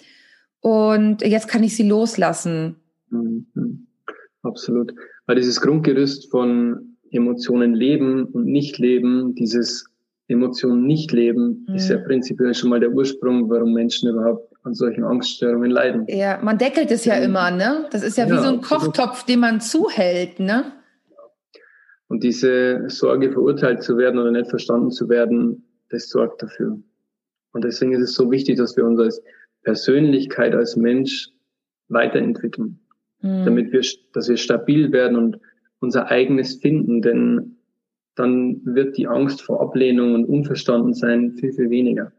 und 0.61 1.23
jetzt 1.23 1.49
kann 1.49 1.63
ich 1.63 1.77
sie 1.77 1.89
loslassen. 1.89 2.77
Mhm. 3.11 3.87
Absolut. 4.43 4.93
Weil 5.27 5.37
dieses 5.37 5.61
Grundgerüst 5.61 6.31
von 6.31 6.97
Emotionen 7.11 7.75
leben 7.75 8.27
und 8.27 8.47
nicht 8.47 8.79
leben, 8.79 9.35
dieses 9.35 9.87
Emotionen 10.29 10.87
nicht 10.87 11.13
leben, 11.13 11.67
mhm. 11.69 11.75
ist 11.75 11.89
ja 11.89 11.99
prinzipiell 11.99 12.55
schon 12.55 12.71
mal 12.71 12.81
der 12.81 12.93
Ursprung, 12.93 13.49
warum 13.49 13.73
Menschen 13.73 14.11
überhaupt 14.11 14.53
an 14.63 14.75
solchen 14.75 15.05
Angststörungen 15.05 15.71
leiden. 15.71 16.07
Ja, 16.09 16.39
man 16.43 16.59
deckelt 16.59 16.91
es 16.91 17.05
ja 17.05 17.17
mhm. 17.17 17.25
immer, 17.25 17.51
ne? 17.51 17.87
Das 17.91 18.03
ist 18.03 18.19
ja, 18.19 18.27
ja 18.27 18.33
wie 18.33 18.39
so 18.39 18.49
ein 18.49 18.59
absolut. 18.59 18.85
Kochtopf, 18.85 19.25
den 19.25 19.41
man 19.41 19.61
zuhält, 19.61 20.41
ne? 20.41 20.73
Und 22.09 22.23
diese 22.25 22.89
Sorge, 22.89 23.33
verurteilt 23.33 23.83
zu 23.83 23.97
werden 23.97 24.19
oder 24.19 24.31
nicht 24.31 24.49
verstanden 24.49 24.91
zu 24.91 25.09
werden, 25.09 25.65
das 25.91 26.09
sorgt 26.09 26.43
dafür. 26.43 26.79
Und 27.53 27.65
deswegen 27.65 27.93
ist 27.93 28.03
es 28.03 28.15
so 28.15 28.31
wichtig, 28.31 28.57
dass 28.57 28.77
wir 28.77 28.85
uns 28.85 29.01
als 29.01 29.23
Persönlichkeit, 29.69 30.55
als 30.55 30.77
Mensch 30.77 31.29
weiterentwickeln, 31.89 32.81
mhm. 33.21 33.45
damit 33.45 33.71
wir, 33.71 33.83
dass 34.15 34.27
wir 34.27 34.39
stabil 34.39 34.93
werden 34.93 35.15
und 35.19 35.39
unser 35.81 36.07
eigenes 36.07 36.55
finden, 36.55 37.03
denn 37.03 37.59
dann 38.15 38.63
wird 38.65 38.97
die 38.97 39.07
Angst 39.07 39.43
vor 39.43 39.61
Ablehnung 39.61 40.15
und 40.15 40.25
Unverstandensein 40.25 41.33
viel, 41.33 41.53
viel 41.53 41.69
weniger. 41.69 42.13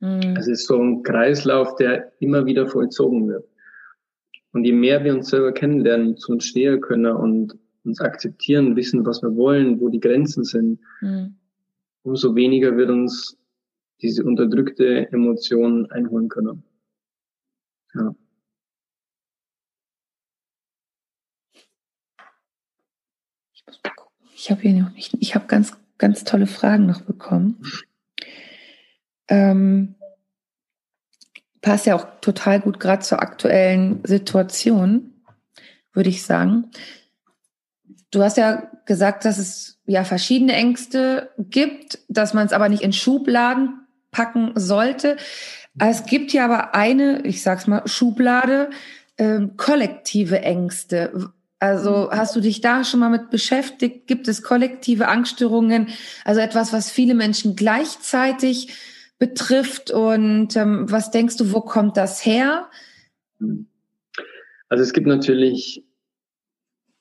Mhm. 0.00 0.36
Es 0.38 0.46
ist 0.46 0.66
so 0.66 0.78
ein 0.78 1.02
Kreislauf, 1.02 1.74
der 1.76 2.12
immer 2.20 2.44
wieder 2.44 2.66
vollzogen 2.66 3.26
wird. 3.28 3.48
Und 4.52 4.64
je 4.64 4.72
mehr 4.72 5.02
wir 5.04 5.14
uns 5.14 5.30
selber 5.30 5.52
kennenlernen, 5.52 6.18
zu 6.18 6.32
uns 6.32 6.44
stehen 6.44 6.82
können 6.82 7.16
und 7.16 7.56
uns 7.82 7.98
akzeptieren, 8.02 8.76
wissen, 8.76 9.06
was 9.06 9.22
wir 9.22 9.34
wollen, 9.36 9.80
wo 9.80 9.88
die 9.88 10.00
Grenzen 10.00 10.44
sind, 10.44 10.80
mhm. 11.00 11.34
umso 12.02 12.34
weniger 12.34 12.76
wird 12.76 12.90
uns 12.90 13.37
diese 14.00 14.24
unterdrückte 14.24 15.10
Emotion 15.12 15.90
einholen 15.90 16.28
können. 16.28 16.62
Ja. 17.94 18.14
Ich 24.34 24.50
habe 24.50 24.62
hier 24.62 24.72
noch 24.72 24.92
nicht, 24.92 25.14
ich 25.18 25.34
habe 25.34 25.46
ganz, 25.46 25.76
ganz 25.98 26.24
tolle 26.24 26.46
Fragen 26.46 26.86
noch 26.86 27.02
bekommen. 27.02 27.60
Ähm, 29.26 29.96
passt 31.60 31.86
ja 31.86 31.96
auch 31.96 32.20
total 32.20 32.60
gut 32.60 32.78
gerade 32.78 33.02
zur 33.02 33.20
aktuellen 33.20 34.00
Situation, 34.04 35.12
würde 35.92 36.08
ich 36.08 36.22
sagen. 36.22 36.70
Du 38.10 38.22
hast 38.22 38.36
ja 38.36 38.70
gesagt, 38.86 39.24
dass 39.24 39.38
es 39.38 39.80
ja 39.86 40.04
verschiedene 40.04 40.54
Ängste 40.54 41.30
gibt, 41.38 41.98
dass 42.08 42.32
man 42.32 42.46
es 42.46 42.52
aber 42.52 42.68
nicht 42.68 42.82
in 42.82 42.92
Schubladen 42.92 43.77
packen 44.10 44.52
sollte. 44.54 45.16
Es 45.78 46.06
gibt 46.06 46.32
ja 46.32 46.44
aber 46.44 46.74
eine, 46.74 47.22
ich 47.24 47.42
sag's 47.42 47.66
mal, 47.66 47.82
Schublade, 47.86 48.70
ähm, 49.16 49.56
kollektive 49.56 50.40
Ängste. 50.40 51.30
Also 51.60 52.10
hast 52.10 52.36
du 52.36 52.40
dich 52.40 52.60
da 52.60 52.84
schon 52.84 53.00
mal 53.00 53.10
mit 53.10 53.30
beschäftigt? 53.30 54.06
Gibt 54.06 54.28
es 54.28 54.42
kollektive 54.42 55.08
Angststörungen? 55.08 55.88
Also 56.24 56.40
etwas, 56.40 56.72
was 56.72 56.90
viele 56.90 57.14
Menschen 57.14 57.56
gleichzeitig 57.56 58.72
betrifft. 59.18 59.90
Und 59.90 60.56
ähm, 60.56 60.90
was 60.90 61.10
denkst 61.10 61.36
du, 61.36 61.52
wo 61.52 61.60
kommt 61.60 61.96
das 61.96 62.24
her? 62.24 62.68
Also 64.68 64.84
es 64.84 64.92
gibt 64.92 65.06
natürlich 65.06 65.84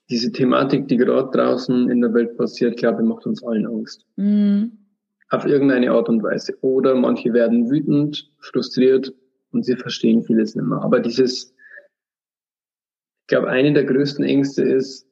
diese 0.09 0.31
Thematik, 0.31 0.87
die 0.87 0.97
gerade 0.97 1.29
draußen 1.31 1.89
in 1.89 2.01
der 2.01 2.13
Welt 2.13 2.37
passiert, 2.37 2.77
glaube 2.77 3.01
ich, 3.01 3.07
macht 3.07 3.25
uns 3.25 3.43
allen 3.43 3.67
Angst. 3.67 4.05
Mhm. 4.15 4.86
Auf 5.29 5.45
irgendeine 5.45 5.91
Art 5.91 6.07
und 6.07 6.23
Weise. 6.23 6.57
Oder 6.61 6.95
manche 6.95 7.33
werden 7.33 7.69
wütend, 7.69 8.31
frustriert 8.39 9.13
und 9.51 9.63
sie 9.63 9.75
verstehen 9.75 10.23
vieles 10.23 10.55
nicht 10.55 10.65
mehr. 10.65 10.81
Aber 10.81 10.99
dieses, 10.99 11.53
ich 13.21 13.27
glaube, 13.27 13.49
eine 13.49 13.73
der 13.73 13.83
größten 13.83 14.23
Ängste 14.23 14.63
ist, 14.63 15.05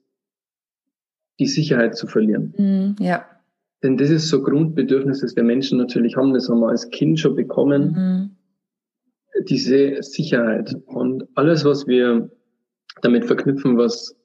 die 1.40 1.48
Sicherheit 1.48 1.98
zu 1.98 2.08
verlieren. 2.08 2.54
Mhm, 2.58 2.96
ja. 3.00 3.26
Denn 3.84 3.98
das 3.98 4.10
ist 4.10 4.30
so 4.30 4.42
Grundbedürfnis, 4.42 5.20
das 5.20 5.36
wir 5.36 5.44
Menschen 5.44 5.78
natürlich 5.78 6.16
haben, 6.16 6.34
das 6.34 6.50
haben 6.50 6.60
wir 6.60 6.70
als 6.70 6.90
Kind 6.90 7.20
schon 7.20 7.36
bekommen. 7.36 7.92
Mhm. 7.92 9.44
Diese 9.50 10.02
Sicherheit. 10.02 10.76
Und 10.86 11.28
alles, 11.36 11.66
was 11.66 11.88
wir 11.88 12.32
damit 13.02 13.26
verknüpfen, 13.26 13.78
was 13.78 14.16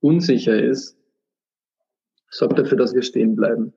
unsicher 0.00 0.60
ist, 0.60 0.96
sorgt 2.30 2.58
dafür, 2.58 2.78
dass 2.78 2.94
wir 2.94 3.02
stehen 3.02 3.36
bleiben. 3.36 3.74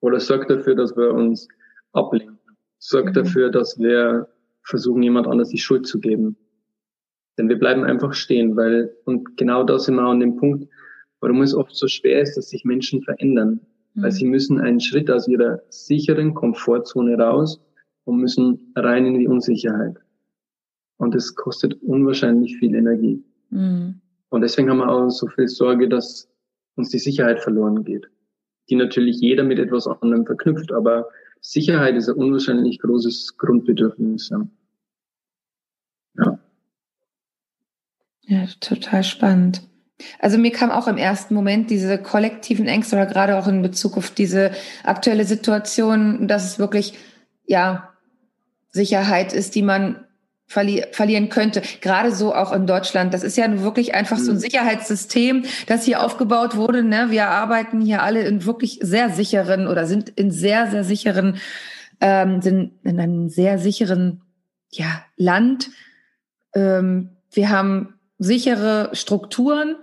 Oder 0.00 0.20
sorgt 0.20 0.50
dafür, 0.50 0.74
dass 0.74 0.96
wir 0.96 1.12
uns 1.12 1.48
ablenken. 1.92 2.38
Sorgt 2.78 3.10
mhm. 3.10 3.14
dafür, 3.14 3.50
dass 3.50 3.78
wir 3.78 4.28
versuchen, 4.62 5.02
jemand 5.02 5.26
anders 5.26 5.48
die 5.48 5.58
Schuld 5.58 5.86
zu 5.86 6.00
geben. 6.00 6.36
Denn 7.38 7.48
wir 7.48 7.58
bleiben 7.58 7.84
einfach 7.84 8.14
stehen, 8.14 8.56
weil, 8.56 8.94
und 9.04 9.36
genau 9.36 9.64
da 9.64 9.78
sind 9.78 9.96
wir 9.96 10.02
an 10.02 10.20
dem 10.20 10.36
Punkt, 10.36 10.68
warum 11.20 11.42
es 11.42 11.54
oft 11.54 11.74
so 11.74 11.86
schwer 11.88 12.22
ist, 12.22 12.36
dass 12.36 12.50
sich 12.50 12.64
Menschen 12.64 13.02
verändern. 13.02 13.60
Mhm. 13.94 14.02
Weil 14.02 14.12
sie 14.12 14.26
müssen 14.26 14.60
einen 14.60 14.80
Schritt 14.80 15.10
aus 15.10 15.28
ihrer 15.28 15.60
sicheren 15.68 16.34
Komfortzone 16.34 17.16
raus 17.16 17.60
und 18.04 18.20
müssen 18.20 18.72
rein 18.76 19.06
in 19.06 19.18
die 19.18 19.28
Unsicherheit. 19.28 19.96
Und 20.96 21.14
es 21.14 21.34
kostet 21.34 21.82
unwahrscheinlich 21.82 22.58
viel 22.58 22.74
Energie. 22.74 23.22
Mhm. 23.50 24.00
Und 24.28 24.42
deswegen 24.42 24.70
haben 24.70 24.78
wir 24.78 24.88
auch 24.88 25.10
so 25.10 25.26
viel 25.26 25.48
Sorge, 25.48 25.88
dass 25.88 26.28
uns 26.76 26.90
die 26.90 26.98
Sicherheit 26.98 27.40
verloren 27.40 27.84
geht. 27.84 28.08
Die 28.70 28.76
natürlich 28.76 29.20
jeder 29.20 29.42
mit 29.42 29.58
etwas 29.58 29.86
anderem 29.86 30.24
verknüpft, 30.24 30.72
aber 30.72 31.08
Sicherheit 31.40 31.96
ist 31.96 32.08
ein 32.08 32.14
unwahrscheinlich 32.14 32.78
großes 32.78 33.36
Grundbedürfnis. 33.36 34.30
Ja. 34.30 34.46
ja. 36.16 36.38
Ja, 38.22 38.46
total 38.60 39.02
spannend. 39.02 39.62
Also 40.18 40.38
mir 40.38 40.52
kam 40.52 40.70
auch 40.70 40.86
im 40.86 40.96
ersten 40.96 41.34
Moment 41.34 41.68
diese 41.68 41.98
kollektiven 41.98 42.66
Ängste 42.66 42.96
oder 42.96 43.06
gerade 43.06 43.36
auch 43.36 43.48
in 43.48 43.60
Bezug 43.60 43.96
auf 43.96 44.10
diese 44.10 44.52
aktuelle 44.84 45.24
Situation, 45.24 46.28
dass 46.28 46.52
es 46.52 46.58
wirklich 46.58 46.94
ja, 47.46 47.92
Sicherheit 48.70 49.32
ist, 49.32 49.56
die 49.56 49.62
man 49.62 50.06
verli 50.50 50.84
verlieren 50.90 51.28
könnte. 51.28 51.62
Gerade 51.80 52.12
so 52.12 52.34
auch 52.34 52.52
in 52.52 52.66
Deutschland. 52.66 53.14
Das 53.14 53.22
ist 53.22 53.36
ja 53.36 53.62
wirklich 53.62 53.94
einfach 53.94 54.18
so 54.18 54.32
ein 54.32 54.34
mhm. 54.34 54.40
Sicherheitssystem, 54.40 55.44
das 55.68 55.84
hier 55.84 56.02
aufgebaut 56.02 56.56
wurde. 56.56 56.82
Ne? 56.82 57.06
Wir 57.10 57.28
arbeiten 57.28 57.80
hier 57.80 58.02
alle 58.02 58.22
in 58.22 58.44
wirklich 58.44 58.80
sehr 58.82 59.10
sicheren 59.10 59.68
oder 59.68 59.86
sind 59.86 60.08
in 60.08 60.32
sehr, 60.32 60.68
sehr 60.68 60.82
sicheren, 60.82 61.36
ähm, 62.00 62.42
sind 62.42 62.72
in 62.82 62.98
einem 62.98 63.28
sehr 63.28 63.60
sicheren 63.60 64.22
ja, 64.70 65.04
Land. 65.16 65.70
Ähm, 66.52 67.10
wir 67.30 67.50
haben 67.50 67.94
sichere 68.18 68.90
Strukturen, 68.92 69.76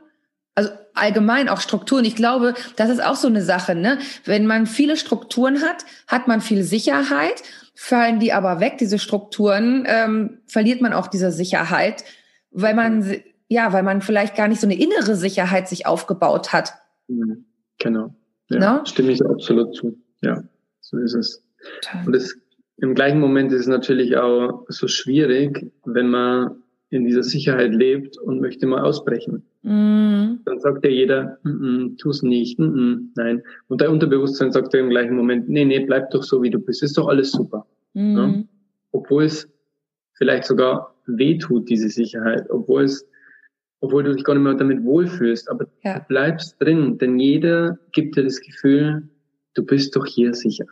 also 0.53 0.70
allgemein 0.93 1.47
auch 1.47 1.61
Strukturen. 1.61 2.03
Ich 2.03 2.18
glaube, 2.18 2.55
das 2.76 2.89
ist 2.89 3.01
auch 3.01 3.15
so 3.15 3.30
eine 3.30 3.41
Sache. 3.41 3.74
Ne? 3.74 3.99
Wenn 4.26 4.45
man 4.45 4.68
viele 4.68 4.97
Strukturen 4.97 5.61
hat, 5.61 5.86
hat 6.07 6.28
man 6.28 6.41
viel 6.41 6.63
Sicherheit 6.63 7.41
fallen 7.80 8.19
die 8.19 8.34
aber 8.34 8.59
weg, 8.59 8.80
diese 8.80 8.97
Strukturen, 8.97 9.86
ähm, 9.86 10.39
verliert 10.47 10.82
man 10.82 10.93
auch 10.93 11.05
diese 11.05 11.32
Sicherheit, 11.32 12.03
weil 12.49 12.73
man, 12.73 13.17
ja, 13.49 13.71
weil 13.71 13.84
man 13.84 14.01
vielleicht 14.01 14.36
gar 14.36 14.47
nicht 14.47 14.59
so 14.59 14.65
eine 14.65 14.80
innere 14.80 15.15
Sicherheit 15.15 15.69
sich 15.69 15.86
aufgebaut 15.86 16.53
hat. 16.53 16.73
Mhm. 17.07 17.45
Genau. 17.78 18.15
Ja, 18.49 18.78
no? 18.80 18.86
Stimme 18.86 19.11
ich 19.11 19.23
absolut 19.23 19.75
zu. 19.75 19.95
Ja, 20.21 20.43
so 20.82 20.97
ist 20.97 21.13
es. 21.13 21.43
Und 22.03 22.15
es, 22.15 22.36
im 22.78 22.95
gleichen 22.95 23.19
Moment 23.19 23.51
ist 23.51 23.61
es 23.61 23.67
natürlich 23.67 24.17
auch 24.17 24.65
so 24.69 24.88
schwierig, 24.88 25.71
wenn 25.86 26.09
man 26.09 26.63
in 26.89 27.03
dieser 27.03 27.23
Sicherheit 27.23 27.73
lebt 27.73 28.17
und 28.17 28.39
möchte 28.39 28.65
mal 28.65 28.81
ausbrechen. 28.81 29.43
Mm. 29.63 30.38
Dann 30.45 30.59
sagt 30.59 30.85
ja 30.85 30.91
jeder, 30.91 31.38
mm 31.43 31.49
-mm, 31.49 31.97
tu's 31.97 32.23
nicht, 32.23 32.57
mm 32.59 33.11
nein. 33.15 33.43
Und 33.67 33.81
dein 33.81 33.89
Unterbewusstsein 33.89 34.51
sagt 34.51 34.73
ja 34.73 34.79
im 34.79 34.89
gleichen 34.89 35.15
Moment, 35.15 35.49
nee, 35.49 35.65
nee, 35.65 35.79
bleib 35.79 36.11
doch 36.11 36.23
so, 36.23 36.41
wie 36.41 36.49
du 36.49 36.59
bist, 36.59 36.83
ist 36.83 36.97
doch 36.97 37.07
alles 37.07 37.31
super. 37.31 37.65
Ja? 37.93 38.27
Mm. 38.27 38.47
Obwohl 38.91 39.25
es 39.25 39.49
vielleicht 40.13 40.45
sogar 40.45 40.95
weh 41.07 41.38
tut, 41.38 41.69
diese 41.69 41.89
Sicherheit, 41.89 42.49
obwohl 42.49 42.83
es, 42.83 43.05
obwohl 43.81 44.03
du 44.03 44.13
dich 44.13 44.23
gar 44.23 44.33
nicht 44.35 44.43
mehr 44.43 44.53
damit 44.53 44.83
wohlfühlst, 44.83 45.49
aber 45.49 45.67
ja. 45.83 45.99
du 45.99 46.05
bleibst 46.07 46.55
drin, 46.61 46.97
denn 46.97 47.19
jeder 47.19 47.77
gibt 47.91 48.15
dir 48.15 48.23
das 48.23 48.39
Gefühl, 48.39 49.09
du 49.55 49.65
bist 49.65 49.95
doch 49.95 50.05
hier 50.05 50.33
sicher. 50.33 50.65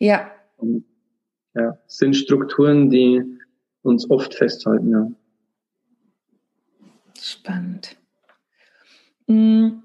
Ja. 0.00 0.30
Und, 0.56 0.84
ja, 1.54 1.78
es 1.86 1.96
sind 1.96 2.14
Strukturen, 2.16 2.90
die 2.90 3.22
uns 3.82 4.10
oft 4.10 4.34
festhalten, 4.34 4.90
ja. 4.90 5.10
Spannend. 7.22 7.96
Hm. 9.26 9.82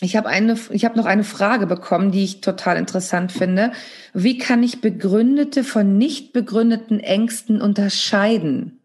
Ich 0.00 0.14
habe 0.14 0.28
eine, 0.28 0.54
noch 0.94 1.06
eine 1.06 1.24
Frage 1.24 1.66
bekommen, 1.66 2.12
die 2.12 2.22
ich 2.22 2.42
total 2.42 2.76
interessant 2.76 3.32
finde. 3.32 3.72
Wie 4.12 4.36
kann 4.36 4.62
ich 4.62 4.82
begründete 4.82 5.64
von 5.64 5.96
nicht 5.96 6.32
begründeten 6.32 7.00
Ängsten 7.00 7.62
unterscheiden? 7.62 8.78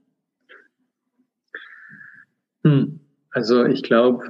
Hm. 2.63 3.01
Also 3.31 3.65
ich 3.65 3.83
glaube, 3.83 4.29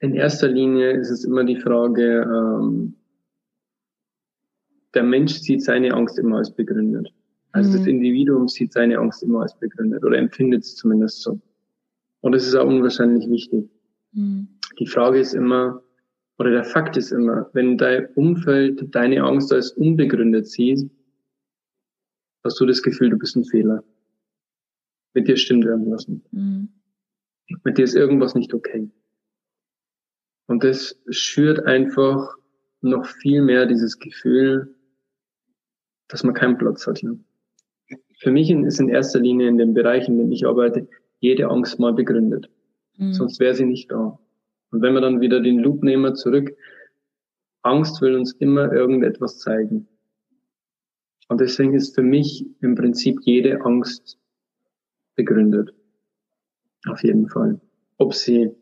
in 0.00 0.14
erster 0.14 0.48
Linie 0.48 0.92
ist 0.92 1.10
es 1.10 1.24
immer 1.24 1.44
die 1.44 1.60
Frage, 1.60 2.22
ähm, 2.22 2.94
der 4.94 5.04
Mensch 5.04 5.34
sieht 5.34 5.62
seine 5.62 5.94
Angst 5.94 6.18
immer 6.18 6.38
als 6.38 6.54
begründet. 6.54 7.12
Also 7.52 7.70
mhm. 7.70 7.76
das 7.76 7.86
Individuum 7.86 8.48
sieht 8.48 8.72
seine 8.72 8.98
Angst 8.98 9.22
immer 9.22 9.42
als 9.42 9.58
begründet 9.58 10.04
oder 10.04 10.18
empfindet 10.18 10.64
es 10.64 10.76
zumindest 10.76 11.22
so. 11.22 11.40
Und 12.20 12.32
das 12.32 12.46
ist 12.46 12.54
auch 12.54 12.66
unwahrscheinlich 12.66 13.28
wichtig. 13.28 13.68
Mhm. 14.12 14.48
Die 14.78 14.86
Frage 14.86 15.18
ist 15.18 15.34
immer, 15.34 15.82
oder 16.38 16.50
der 16.50 16.64
Fakt 16.64 16.96
ist 16.96 17.12
immer, 17.12 17.50
wenn 17.52 17.76
dein 17.76 18.06
Umfeld 18.14 18.94
deine 18.94 19.22
Angst 19.22 19.52
als 19.52 19.72
unbegründet 19.72 20.48
sieht, 20.48 20.90
hast 22.42 22.58
du 22.58 22.66
das 22.66 22.82
Gefühl, 22.82 23.10
du 23.10 23.18
bist 23.18 23.36
ein 23.36 23.44
Fehler. 23.44 23.84
Mit 25.14 25.28
dir 25.28 25.36
stimmt 25.36 25.64
irgendwas 25.64 26.08
nicht. 26.08 26.32
Mhm. 26.32 26.68
Mit 27.64 27.76
dir 27.76 27.84
ist 27.84 27.94
irgendwas 27.94 28.34
nicht 28.34 28.54
okay. 28.54 28.90
Und 30.46 30.64
das 30.64 31.00
schürt 31.10 31.60
einfach 31.66 32.34
noch 32.80 33.06
viel 33.06 33.42
mehr 33.42 33.66
dieses 33.66 33.98
Gefühl, 33.98 34.74
dass 36.08 36.24
man 36.24 36.34
keinen 36.34 36.58
Platz 36.58 36.86
hat 36.86 36.98
hier. 36.98 37.18
Für 38.22 38.30
mich 38.30 38.48
ist 38.50 38.78
in 38.78 38.88
erster 38.88 39.18
Linie 39.18 39.48
in 39.48 39.58
dem 39.58 39.74
Bereich, 39.74 40.06
in 40.06 40.16
dem 40.16 40.30
ich 40.30 40.46
arbeite, 40.46 40.86
jede 41.18 41.48
Angst 41.48 41.80
mal 41.80 41.92
begründet. 41.92 42.48
Mhm. 42.96 43.12
Sonst 43.12 43.40
wäre 43.40 43.54
sie 43.54 43.66
nicht 43.66 43.90
da. 43.90 44.16
Und 44.70 44.80
wenn 44.80 44.94
wir 44.94 45.00
dann 45.00 45.20
wieder 45.20 45.40
den 45.40 45.58
Loop 45.58 45.82
nehmen 45.82 46.14
zurück, 46.14 46.56
Angst 47.62 48.00
will 48.00 48.14
uns 48.14 48.32
immer 48.34 48.72
irgendetwas 48.72 49.40
zeigen. 49.40 49.88
Und 51.28 51.40
deswegen 51.40 51.74
ist 51.74 51.96
für 51.96 52.02
mich 52.02 52.46
im 52.60 52.76
Prinzip 52.76 53.18
jede 53.22 53.60
Angst 53.62 54.18
begründet. 55.16 55.74
Auf 56.88 57.02
jeden 57.02 57.28
Fall. 57.28 57.60
Ob 57.98 58.14
sie 58.14 58.52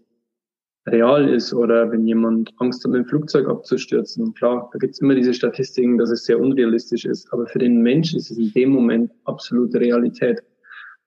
real 0.86 1.28
ist 1.28 1.52
oder 1.52 1.90
wenn 1.90 2.06
jemand 2.06 2.52
Angst 2.58 2.84
hat, 2.84 2.90
mit 2.90 3.04
dem 3.04 3.06
Flugzeug 3.06 3.48
abzustürzen. 3.48 4.34
Klar, 4.34 4.70
da 4.72 4.78
gibt's 4.78 5.00
immer 5.00 5.14
diese 5.14 5.34
Statistiken, 5.34 5.98
dass 5.98 6.10
es 6.10 6.24
sehr 6.24 6.40
unrealistisch 6.40 7.04
ist. 7.04 7.32
Aber 7.32 7.46
für 7.46 7.58
den 7.58 7.82
Mensch 7.82 8.14
ist 8.14 8.30
es 8.30 8.38
in 8.38 8.52
dem 8.52 8.70
Moment 8.70 9.12
absolute 9.24 9.78
Realität. 9.80 10.42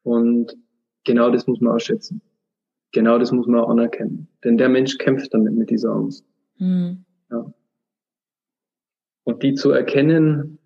Und 0.04 0.56
genau 1.04 1.32
das 1.32 1.48
muss 1.48 1.60
man 1.60 1.76
auch 1.76 1.80
schätzen. 1.80 2.22
Genau 2.92 3.18
das 3.18 3.32
muss 3.32 3.48
man 3.48 3.62
auch 3.62 3.70
anerkennen. 3.70 4.28
Denn 4.44 4.58
der 4.58 4.70
Mensch 4.70 4.98
kämpft 5.00 5.34
damit, 5.34 5.54
mit 5.54 5.70
dieser 5.70 5.92
Angst. 5.92 6.26
Mhm. 6.60 7.04
Ja. 7.32 7.52
Und 9.24 9.42
die 9.42 9.56
zu 9.56 9.72
erkennen, 9.72 10.60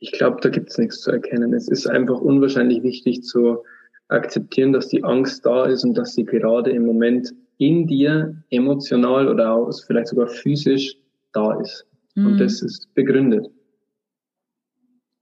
ich 0.00 0.12
glaube, 0.12 0.38
da 0.40 0.48
gibt's 0.48 0.78
nichts 0.78 1.02
zu 1.02 1.12
erkennen. 1.12 1.52
Es 1.52 1.68
ist 1.68 1.86
einfach 1.86 2.20
unwahrscheinlich 2.20 2.82
wichtig 2.82 3.22
zu 3.22 3.62
akzeptieren, 4.10 4.72
dass 4.72 4.88
die 4.88 5.04
Angst 5.04 5.46
da 5.46 5.66
ist 5.66 5.84
und 5.84 5.94
dass 5.94 6.14
sie 6.14 6.24
gerade 6.24 6.70
im 6.70 6.84
Moment 6.84 7.32
in 7.58 7.86
dir 7.86 8.42
emotional 8.50 9.28
oder 9.28 9.52
auch 9.52 9.70
vielleicht 9.86 10.08
sogar 10.08 10.28
physisch 10.28 10.96
da 11.32 11.60
ist. 11.60 11.86
Mhm. 12.14 12.26
Und 12.26 12.38
das 12.38 12.62
ist 12.62 12.92
begründet. 12.94 13.46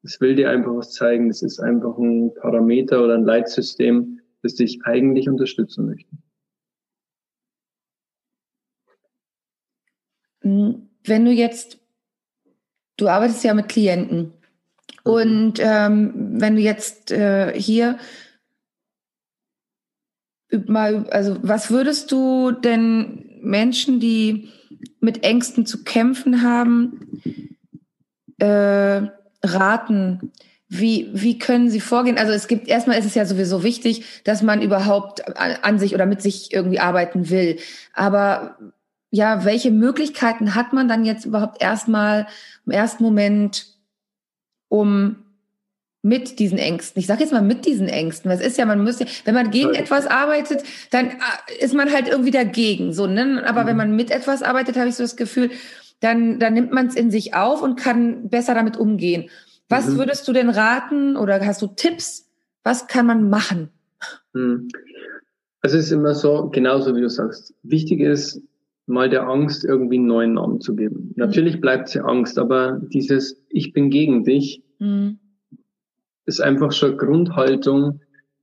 Es 0.02 0.20
will 0.20 0.36
dir 0.36 0.50
einfach 0.50 0.74
was 0.74 0.92
zeigen. 0.92 1.28
Es 1.28 1.42
ist 1.42 1.58
einfach 1.58 1.98
ein 1.98 2.32
Parameter 2.34 3.04
oder 3.04 3.14
ein 3.14 3.24
Leitsystem, 3.24 4.20
das 4.42 4.54
dich 4.54 4.78
eigentlich 4.84 5.28
unterstützen 5.28 5.86
möchte. 5.86 6.16
Mhm. 10.42 10.88
Wenn 11.04 11.24
du 11.24 11.32
jetzt, 11.32 11.78
du 12.96 13.08
arbeitest 13.08 13.44
ja 13.44 13.54
mit 13.54 13.68
Klienten 13.68 14.18
mhm. 14.18 14.32
und 15.02 15.54
ähm, 15.60 16.40
wenn 16.40 16.54
du 16.54 16.62
jetzt 16.62 17.10
äh, 17.10 17.52
hier 17.58 17.98
mal, 20.66 21.06
also 21.10 21.36
was 21.42 21.70
würdest 21.70 22.10
du 22.12 22.52
denn 22.52 23.24
Menschen, 23.40 24.00
die 24.00 24.48
mit 25.00 25.24
Ängsten 25.24 25.66
zu 25.66 25.84
kämpfen 25.84 26.42
haben, 26.42 27.22
äh, 28.38 29.02
raten? 29.42 30.32
Wie, 30.68 31.08
wie 31.14 31.38
können 31.38 31.70
sie 31.70 31.80
vorgehen? 31.80 32.18
Also 32.18 32.32
es 32.32 32.46
gibt, 32.46 32.68
erstmal 32.68 32.98
ist 32.98 33.06
es 33.06 33.14
ja 33.14 33.24
sowieso 33.24 33.62
wichtig, 33.62 34.22
dass 34.24 34.42
man 34.42 34.60
überhaupt 34.60 35.38
an 35.38 35.78
sich 35.78 35.94
oder 35.94 36.04
mit 36.04 36.20
sich 36.20 36.52
irgendwie 36.52 36.78
arbeiten 36.78 37.30
will. 37.30 37.58
Aber 37.94 38.58
ja, 39.10 39.46
welche 39.46 39.70
Möglichkeiten 39.70 40.54
hat 40.54 40.74
man 40.74 40.86
dann 40.88 41.06
jetzt 41.06 41.24
überhaupt 41.24 41.62
erstmal 41.62 42.26
im 42.66 42.72
ersten 42.72 43.02
Moment, 43.02 43.66
um 44.68 45.24
mit 46.08 46.38
diesen 46.38 46.58
Ängsten. 46.58 46.98
Ich 46.98 47.06
sage 47.06 47.20
jetzt 47.20 47.32
mal 47.32 47.42
mit 47.42 47.66
diesen 47.66 47.88
Ängsten. 47.88 48.30
Was 48.30 48.40
ist 48.40 48.56
ja, 48.56 48.64
man 48.64 48.82
müsste, 48.82 49.06
wenn 49.24 49.34
man 49.34 49.50
gegen 49.50 49.74
etwas 49.74 50.06
arbeitet, 50.06 50.62
dann 50.90 51.08
äh, 51.08 51.12
ist 51.60 51.74
man 51.74 51.92
halt 51.92 52.08
irgendwie 52.08 52.30
dagegen. 52.30 52.92
So, 52.92 53.06
ne? 53.06 53.44
Aber 53.46 53.62
mhm. 53.62 53.66
wenn 53.66 53.76
man 53.76 53.96
mit 53.96 54.10
etwas 54.10 54.42
arbeitet, 54.42 54.76
habe 54.76 54.88
ich 54.88 54.94
so 54.94 55.04
das 55.04 55.16
Gefühl, 55.16 55.50
dann, 56.00 56.38
dann 56.38 56.54
nimmt 56.54 56.72
man 56.72 56.86
es 56.86 56.96
in 56.96 57.10
sich 57.10 57.34
auf 57.34 57.62
und 57.62 57.78
kann 57.78 58.28
besser 58.30 58.54
damit 58.54 58.76
umgehen. 58.76 59.28
Was 59.68 59.88
mhm. 59.88 59.98
würdest 59.98 60.26
du 60.26 60.32
denn 60.32 60.48
raten 60.48 61.16
oder 61.16 61.44
hast 61.44 61.60
du 61.60 61.66
Tipps? 61.66 62.28
Was 62.64 62.86
kann 62.86 63.06
man 63.06 63.28
machen? 63.28 63.68
Mhm. 64.32 64.68
Also 65.60 65.76
es 65.76 65.86
ist 65.86 65.92
immer 65.92 66.14
so, 66.14 66.48
genauso 66.48 66.96
wie 66.96 67.00
du 67.00 67.10
sagst. 67.10 67.52
Wichtig 67.62 68.00
ist, 68.00 68.40
mal 68.86 69.10
der 69.10 69.28
Angst 69.28 69.64
irgendwie 69.64 69.96
einen 69.96 70.06
neuen 70.06 70.34
Namen 70.34 70.60
zu 70.60 70.74
geben. 70.74 71.12
Natürlich 71.16 71.56
mhm. 71.56 71.60
bleibt 71.60 71.88
sie 71.88 72.00
Angst, 72.00 72.38
aber 72.38 72.80
dieses 72.92 73.36
Ich 73.50 73.74
bin 73.74 73.90
gegen 73.90 74.24
dich, 74.24 74.62
mhm 74.78 75.18
ist 76.28 76.40
einfach 76.40 76.72
schon 76.72 76.90
eine 76.90 76.98
Grundhaltung, 76.98 78.00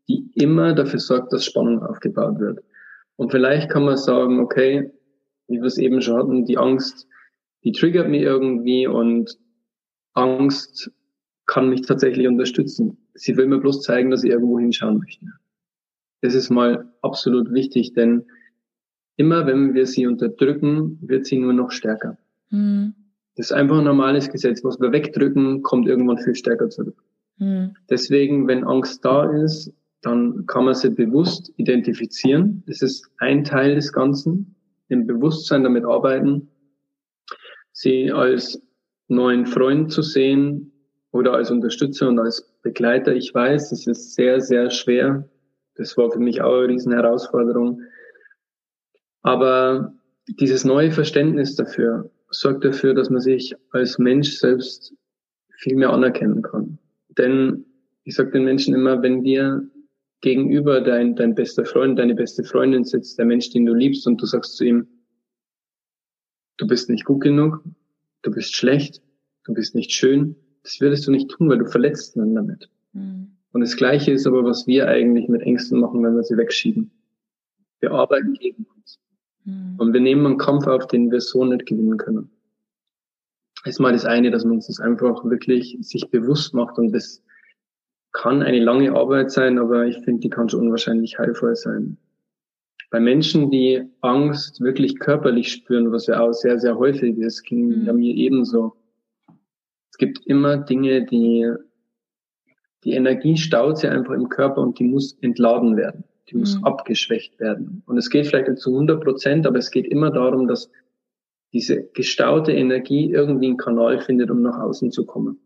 die 0.10 0.30
immer 0.34 0.74
dafür 0.74 1.00
sorgt, 1.00 1.32
dass 1.32 1.46
Spannung 1.46 1.84
aufgebaut 1.84 2.40
wird. 2.40 2.60
Und 3.16 3.32
vielleicht 3.32 3.70
kann 3.70 3.86
man 3.86 3.96
sagen, 3.96 4.40
okay, 4.40 4.92
wie 5.48 5.60
wir 5.60 5.66
es 5.66 5.78
eben 5.78 6.02
schon 6.02 6.18
hatten, 6.18 6.46
die 6.46 6.58
Angst, 6.58 7.08
die 7.64 7.72
triggert 7.72 8.10
mich 8.10 8.24
irgendwie 8.24 8.88
und 8.88 9.38
Angst 10.14 10.92
kann 11.46 11.70
mich 11.70 11.84
tatsächlich 11.84 12.28
unterstützen. 12.28 12.98
Sie 13.14 13.38
will 13.38 13.46
mir 13.46 13.60
bloß 13.60 13.84
zeigen, 13.84 14.10
dass 14.10 14.24
ich 14.24 14.32
irgendwo 14.32 14.60
hinschauen 14.60 14.98
möchte. 14.98 15.28
Das 16.22 16.34
ist 16.34 16.50
mal 16.50 16.92
absolut 17.04 17.54
wichtig, 17.54 17.94
denn 17.94 18.26
immer 19.16 19.46
wenn 19.46 19.76
wir 19.76 19.86
sie 19.86 20.08
unterdrücken, 20.08 20.98
wird 21.02 21.28
sie 21.28 21.38
nur 21.38 21.54
noch 21.54 21.70
stärker. 21.72 22.18
Mhm. 22.50 22.96
Das 23.36 23.48
ist 23.48 23.52
einfach 23.52 23.78
ein 23.78 23.84
normales 23.84 24.30
Gesetz. 24.30 24.64
Was 24.64 24.80
wir 24.80 24.92
wegdrücken, 24.92 25.62
kommt 25.62 25.88
irgendwann 25.88 26.18
viel 26.18 26.36
stärker 26.36 26.70
zurück. 26.70 26.98
Mhm. 27.38 27.76
Deswegen, 27.90 28.48
wenn 28.48 28.64
Angst 28.64 29.04
da 29.04 29.30
ist, 29.32 29.74
dann 30.02 30.46
kann 30.46 30.66
man 30.66 30.76
sie 30.76 30.92
bewusst 30.92 31.52
identifizieren. 31.58 32.64
Das 32.68 32.82
ist 32.82 33.10
ein 33.18 33.44
Teil 33.44 33.76
des 33.76 33.92
Ganzen. 33.92 34.56
Im 34.88 35.08
Bewusstsein 35.08 35.64
damit 35.64 35.84
arbeiten, 35.84 36.48
sie 37.72 38.12
als 38.12 38.62
neuen 39.08 39.48
Freund 39.48 39.92
zu 39.92 40.04
sehen 40.04 40.72
oder 41.12 41.34
als 41.34 41.50
Unterstützer 41.50 42.08
und 42.08 42.20
als 42.20 42.54
Begleiter. 42.62 43.16
Ich 43.16 43.34
weiß, 43.34 43.72
das 43.72 43.88
ist 43.88 44.14
sehr, 44.14 44.42
sehr 44.42 44.70
schwer. 44.70 45.28
Das 45.76 45.98
war 45.98 46.12
für 46.12 46.20
mich 46.20 46.42
auch 46.42 46.60
eine 46.60 46.68
riesen 46.68 46.94
Herausforderung. 46.94 47.82
Aber 49.24 49.94
dieses 50.28 50.66
neue 50.66 50.92
Verständnis 50.92 51.56
dafür 51.56 52.12
sorgt 52.30 52.64
dafür, 52.64 52.94
dass 52.94 53.10
man 53.10 53.22
sich 53.22 53.56
als 53.72 53.98
Mensch 53.98 54.38
selbst 54.38 54.94
viel 55.58 55.76
mehr 55.76 55.92
anerkennen 55.92 56.44
kann. 56.44 56.78
Denn 57.18 57.66
ich 58.04 58.16
sage 58.16 58.32
den 58.32 58.46
Menschen 58.46 58.74
immer, 58.74 59.02
wenn 59.02 59.24
dir 59.24 59.68
gegenüber 60.22 60.82
dein, 60.82 61.16
dein 61.16 61.36
bester 61.36 61.66
Freund, 61.66 62.00
deine 62.00 62.16
beste 62.16 62.44
Freundin 62.44 62.84
sitzt, 62.84 63.18
der 63.18 63.26
Mensch, 63.26 63.50
den 63.52 63.66
du 63.66 63.74
liebst, 63.74 64.08
und 64.08 64.22
du 64.22 64.26
sagst 64.26 64.58
zu 64.58 64.66
ihm, 64.66 64.88
du 66.58 66.68
bist 66.68 66.90
nicht 66.90 67.06
gut 67.06 67.22
genug, 67.22 67.64
du 68.22 68.32
bist 68.32 68.56
schlecht, 68.56 69.02
du 69.44 69.54
bist 69.54 69.76
nicht 69.76 69.92
schön, 69.92 70.36
das 70.64 70.82
würdest 70.82 71.08
du 71.08 71.12
nicht 71.12 71.30
tun, 71.30 71.50
weil 71.50 71.60
du 71.60 71.66
verletzt 71.66 72.16
ihn 72.16 72.36
damit. 72.36 72.70
Mhm. 72.94 73.36
Und 73.52 73.62
das 73.62 73.78
Gleiche 73.78 74.12
ist 74.12 74.28
aber, 74.28 74.44
was 74.44 74.68
wir 74.68 74.88
eigentlich 74.88 75.30
mit 75.30 75.42
Ängsten 75.42 75.80
machen, 75.80 76.04
wenn 76.04 76.16
wir 76.16 76.24
sie 76.24 76.38
wegschieben. 76.38 76.92
Wir 77.80 77.92
arbeiten 77.92 78.34
gegen 78.34 78.66
uns. 78.76 79.00
Mhm. 79.44 79.76
Und 79.78 79.94
wir 79.94 80.02
nehmen 80.02 80.26
einen 80.26 80.38
Kampf 80.38 80.68
auf, 80.68 80.88
den 80.88 81.12
wir 81.12 81.22
so 81.22 81.46
nicht 81.46 81.66
gewinnen 81.66 81.98
können. 81.98 82.32
Erstmal 83.66 83.94
das 83.94 84.06
eine, 84.06 84.30
dass 84.30 84.46
man 84.46 84.56
uns 84.56 84.68
das 84.68 84.80
einfach 84.80 85.26
wirklich 85.26 85.78
sich 85.82 86.10
bewusst 86.12 86.54
macht 86.54 86.78
und 86.78 86.92
das 86.92 87.24
kann 88.12 88.42
eine 88.44 88.60
lange 88.60 88.94
Arbeit 88.94 89.32
sein, 89.32 89.60
aber 89.60 89.86
ich 89.86 89.98
finde, 90.00 90.22
die 90.22 90.30
kann 90.30 90.48
schon 90.48 90.62
unwahrscheinlich 90.62 91.20
heilvoll 91.20 91.56
sein. 91.56 91.98
Bei 92.92 93.00
Menschen, 93.00 93.52
die 93.52 93.84
Angst 94.02 94.62
wirklich 94.62 95.00
körperlich 95.00 95.52
spüren, 95.52 95.92
was 95.92 96.08
ja 96.08 96.22
auch 96.22 96.32
sehr, 96.32 96.60
sehr 96.60 96.78
häufig 96.78 97.18
ist, 97.18 97.44
ging 97.44 97.80
mhm. 97.80 97.86
ja 97.86 97.94
mir 97.94 98.16
ebenso. 98.16 98.76
Es 99.92 99.98
gibt 99.98 100.26
immer 100.26 100.58
Dinge, 100.58 101.04
die, 101.06 101.52
die 102.84 102.94
Energie 102.94 103.36
staut 103.36 103.80
sich 103.80 103.90
einfach 103.90 104.14
im 104.14 104.30
Körper 104.30 104.62
und 104.62 104.80
die 104.80 104.86
muss 104.86 105.18
entladen 105.22 105.76
werden. 105.76 106.06
Die 106.30 106.38
muss 106.38 106.58
mhm. 106.58 106.64
abgeschwächt 106.64 107.40
werden. 107.40 107.84
Und 107.86 107.98
es 107.98 108.10
geht 108.10 108.28
vielleicht 108.28 108.48
nicht 108.48 108.62
zu 108.62 108.72
100 108.72 109.04
Prozent, 109.04 109.46
aber 109.46 109.58
es 109.58 109.72
geht 109.72 109.88
immer 109.88 110.12
darum, 110.12 110.48
dass 110.48 110.70
diese 111.56 111.90
gestaute 111.94 112.52
Energie 112.52 113.10
irgendwie 113.12 113.48
einen 113.48 113.58
Kanal 113.58 114.00
findet, 114.00 114.30
um 114.30 114.44
nach 114.44 114.60
außen 114.60 114.92
zu 114.92 115.08
kommen. 115.08 115.40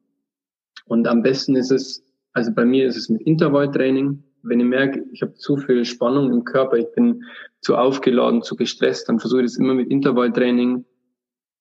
Und 0.86 1.08
am 1.08 1.22
besten 1.22 1.56
ist 1.56 1.72
es 1.72 2.04
also 2.34 2.54
bei 2.54 2.66
mir 2.66 2.86
ist 2.86 2.98
es 2.98 3.10
mit 3.10 3.22
Intervalltraining. 3.22 4.24
Wenn 4.44 4.60
ich 4.60 4.66
merke, 4.66 5.04
ich 5.12 5.22
habe 5.22 5.34
zu 5.34 5.58
viel 5.58 5.84
Spannung 5.84 6.32
im 6.32 6.44
Körper, 6.44 6.78
ich 6.78 6.92
bin 6.96 7.24
zu 7.62 7.76
aufgeladen, 7.76 8.42
zu 8.42 8.56
gestresst, 8.56 9.10
dann 9.10 9.20
versuche 9.20 9.42
ich 9.42 9.48
das 9.48 9.58
immer 9.58 9.74
mit 9.74 9.90
Intervalltraining 9.90 10.86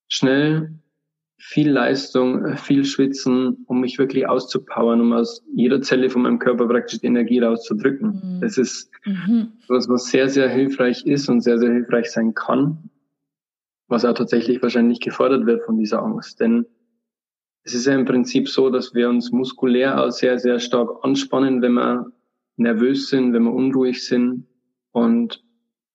schnell, 0.07 0.79
viel 1.37 1.69
Leistung, 1.69 2.55
viel 2.57 2.85
Schwitzen, 2.85 3.65
um 3.67 3.81
mich 3.81 3.97
wirklich 3.97 4.27
auszupowern, 4.27 5.01
um 5.01 5.13
aus 5.13 5.43
jeder 5.53 5.81
Zelle 5.81 6.09
von 6.09 6.21
meinem 6.21 6.39
Körper 6.39 6.67
praktisch 6.67 6.99
die 6.99 7.07
Energie 7.07 7.39
rauszudrücken. 7.39 8.37
Mhm. 8.37 8.41
Das 8.41 8.57
ist 8.57 8.89
mhm. 9.05 9.53
was, 9.67 9.89
was 9.89 10.05
sehr, 10.05 10.29
sehr 10.29 10.49
hilfreich 10.49 11.05
ist 11.05 11.27
und 11.29 11.41
sehr, 11.41 11.57
sehr 11.59 11.71
hilfreich 11.71 12.11
sein 12.11 12.33
kann, 12.33 12.89
was 13.89 14.05
auch 14.05 14.13
tatsächlich 14.13 14.61
wahrscheinlich 14.61 15.01
gefordert 15.01 15.45
wird 15.45 15.63
von 15.65 15.77
dieser 15.77 16.01
Angst. 16.01 16.39
Denn 16.39 16.65
es 17.63 17.73
ist 17.73 17.87
ja 17.87 17.93
im 17.93 18.05
Prinzip 18.05 18.47
so, 18.47 18.69
dass 18.69 18.93
wir 18.93 19.09
uns 19.09 19.31
muskulär 19.31 20.01
auch 20.01 20.11
sehr, 20.11 20.39
sehr 20.39 20.59
stark 20.59 21.03
anspannen, 21.03 21.61
wenn 21.61 21.73
wir 21.73 22.11
nervös 22.55 23.09
sind, 23.09 23.33
wenn 23.33 23.43
wir 23.43 23.53
unruhig 23.53 24.05
sind. 24.05 24.47
Und 24.91 25.43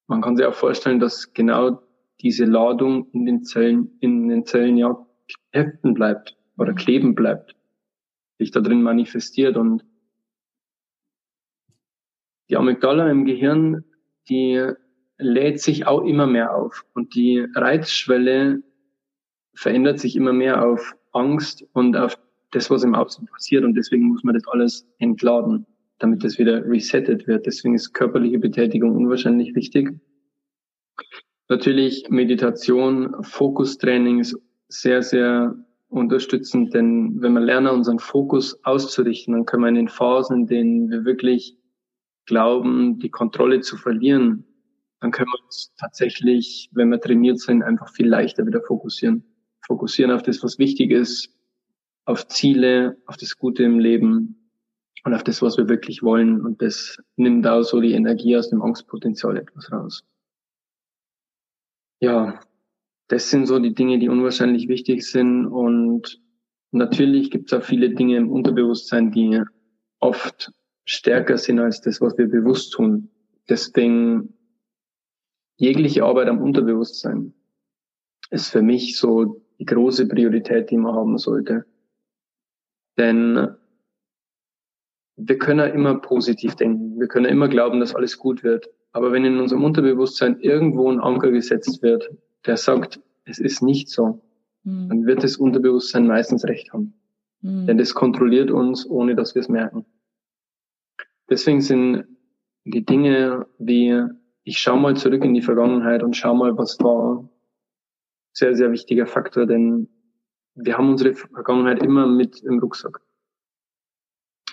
man 0.06 0.20
kann 0.20 0.36
sich 0.36 0.44
auch 0.44 0.54
vorstellen, 0.54 0.98
dass 0.98 1.32
genau 1.32 1.80
diese 2.20 2.44
Ladung 2.44 3.08
in 3.12 3.26
den 3.26 3.44
Zellen, 3.44 3.96
in 4.00 4.28
den 4.28 4.44
Zellen 4.44 4.76
ja 4.76 5.06
heften 5.50 5.94
bleibt 5.94 6.36
oder 6.58 6.72
mhm. 6.72 6.76
kleben 6.76 7.14
bleibt, 7.14 7.56
sich 8.38 8.50
da 8.50 8.60
drin 8.60 8.82
manifestiert 8.82 9.56
und 9.56 9.84
die 12.50 12.56
Amygdala 12.56 13.10
im 13.10 13.24
Gehirn, 13.24 13.84
die 14.28 14.74
lädt 15.18 15.60
sich 15.60 15.86
auch 15.86 16.04
immer 16.04 16.26
mehr 16.26 16.54
auf 16.54 16.84
und 16.94 17.14
die 17.14 17.46
Reizschwelle 17.54 18.62
verändert 19.54 20.00
sich 20.00 20.16
immer 20.16 20.32
mehr 20.32 20.66
auf 20.66 20.94
Angst 21.12 21.64
und 21.72 21.96
auf 21.96 22.18
das, 22.50 22.70
was 22.70 22.82
im 22.84 22.94
Außen 22.94 23.26
passiert. 23.26 23.64
Und 23.64 23.74
deswegen 23.74 24.04
muss 24.08 24.24
man 24.24 24.34
das 24.34 24.46
alles 24.48 24.86
entladen, 24.98 25.66
damit 25.98 26.24
das 26.24 26.38
wieder 26.38 26.64
resettet 26.64 27.26
wird. 27.26 27.46
Deswegen 27.46 27.74
ist 27.74 27.92
körperliche 27.92 28.38
Betätigung 28.38 28.96
unwahrscheinlich 28.96 29.54
wichtig. 29.54 29.90
Natürlich 31.48 32.08
Meditation, 32.08 33.22
Fokustraining 33.22 34.20
ist 34.20 34.36
sehr, 34.68 35.02
sehr 35.02 35.54
unterstützend, 35.88 36.74
denn 36.74 37.20
wenn 37.20 37.34
wir 37.34 37.40
lernen, 37.40 37.68
unseren 37.68 37.98
Fokus 37.98 38.58
auszurichten, 38.64 39.34
dann 39.34 39.46
können 39.46 39.62
wir 39.62 39.68
in 39.68 39.74
den 39.76 39.88
Phasen, 39.88 40.40
in 40.40 40.46
denen 40.46 40.90
wir 40.90 41.04
wirklich 41.04 41.56
glauben, 42.26 42.98
die 42.98 43.10
Kontrolle 43.10 43.60
zu 43.60 43.76
verlieren, 43.76 44.44
dann 45.04 45.12
können 45.12 45.28
wir 45.28 45.44
uns 45.44 45.72
tatsächlich, 45.78 46.68
wenn 46.72 46.88
wir 46.88 47.00
trainiert 47.00 47.38
sind, 47.38 47.62
einfach 47.62 47.88
viel 47.90 48.08
leichter 48.08 48.46
wieder 48.46 48.62
fokussieren 48.62 49.24
fokussieren 49.66 50.10
auf 50.10 50.22
das, 50.22 50.42
was 50.42 50.58
wichtig 50.58 50.90
ist, 50.90 51.30
auf 52.04 52.26
Ziele, 52.28 52.96
auf 53.06 53.16
das 53.16 53.36
Gute 53.38 53.62
im 53.62 53.78
Leben 53.78 54.50
und 55.04 55.14
auf 55.14 55.24
das, 55.24 55.42
was 55.42 55.56
wir 55.56 55.68
wirklich 55.68 56.02
wollen. 56.02 56.44
Und 56.44 56.60
das 56.62 56.98
nimmt 57.16 57.46
auch 57.46 57.62
so 57.62 57.80
die 57.80 57.92
Energie 57.92 58.36
aus 58.36 58.50
dem 58.50 58.62
Angstpotenzial 58.62 59.36
etwas 59.36 59.72
raus. 59.72 60.04
Ja, 62.00 62.40
das 63.08 63.30
sind 63.30 63.46
so 63.46 63.58
die 63.58 63.74
Dinge, 63.74 63.98
die 63.98 64.08
unwahrscheinlich 64.08 64.68
wichtig 64.68 65.08
sind. 65.08 65.46
Und 65.46 66.20
natürlich 66.72 67.30
gibt 67.30 67.50
es 67.50 67.58
auch 67.58 67.64
viele 67.64 67.90
Dinge 67.90 68.16
im 68.16 68.30
Unterbewusstsein, 68.30 69.10
die 69.12 69.42
oft 70.00 70.52
stärker 70.84 71.38
sind 71.38 71.58
als 71.58 71.80
das, 71.80 72.00
was 72.00 72.18
wir 72.18 72.28
bewusst 72.28 72.72
tun. 72.72 73.10
Deswegen 73.48 74.34
jegliche 75.56 76.04
Arbeit 76.04 76.28
am 76.28 76.40
Unterbewusstsein 76.40 77.34
ist 78.30 78.50
für 78.50 78.62
mich 78.62 78.98
so 78.98 79.42
die 79.58 79.64
große 79.64 80.08
Priorität, 80.08 80.70
die 80.70 80.76
man 80.76 80.94
haben 80.94 81.18
sollte. 81.18 81.64
Denn 82.98 83.54
wir 85.16 85.38
können 85.38 85.72
immer 85.72 85.96
positiv 86.00 86.56
denken. 86.56 86.98
Wir 86.98 87.06
können 87.06 87.26
immer 87.26 87.48
glauben, 87.48 87.80
dass 87.80 87.94
alles 87.94 88.18
gut 88.18 88.42
wird. 88.42 88.68
Aber 88.92 89.12
wenn 89.12 89.24
in 89.24 89.38
unserem 89.38 89.64
Unterbewusstsein 89.64 90.40
irgendwo 90.40 90.90
ein 90.90 91.00
Anker 91.00 91.30
gesetzt 91.30 91.82
wird, 91.82 92.10
der 92.46 92.56
sagt, 92.56 93.00
es 93.24 93.38
ist 93.38 93.62
nicht 93.62 93.88
so, 93.88 94.22
mhm. 94.64 94.88
dann 94.88 95.06
wird 95.06 95.24
das 95.24 95.36
Unterbewusstsein 95.36 96.06
meistens 96.06 96.44
recht 96.44 96.72
haben. 96.72 96.94
Mhm. 97.40 97.66
Denn 97.66 97.78
das 97.78 97.94
kontrolliert 97.94 98.50
uns, 98.50 98.88
ohne 98.88 99.14
dass 99.14 99.34
wir 99.34 99.40
es 99.40 99.48
merken. 99.48 99.84
Deswegen 101.28 101.60
sind 101.60 102.04
die 102.64 102.84
Dinge 102.84 103.46
wie, 103.58 104.02
ich 104.44 104.58
schau 104.58 104.76
mal 104.76 104.96
zurück 104.96 105.24
in 105.24 105.34
die 105.34 105.42
Vergangenheit 105.42 106.02
und 106.02 106.16
schau 106.16 106.34
mal, 106.34 106.56
was 106.56 106.78
war, 106.80 107.28
sehr, 108.32 108.54
sehr 108.54 108.70
wichtiger 108.72 109.06
Faktor, 109.06 109.46
denn 109.46 109.88
wir 110.54 110.76
haben 110.76 110.90
unsere 110.90 111.14
Vergangenheit 111.14 111.82
immer 111.82 112.06
mit 112.06 112.40
im 112.42 112.58
Rucksack. 112.58 113.00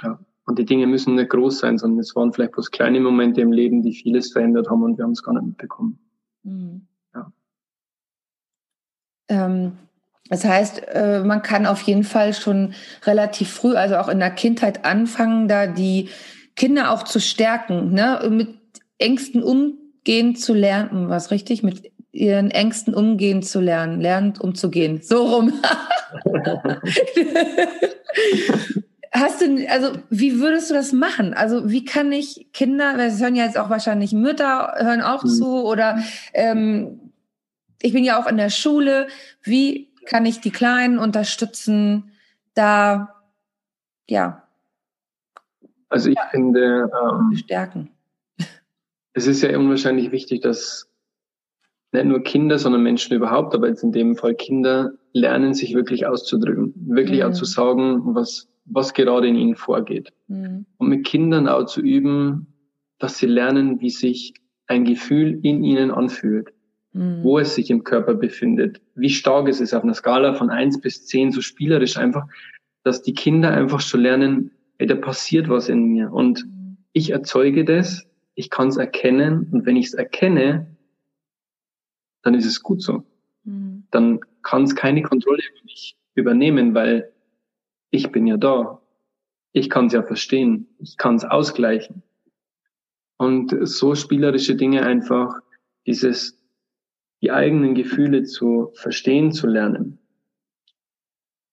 Ja. 0.01 0.19
Und 0.45 0.57
die 0.57 0.65
Dinge 0.65 0.87
müssen 0.87 1.15
nicht 1.15 1.29
groß 1.29 1.59
sein, 1.59 1.77
sondern 1.77 1.99
es 1.99 2.15
waren 2.15 2.33
vielleicht 2.33 2.53
bloß 2.53 2.71
kleine 2.71 2.99
Momente 2.99 3.41
im 3.41 3.51
Leben, 3.51 3.83
die 3.83 3.93
vieles 3.93 4.31
verändert 4.31 4.69
haben 4.69 4.83
und 4.83 4.97
wir 4.97 5.03
haben 5.03 5.11
es 5.11 5.23
gar 5.23 5.33
nicht 5.33 5.45
mitbekommen. 5.45 5.99
Mhm. 6.43 6.87
Ja. 7.13 7.31
Ähm, 9.29 9.73
das 10.29 10.45
heißt, 10.45 10.83
äh, 10.87 11.23
man 11.23 11.41
kann 11.41 11.65
auf 11.65 11.81
jeden 11.83 12.03
Fall 12.03 12.33
schon 12.33 12.73
relativ 13.03 13.51
früh, 13.51 13.75
also 13.75 13.97
auch 13.97 14.09
in 14.09 14.19
der 14.19 14.31
Kindheit 14.31 14.85
anfangen, 14.85 15.47
da 15.47 15.67
die 15.67 16.09
Kinder 16.55 16.91
auch 16.91 17.03
zu 17.03 17.19
stärken, 17.19 17.91
ne? 17.93 18.27
mit 18.29 18.57
Ängsten 18.97 19.43
umgehen 20.01 20.35
zu 20.35 20.53
lernen, 20.53 21.09
was 21.09 21.31
richtig, 21.31 21.63
mit 21.63 21.91
ihren 22.11 22.51
Ängsten 22.51 22.93
umgehen 22.93 23.41
zu 23.43 23.61
lernen, 23.61 24.01
lernt 24.01 24.41
umzugehen. 24.41 25.01
So 25.01 25.25
rum. 25.25 25.53
Hast 29.13 29.41
du, 29.41 29.67
also 29.69 29.91
wie 30.09 30.39
würdest 30.39 30.69
du 30.69 30.73
das 30.73 30.93
machen? 30.93 31.33
Also 31.33 31.69
wie 31.69 31.85
kann 31.85 32.11
ich 32.11 32.47
Kinder, 32.53 32.95
das 32.97 33.21
hören 33.21 33.35
ja 33.35 33.45
jetzt 33.45 33.57
auch 33.57 33.69
wahrscheinlich 33.69 34.13
Mütter, 34.13 34.73
hören 34.77 35.01
auch 35.01 35.23
mhm. 35.23 35.29
zu 35.29 35.65
oder 35.65 35.99
ähm, 36.33 37.11
ich 37.81 37.93
bin 37.93 38.03
ja 38.03 38.21
auch 38.21 38.27
in 38.27 38.37
der 38.37 38.49
Schule. 38.49 39.07
Wie 39.43 39.91
kann 40.05 40.25
ich 40.25 40.39
die 40.39 40.51
Kleinen 40.51 40.97
unterstützen, 40.97 42.11
da 42.53 43.15
ja. 44.07 44.47
Also 45.89 46.09
ich 46.09 46.15
ja, 46.15 46.27
finde 46.31 46.89
ähm, 47.03 47.35
stärken. 47.35 47.91
Es 49.13 49.27
ist 49.27 49.41
ja 49.41 49.57
unwahrscheinlich 49.57 50.11
wichtig, 50.11 50.41
dass 50.41 50.91
nicht 51.91 52.05
nur 52.05 52.23
Kinder, 52.23 52.57
sondern 52.57 52.83
Menschen 52.83 53.15
überhaupt, 53.15 53.53
aber 53.53 53.67
jetzt 53.67 53.83
in 53.83 53.91
dem 53.91 54.15
Fall 54.15 54.35
Kinder, 54.35 54.93
lernen 55.13 55.53
sich 55.53 55.73
wirklich 55.73 56.05
auszudrücken, 56.05 56.73
wirklich 56.87 57.19
mhm. 57.19 57.27
auch 57.27 57.33
zu 57.33 57.45
sagen, 57.45 58.15
was, 58.15 58.47
was 58.65 58.93
gerade 58.93 59.27
in 59.27 59.35
ihnen 59.35 59.55
vorgeht. 59.55 60.13
Mhm. 60.27 60.65
Und 60.77 60.87
mit 60.87 61.05
Kindern 61.05 61.47
auch 61.47 61.65
zu 61.65 61.81
üben, 61.81 62.47
dass 62.99 63.17
sie 63.17 63.25
lernen, 63.25 63.81
wie 63.81 63.89
sich 63.89 64.33
ein 64.67 64.85
Gefühl 64.85 65.39
in 65.43 65.63
ihnen 65.63 65.91
anfühlt, 65.91 66.53
mhm. 66.93 67.23
wo 67.23 67.39
es 67.39 67.55
sich 67.55 67.69
im 67.69 67.83
Körper 67.83 68.13
befindet, 68.13 68.81
wie 68.95 69.09
stark 69.09 69.49
es 69.49 69.59
ist 69.59 69.73
auf 69.73 69.83
einer 69.83 69.93
Skala 69.93 70.33
von 70.33 70.49
eins 70.49 70.79
bis 70.79 71.05
zehn 71.05 71.31
so 71.31 71.41
spielerisch 71.41 71.97
einfach, 71.97 72.25
dass 72.83 73.01
die 73.01 73.13
Kinder 73.13 73.51
einfach 73.51 73.81
schon 73.81 74.01
lernen, 74.01 74.51
ey, 74.77 74.87
da 74.87 74.95
passiert 74.95 75.49
was 75.49 75.67
in 75.67 75.85
mir 75.85 76.13
und 76.13 76.45
mhm. 76.45 76.77
ich 76.93 77.11
erzeuge 77.11 77.65
das, 77.65 78.07
ich 78.41 78.49
kann 78.49 78.69
es 78.69 78.77
erkennen 78.77 79.49
und 79.51 79.67
wenn 79.67 79.75
ich 79.75 79.85
es 79.85 79.93
erkenne, 79.93 80.65
dann 82.23 82.33
ist 82.33 82.47
es 82.47 82.63
gut 82.63 82.81
so. 82.81 83.03
Mhm. 83.43 83.83
Dann 83.91 84.19
kann 84.41 84.63
es 84.63 84.75
keine 84.75 85.03
Kontrolle 85.03 85.43
über 85.47 85.63
mich 85.63 85.95
übernehmen, 86.15 86.73
weil 86.73 87.13
ich 87.91 88.11
bin 88.11 88.25
ja 88.25 88.37
da. 88.37 88.81
Ich 89.51 89.69
kann 89.69 89.85
es 89.85 89.93
ja 89.93 90.01
verstehen. 90.01 90.67
Ich 90.79 90.97
kann 90.97 91.17
es 91.17 91.23
ausgleichen. 91.23 92.01
Und 93.17 93.55
so 93.61 93.93
spielerische 93.93 94.55
Dinge 94.55 94.87
einfach, 94.87 95.35
dieses, 95.85 96.41
die 97.21 97.31
eigenen 97.31 97.75
Gefühle 97.75 98.23
zu 98.23 98.71
verstehen 98.73 99.31
zu 99.31 99.45
lernen 99.45 99.99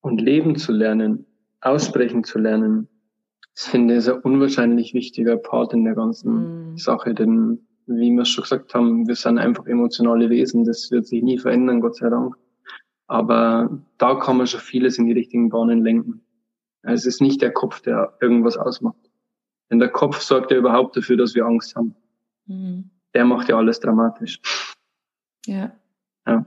und 0.01 0.22
leben 0.22 0.57
zu 0.57 0.72
lernen, 0.72 1.26
aussprechen 1.61 2.24
zu 2.24 2.39
lernen, 2.39 2.89
das 3.59 3.66
finde 3.66 3.94
ich 3.94 3.98
ist 3.98 4.09
ein 4.09 4.20
unwahrscheinlich 4.20 4.94
wichtiger 4.94 5.36
Part 5.36 5.72
in 5.72 5.82
der 5.82 5.96
ganzen 5.96 6.74
mm. 6.74 6.78
Sache, 6.78 7.12
denn 7.12 7.66
wie 7.86 8.12
wir 8.12 8.24
schon 8.24 8.42
gesagt 8.42 8.72
haben, 8.72 9.09
wir 9.09 9.16
sind 9.16 9.38
einfach 9.38 9.66
emotionale 9.66 10.30
Wesen. 10.30 10.64
Das 10.64 10.92
wird 10.92 11.09
sich 11.09 11.24
nie 11.24 11.38
verändern, 11.38 11.80
Gott 11.80 11.96
sei 11.96 12.09
Dank. 12.09 12.36
Aber 13.09 13.82
da 13.96 14.14
kann 14.14 14.36
man 14.36 14.46
schon 14.46 14.61
vieles 14.61 14.96
in 14.98 15.06
die 15.06 15.12
richtigen 15.12 15.48
Bahnen 15.48 15.82
lenken. 15.82 16.20
Es 16.82 17.04
ist 17.04 17.20
nicht 17.20 17.42
der 17.42 17.50
Kopf, 17.50 17.80
der 17.80 18.16
irgendwas 18.20 18.56
ausmacht. 18.56 19.11
Denn 19.72 19.80
der 19.80 19.88
Kopf 19.88 20.20
sorgt 20.20 20.52
ja 20.52 20.56
überhaupt 20.56 20.96
dafür, 20.96 21.16
dass 21.16 21.34
wir 21.34 21.44
Angst 21.44 21.74
haben. 21.74 21.96
Mhm. 22.46 22.90
Der 23.12 23.24
macht 23.24 23.48
ja 23.48 23.56
alles 23.56 23.80
dramatisch. 23.80 24.40
Ja. 25.46 25.72
Ja, 26.28 26.46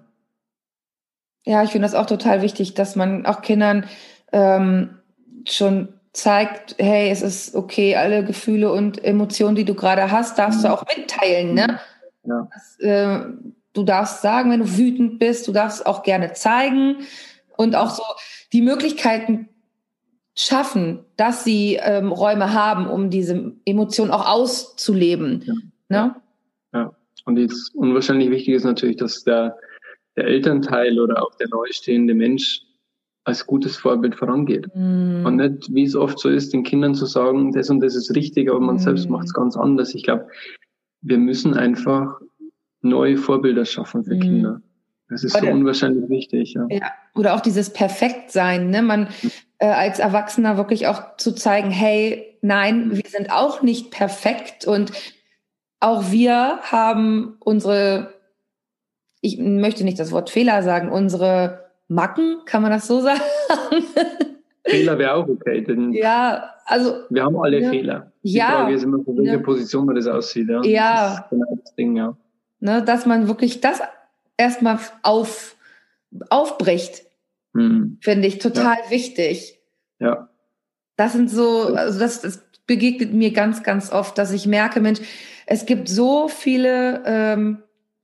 ja 1.46 1.64
ich 1.64 1.72
finde 1.72 1.88
das 1.88 1.96
auch 1.96 2.06
total 2.06 2.42
wichtig, 2.42 2.74
dass 2.74 2.96
man 2.96 3.26
auch 3.26 3.42
Kindern 3.42 3.86
ähm, 4.32 4.98
schon 5.46 5.90
zeigt, 6.14 6.76
hey, 6.78 7.10
es 7.10 7.22
ist 7.22 7.56
okay, 7.56 7.96
alle 7.96 8.26
Gefühle 8.26 8.72
und 8.72 9.04
Emotionen, 9.04 9.56
die 9.56 9.66
du 9.66 9.76
gerade 9.76 10.12
hast, 10.12 10.38
darfst 10.38 10.60
mhm. 10.60 10.64
du 10.64 10.74
auch 10.74 10.84
mitteilen. 10.96 11.54
Ne? 11.54 11.80
Ja. 12.24 12.48
Das, 12.54 12.80
äh, 12.80 13.26
du 13.74 13.84
darfst 13.84 14.22
sagen, 14.22 14.52
wenn 14.52 14.60
du 14.60 14.78
wütend 14.78 15.20
bist, 15.20 15.48
du 15.48 15.52
darfst 15.52 15.86
auch 15.86 16.04
gerne 16.04 16.34
zeigen 16.34 16.98
und 17.56 17.76
auch 17.76 17.92
so 17.92 18.04
die 18.52 18.62
Möglichkeiten 18.62 19.48
schaffen, 20.36 21.00
dass 21.18 21.44
sie 21.44 21.80
ähm, 21.82 22.12
Räume 22.12 22.54
haben, 22.54 22.88
um 22.88 23.10
diese 23.10 23.54
Emotionen 23.66 24.12
auch 24.12 24.28
auszuleben. 24.28 25.44
Ja. 25.46 25.54
Ne? 25.90 26.16
ja. 26.74 26.96
Und 27.26 27.36
das 27.38 27.70
unwahrscheinlich 27.74 28.30
wichtig 28.30 28.56
ist 28.56 28.64
natürlich, 28.64 28.98
dass 28.98 29.24
der, 29.24 29.58
der 30.16 30.26
Elternteil 30.26 31.00
oder 31.00 31.22
auch 31.22 31.36
der 31.36 31.48
neu 31.50 31.68
stehende 31.70 32.14
Mensch 32.14 32.62
als 33.24 33.46
gutes 33.46 33.78
Vorbild 33.78 34.16
vorangeht. 34.16 34.68
Mm. 34.74 35.26
Und 35.26 35.36
nicht, 35.36 35.74
wie 35.74 35.84
es 35.84 35.96
oft 35.96 36.20
so 36.20 36.30
ist, 36.30 36.54
den 36.54 36.64
Kindern 36.64 36.96
zu 36.96 37.06
sagen, 37.06 37.52
das 37.52 37.70
und 37.70 37.80
das 37.80 37.96
ist 37.96 38.16
richtig, 38.16 38.50
aber 38.50 38.60
man 38.60 38.76
mm. 38.76 38.80
selbst 38.80 39.10
macht 39.10 39.26
es 39.26 39.34
ganz 39.34 39.56
anders. 39.56 39.94
Ich 39.94 40.04
glaube, 40.04 40.28
wir 41.02 41.18
müssen 41.18 41.54
einfach 41.54 42.20
neue 42.82 43.18
Vorbilder 43.18 43.66
schaffen 43.66 44.04
für 44.04 44.16
mm. 44.16 44.20
Kinder. 44.20 44.62
Das 45.10 45.24
ist 45.24 45.36
oder, 45.36 45.48
so 45.48 45.52
unwahrscheinlich 45.52 46.10
wichtig. 46.10 46.54
Ja. 46.54 46.66
ja. 46.70 46.92
Oder 47.16 47.36
auch 47.36 47.42
dieses 47.42 47.72
Perfektsein, 47.72 48.70
ne? 48.70 48.82
Man 48.82 49.08
äh, 49.60 49.68
als 49.68 50.00
Erwachsener 50.00 50.58
wirklich 50.58 50.88
auch 50.88 51.18
zu 51.18 51.34
zeigen, 51.34 51.70
hey, 51.70 52.38
nein, 52.42 52.88
mhm. 52.88 52.98
wir 52.98 53.10
sind 53.10 53.32
auch 53.32 53.62
nicht 53.62 53.92
perfekt 53.92 54.66
und 54.66 54.92
auch 55.80 56.12
wir 56.12 56.60
haben 56.64 57.36
unsere, 57.40 58.14
ich 59.20 59.38
möchte 59.38 59.84
nicht 59.84 60.00
das 60.00 60.12
Wort 60.12 60.30
Fehler 60.30 60.64
sagen, 60.64 60.90
unsere 60.90 61.71
Macken, 61.92 62.38
kann 62.46 62.62
man 62.62 62.72
das 62.72 62.88
so 62.88 63.02
sagen? 63.02 63.20
Fehler 64.66 64.98
wäre 64.98 65.16
auch 65.16 65.28
okay, 65.28 65.62
denn 65.62 65.92
ja, 65.92 66.52
also 66.66 67.02
wir 67.10 67.24
haben 67.24 67.38
alle 67.38 67.60
ja, 67.60 67.70
Fehler. 67.70 68.12
Die 68.24 68.34
ja, 68.34 68.48
Frage 68.48 68.76
ist 68.76 68.84
immer, 68.84 69.04
von 69.04 69.18
welcher 69.18 69.34
ja. 69.34 69.40
Position 69.40 69.86
man 69.86 69.96
das 69.96 70.08
aussieht. 70.08 70.48
Ja, 70.48 70.62
ja. 70.64 71.10
Das 71.10 71.30
genau 71.30 71.60
das 71.62 71.76
Ding, 71.76 71.98
ja. 71.98 72.16
Ne, 72.62 72.82
dass 72.82 73.06
man 73.06 73.28
wirklich 73.28 73.60
das 73.60 73.82
erstmal 74.38 74.80
auf, 75.02 75.58
aufbricht, 76.30 77.04
hm. 77.56 77.98
finde 78.00 78.28
ich 78.28 78.40
total 78.40 78.78
ja. 78.86 78.90
wichtig. 78.90 79.60
Ja. 80.00 80.30
Das 80.96 81.12
sind 81.12 81.30
so, 81.30 81.74
also 81.76 82.00
das, 82.00 82.22
das 82.22 82.42
begegnet 82.68 83.14
mir 83.14 83.34
ganz, 83.34 83.64
ganz 83.64 83.92
oft, 83.92 84.18
dass 84.18 84.32
ich 84.32 84.48
merke, 84.48 84.80
Mensch, 84.80 85.02
es 85.46 85.66
gibt 85.66 85.90
so 85.90 86.30
viele 86.30 87.04
ähm, 87.06 87.64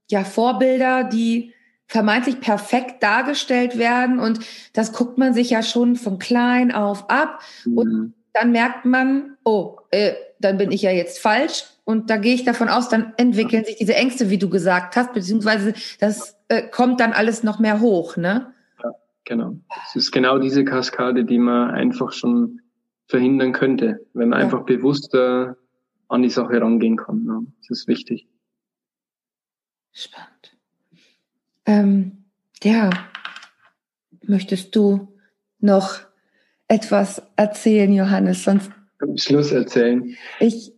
ja, 0.10 0.26
Vorbilder, 0.26 1.06
die 1.06 1.54
vermeintlich 1.88 2.42
perfekt 2.42 3.02
dargestellt 3.02 3.78
werden 3.78 4.20
und 4.20 4.40
das 4.74 4.94
guckt 4.94 5.18
man 5.18 5.34
sich 5.34 5.50
ja 5.50 5.64
schon 5.64 5.96
von 5.96 6.20
klein 6.20 6.74
auf 6.74 7.10
ab 7.10 7.42
mhm. 7.66 7.78
und 7.78 8.14
dann 8.34 8.52
merkt 8.52 8.86
man, 8.86 9.38
oh, 9.44 9.78
äh, 9.92 10.14
dann 10.40 10.58
bin 10.58 10.72
ich 10.72 10.84
ja 10.84 10.92
jetzt 10.92 11.20
falsch 11.20 11.64
und 11.86 12.10
da 12.10 12.18
gehe 12.18 12.36
ich 12.36 12.44
davon 12.44 12.68
aus, 12.68 12.90
dann 12.90 13.14
entwickeln 13.18 13.64
sich 13.64 13.78
diese 13.78 13.96
Ängste, 13.96 14.30
wie 14.30 14.38
du 14.38 14.50
gesagt 14.50 14.96
hast, 14.96 15.14
beziehungsweise 15.14 15.74
das 16.00 16.38
äh, 16.50 16.64
kommt 16.64 17.00
dann 17.00 17.14
alles 17.14 17.44
noch 17.44 17.60
mehr 17.60 17.80
hoch, 17.80 18.18
ne? 18.18 18.54
Ja, 18.84 18.92
genau. 19.24 19.56
Es 19.88 19.96
ist 19.96 20.12
genau 20.12 20.38
diese 20.38 20.66
Kaskade, 20.66 21.24
die 21.24 21.40
man 21.40 21.72
einfach 21.72 22.12
schon 22.12 22.62
verhindern 23.08 23.54
könnte, 23.54 24.06
wenn 24.14 24.30
man 24.30 24.40
ja. 24.40 24.46
einfach 24.46 24.66
bewusster 24.66 25.56
an 26.10 26.22
die 26.22 26.30
Sache 26.30 26.62
rangehen 26.62 26.98
kann. 26.98 27.26
Ja. 27.26 27.40
Das 27.62 27.80
ist 27.80 27.88
wichtig. 27.88 28.28
Spannend. 29.94 30.37
Ähm, 31.68 32.24
ja, 32.64 32.90
möchtest 34.24 34.76
du 34.76 35.14
noch 35.60 36.00
etwas 36.68 37.22
erzählen, 37.36 37.94
Johannes? 37.94 38.44
Sonst 38.44 38.72
Schluss 39.16 39.52
erzählen. 39.52 40.16
Ich, 40.40 40.74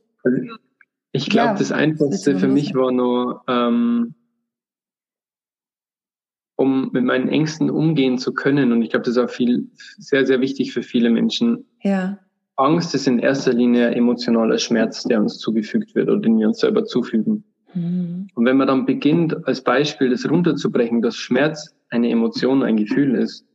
ich 1.11 1.29
glaube, 1.29 1.51
ja, 1.51 1.57
das 1.57 1.71
Einfachste 1.71 2.37
für 2.37 2.47
mich 2.47 2.73
war 2.73 2.91
nur, 2.91 3.43
ähm, 3.47 4.15
um 6.55 6.89
mit 6.91 7.05
meinen 7.05 7.29
Ängsten 7.29 7.69
umgehen 7.69 8.17
zu 8.17 8.33
können. 8.33 8.71
Und 8.73 8.81
ich 8.81 8.89
glaube, 8.89 9.05
das 9.05 9.15
ist 9.15 9.23
auch 9.23 9.29
viel, 9.29 9.69
sehr, 9.97 10.25
sehr 10.25 10.41
wichtig 10.41 10.73
für 10.73 10.83
viele 10.83 11.09
Menschen. 11.09 11.65
Ja. 11.81 12.19
Angst 12.57 12.93
ist 12.93 13.07
in 13.07 13.19
erster 13.19 13.53
Linie 13.53 13.91
emotionaler 13.91 14.57
Schmerz, 14.57 15.03
der 15.03 15.21
uns 15.21 15.37
zugefügt 15.37 15.95
wird 15.95 16.09
oder 16.09 16.19
den 16.19 16.37
wir 16.37 16.47
uns 16.47 16.59
selber 16.59 16.83
zufügen. 16.83 17.45
Mhm. 17.73 18.27
Und 18.33 18.45
wenn 18.45 18.57
man 18.57 18.67
dann 18.67 18.85
beginnt, 18.85 19.47
als 19.47 19.63
Beispiel 19.63 20.09
das 20.09 20.29
runterzubrechen, 20.29 21.01
dass 21.01 21.15
Schmerz 21.15 21.75
eine 21.89 22.09
Emotion, 22.09 22.63
ein 22.63 22.77
Gefühl 22.77 23.15
ist 23.15 23.45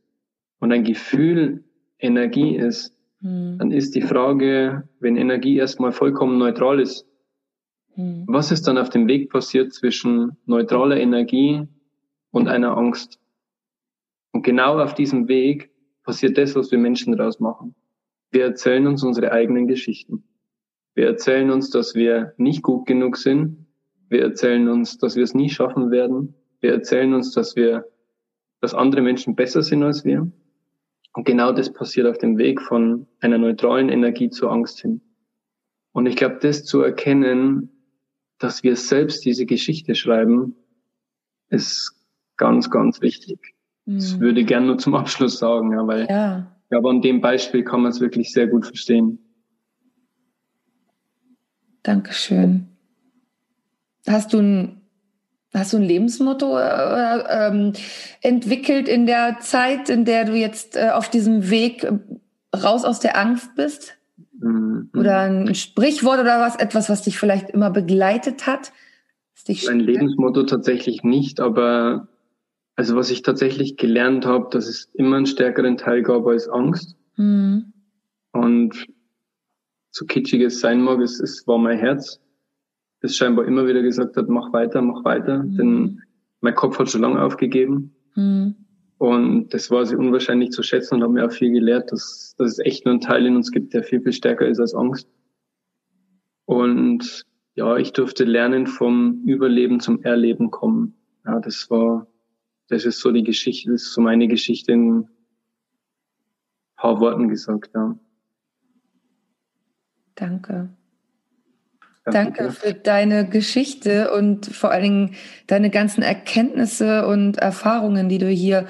und 0.59 0.71
ein 0.71 0.83
Gefühl 0.83 1.63
Energie 1.99 2.55
ist, 2.55 2.95
mhm. 3.21 3.57
dann 3.57 3.71
ist 3.71 3.95
die 3.95 4.01
Frage, 4.01 4.87
wenn 4.99 5.17
Energie 5.17 5.57
erstmal 5.57 5.91
vollkommen 5.91 6.37
neutral 6.37 6.79
ist, 6.79 7.07
mhm. 7.95 8.25
was 8.27 8.51
ist 8.51 8.67
dann 8.67 8.77
auf 8.77 8.89
dem 8.89 9.07
Weg 9.07 9.29
passiert 9.29 9.73
zwischen 9.73 10.37
neutraler 10.45 10.97
Energie 10.97 11.67
und 12.31 12.47
einer 12.47 12.77
Angst? 12.77 13.19
Und 14.31 14.43
genau 14.43 14.79
auf 14.79 14.93
diesem 14.93 15.27
Weg 15.27 15.71
passiert 16.03 16.37
das, 16.37 16.55
was 16.55 16.71
wir 16.71 16.77
Menschen 16.77 17.15
daraus 17.15 17.39
machen. 17.39 17.75
Wir 18.31 18.43
erzählen 18.43 18.85
uns 18.85 19.03
unsere 19.03 19.31
eigenen 19.31 19.67
Geschichten. 19.67 20.23
Wir 20.93 21.07
erzählen 21.07 21.51
uns, 21.51 21.69
dass 21.69 21.95
wir 21.95 22.33
nicht 22.37 22.61
gut 22.61 22.85
genug 22.85 23.17
sind, 23.17 23.64
wir 24.09 24.21
erzählen 24.21 24.67
uns, 24.69 24.97
dass 24.97 25.15
wir 25.15 25.23
es 25.23 25.33
nie 25.33 25.49
schaffen 25.49 25.91
werden. 25.91 26.35
Wir 26.59 26.71
erzählen 26.73 27.13
uns, 27.13 27.31
dass 27.31 27.55
wir, 27.55 27.85
dass 28.61 28.73
andere 28.73 29.01
Menschen 29.01 29.35
besser 29.35 29.61
sind 29.61 29.83
als 29.83 30.05
wir. 30.05 30.31
Und 31.13 31.25
genau 31.25 31.51
das 31.51 31.71
passiert 31.71 32.07
auf 32.07 32.17
dem 32.17 32.37
Weg 32.37 32.61
von 32.61 33.07
einer 33.21 33.37
neutralen 33.37 33.89
Energie 33.89 34.29
zur 34.29 34.51
Angst 34.51 34.81
hin. 34.81 35.01
Und 35.93 36.07
ich 36.07 36.17
glaube, 36.17 36.39
das 36.41 36.65
zu 36.65 36.81
erkennen, 36.81 37.69
dass 38.37 38.63
wir 38.63 38.75
selbst 38.75 39.23
diese 39.23 39.45
Geschichte 39.45 39.95
schreiben, 39.95 40.55
ist 41.49 41.93
ganz, 42.35 42.69
ganz 42.69 43.01
wichtig. 43.01 43.55
Mhm. 43.85 43.95
Das 43.95 44.19
würde 44.19 44.41
ich 44.41 44.47
gerne 44.47 44.67
nur 44.67 44.77
zum 44.77 44.95
Abschluss 44.95 45.37
sagen, 45.37 45.71
ja, 45.71 45.87
weil 45.87 46.07
ja. 46.09 46.51
ich 46.63 46.69
glaube, 46.69 46.89
an 46.89 47.01
dem 47.01 47.21
Beispiel 47.21 47.63
kann 47.63 47.81
man 47.81 47.91
es 47.91 48.01
wirklich 48.01 48.33
sehr 48.33 48.47
gut 48.47 48.65
verstehen. 48.65 49.19
Dankeschön. 51.83 52.74
Hast 54.07 54.33
du 54.33 54.39
ein, 54.39 54.81
hast 55.53 55.73
du 55.73 55.77
ein 55.77 55.83
Lebensmotto 55.83 56.57
äh, 56.57 57.23
ähm, 57.29 57.73
entwickelt 58.21 58.87
in 58.87 59.05
der 59.05 59.37
Zeit, 59.39 59.89
in 59.89 60.05
der 60.05 60.25
du 60.25 60.33
jetzt 60.33 60.75
äh, 60.75 60.89
auf 60.89 61.09
diesem 61.09 61.49
Weg 61.49 61.83
äh, 61.83 61.97
raus 62.55 62.85
aus 62.85 62.99
der 62.99 63.17
Angst 63.17 63.55
bist? 63.55 63.97
Mhm. 64.39 64.89
Oder 64.95 65.21
ein 65.21 65.55
Sprichwort 65.55 66.19
oder 66.19 66.39
was, 66.39 66.55
etwas, 66.55 66.89
was 66.89 67.03
dich 67.03 67.17
vielleicht 67.17 67.49
immer 67.49 67.71
begleitet 67.71 68.47
hat? 68.47 68.71
Ein 69.67 69.79
Lebensmotto 69.79 70.43
tatsächlich 70.43 71.03
nicht, 71.03 71.39
aber 71.39 72.07
also 72.75 72.95
was 72.95 73.09
ich 73.09 73.21
tatsächlich 73.21 73.77
gelernt 73.77 74.25
habe, 74.25 74.47
dass 74.51 74.67
es 74.67 74.89
immer 74.93 75.17
einen 75.17 75.25
stärkeren 75.25 75.77
Teil 75.77 76.03
gab 76.03 76.25
als 76.25 76.49
Angst. 76.49 76.95
Mhm. 77.15 77.73
Und 78.31 78.87
so 79.91 80.05
kitschig 80.05 80.41
es 80.41 80.59
sein 80.59 80.81
mag, 80.81 80.99
es, 80.99 81.19
es 81.19 81.47
war 81.47 81.57
mein 81.57 81.79
Herz, 81.79 82.19
das 83.05 83.15
scheinbar 83.15 83.45
immer 83.45 83.67
wieder 83.67 83.81
gesagt 83.81 84.17
hat, 84.17 84.27
mach 84.29 84.51
weiter, 84.53 84.81
mach 84.81 85.03
weiter. 85.03 85.43
Mhm. 85.43 85.57
Denn 85.57 86.01
mein 86.41 86.55
Kopf 86.55 86.79
hat 86.79 86.89
schon 86.89 87.01
lange 87.01 87.21
aufgegeben. 87.21 87.95
Mhm. 88.15 88.55
Und 88.97 89.53
das 89.53 89.71
war 89.71 89.85
sie 89.85 89.95
unwahrscheinlich 89.95 90.51
zu 90.51 90.63
schätzen 90.63 90.95
und 90.95 91.03
habe 91.03 91.13
mir 91.13 91.25
auch 91.25 91.31
viel 91.31 91.51
gelehrt, 91.51 91.91
dass, 91.91 92.35
dass 92.37 92.53
es 92.53 92.59
echt 92.59 92.85
nur 92.85 92.93
einen 92.93 93.01
Teil 93.01 93.25
in 93.25 93.35
uns 93.35 93.51
gibt, 93.51 93.73
der 93.73 93.83
viel, 93.83 94.01
viel 94.01 94.13
stärker 94.13 94.47
ist 94.47 94.59
als 94.59 94.73
Angst. 94.73 95.09
Und 96.45 97.23
ja, 97.55 97.77
ich 97.77 97.93
durfte 97.93 98.23
lernen 98.23 98.67
vom 98.67 99.23
Überleben 99.25 99.79
zum 99.79 100.01
Erleben 100.03 100.51
kommen. 100.51 100.95
Ja, 101.25 101.39
das 101.39 101.69
war, 101.69 102.07
das 102.69 102.85
ist 102.85 102.99
so 102.99 103.11
die 103.11 103.23
Geschichte, 103.23 103.71
das 103.71 103.83
ist 103.83 103.93
so 103.93 104.01
meine 104.01 104.27
Geschichte 104.27 104.71
in 104.71 105.07
paar 106.85 106.99
Worten 106.99 107.29
gesagt, 107.29 107.71
ja. 107.73 107.97
Danke. 110.13 110.69
Danke 112.05 112.51
für 112.51 112.73
deine 112.73 113.27
Geschichte 113.27 114.11
und 114.11 114.45
vor 114.45 114.71
allen 114.71 114.83
Dingen 114.83 115.15
deine 115.47 115.71
ganzen 115.71 116.03
Erkenntnisse 116.03 117.07
und 117.07 117.37
Erfahrungen, 117.37 118.09
die 118.09 118.19
du 118.19 118.27
hier 118.27 118.67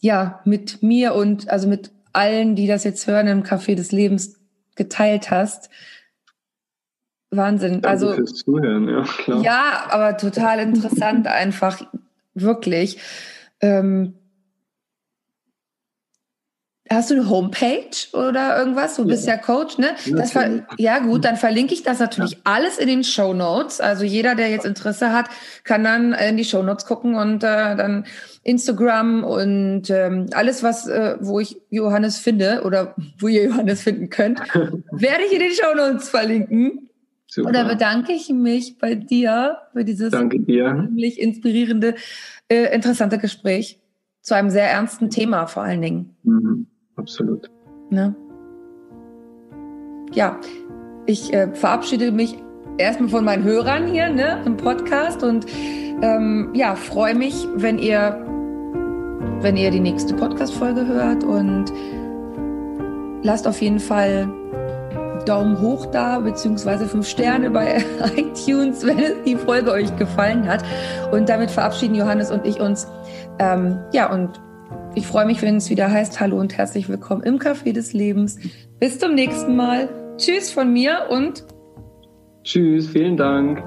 ja 0.00 0.40
mit 0.44 0.82
mir 0.82 1.14
und 1.14 1.48
also 1.48 1.68
mit 1.68 1.92
allen, 2.12 2.56
die 2.56 2.66
das 2.66 2.82
jetzt 2.84 3.06
hören 3.06 3.28
im 3.28 3.44
Café 3.44 3.76
des 3.76 3.92
Lebens 3.92 4.40
geteilt 4.74 5.30
hast. 5.30 5.70
Wahnsinn. 7.30 7.80
Danke 7.82 7.88
also 7.88 8.12
fürs 8.14 8.34
Zuhören, 8.34 8.88
ja, 8.88 9.02
klar. 9.02 9.42
Ja, 9.42 9.86
aber 9.88 10.16
total 10.16 10.58
interessant 10.60 11.26
einfach, 11.26 11.82
wirklich. 12.34 12.98
Ähm, 13.60 14.14
Hast 16.94 17.10
du 17.10 17.14
eine 17.14 17.28
Homepage 17.28 17.90
oder 18.12 18.58
irgendwas? 18.58 18.96
Du 18.96 19.06
bist 19.06 19.26
ja, 19.26 19.34
ja 19.34 19.38
Coach, 19.40 19.78
ne? 19.78 19.90
Das 20.10 20.34
ja 20.78 20.98
gut, 20.98 21.24
dann 21.24 21.36
verlinke 21.36 21.74
ich 21.74 21.82
das 21.82 21.98
natürlich 21.98 22.32
ja. 22.32 22.38
alles 22.44 22.78
in 22.78 22.88
den 22.88 23.04
Show 23.04 23.34
Notes. 23.34 23.80
Also 23.80 24.04
jeder, 24.04 24.34
der 24.34 24.50
jetzt 24.50 24.66
Interesse 24.66 25.12
hat, 25.12 25.26
kann 25.64 25.84
dann 25.84 26.12
in 26.12 26.36
die 26.36 26.44
Show 26.44 26.62
Notes 26.62 26.86
gucken 26.86 27.14
und 27.14 27.44
äh, 27.44 27.76
dann 27.76 28.04
Instagram 28.42 29.24
und 29.24 29.90
ähm, 29.90 30.26
alles, 30.32 30.62
was 30.62 30.88
äh, 30.88 31.16
wo 31.20 31.40
ich 31.40 31.56
Johannes 31.70 32.18
finde 32.18 32.62
oder 32.64 32.94
wo 33.18 33.28
ihr 33.28 33.44
Johannes 33.44 33.82
finden 33.82 34.10
könnt, 34.10 34.40
werde 34.92 35.24
ich 35.26 35.32
in 35.32 35.40
den 35.40 35.52
Show 35.52 35.74
Notes 35.76 36.08
verlinken. 36.08 36.88
Super. 37.26 37.48
Und 37.48 37.56
da 37.56 37.64
bedanke 37.64 38.12
ich 38.12 38.28
mich 38.28 38.78
bei 38.78 38.94
dir 38.94 39.58
für 39.72 39.84
dieses 39.84 40.10
ziemlich 40.10 41.18
inspirierende, 41.18 41.94
äh, 42.48 42.74
interessante 42.74 43.16
Gespräch 43.18 43.80
zu 44.20 44.34
einem 44.34 44.50
sehr 44.50 44.70
ernsten 44.70 45.08
Thema 45.08 45.46
vor 45.46 45.62
allen 45.62 45.80
Dingen. 45.80 46.16
Mhm. 46.24 46.66
Absolut. 47.02 47.50
Ne? 47.90 48.14
Ja, 50.12 50.38
ich 51.06 51.32
äh, 51.34 51.52
verabschiede 51.52 52.12
mich 52.12 52.38
erstmal 52.78 53.08
von 53.08 53.24
meinen 53.24 53.42
Hörern 53.42 53.88
hier 53.88 54.08
ne, 54.08 54.40
im 54.46 54.56
Podcast 54.56 55.24
und 55.24 55.46
ähm, 56.00 56.50
ja, 56.54 56.76
freue 56.76 57.16
mich, 57.16 57.48
wenn 57.56 57.78
ihr, 57.78 58.24
wenn 59.40 59.56
ihr 59.56 59.72
die 59.72 59.80
nächste 59.80 60.14
Podcast-Folge 60.14 60.86
hört 60.86 61.24
und 61.24 61.72
lasst 63.22 63.48
auf 63.48 63.60
jeden 63.60 63.80
Fall 63.80 64.28
Daumen 65.24 65.60
hoch 65.60 65.86
da, 65.86 66.20
beziehungsweise 66.20 66.86
fünf 66.86 67.08
Sterne 67.08 67.50
bei 67.50 67.84
iTunes, 68.16 68.86
wenn 68.86 69.24
die 69.24 69.36
Folge 69.36 69.72
euch 69.72 69.94
gefallen 69.96 70.48
hat. 70.48 70.64
Und 71.10 71.28
damit 71.28 71.50
verabschieden 71.50 71.94
Johannes 71.94 72.30
und 72.30 72.46
ich 72.46 72.60
uns. 72.60 72.86
Ähm, 73.38 73.78
ja, 73.92 74.12
und 74.12 74.40
ich 74.94 75.06
freue 75.06 75.26
mich, 75.26 75.40
wenn 75.42 75.56
es 75.56 75.70
wieder 75.70 75.90
heißt 75.90 76.20
Hallo 76.20 76.38
und 76.38 76.56
herzlich 76.56 76.88
willkommen 76.88 77.22
im 77.22 77.38
Café 77.38 77.72
des 77.72 77.92
Lebens. 77.92 78.38
Bis 78.78 78.98
zum 78.98 79.14
nächsten 79.14 79.56
Mal. 79.56 79.88
Tschüss 80.18 80.50
von 80.50 80.72
mir 80.72 81.06
und 81.10 81.44
Tschüss, 82.44 82.88
vielen 82.88 83.16
Dank. 83.16 83.62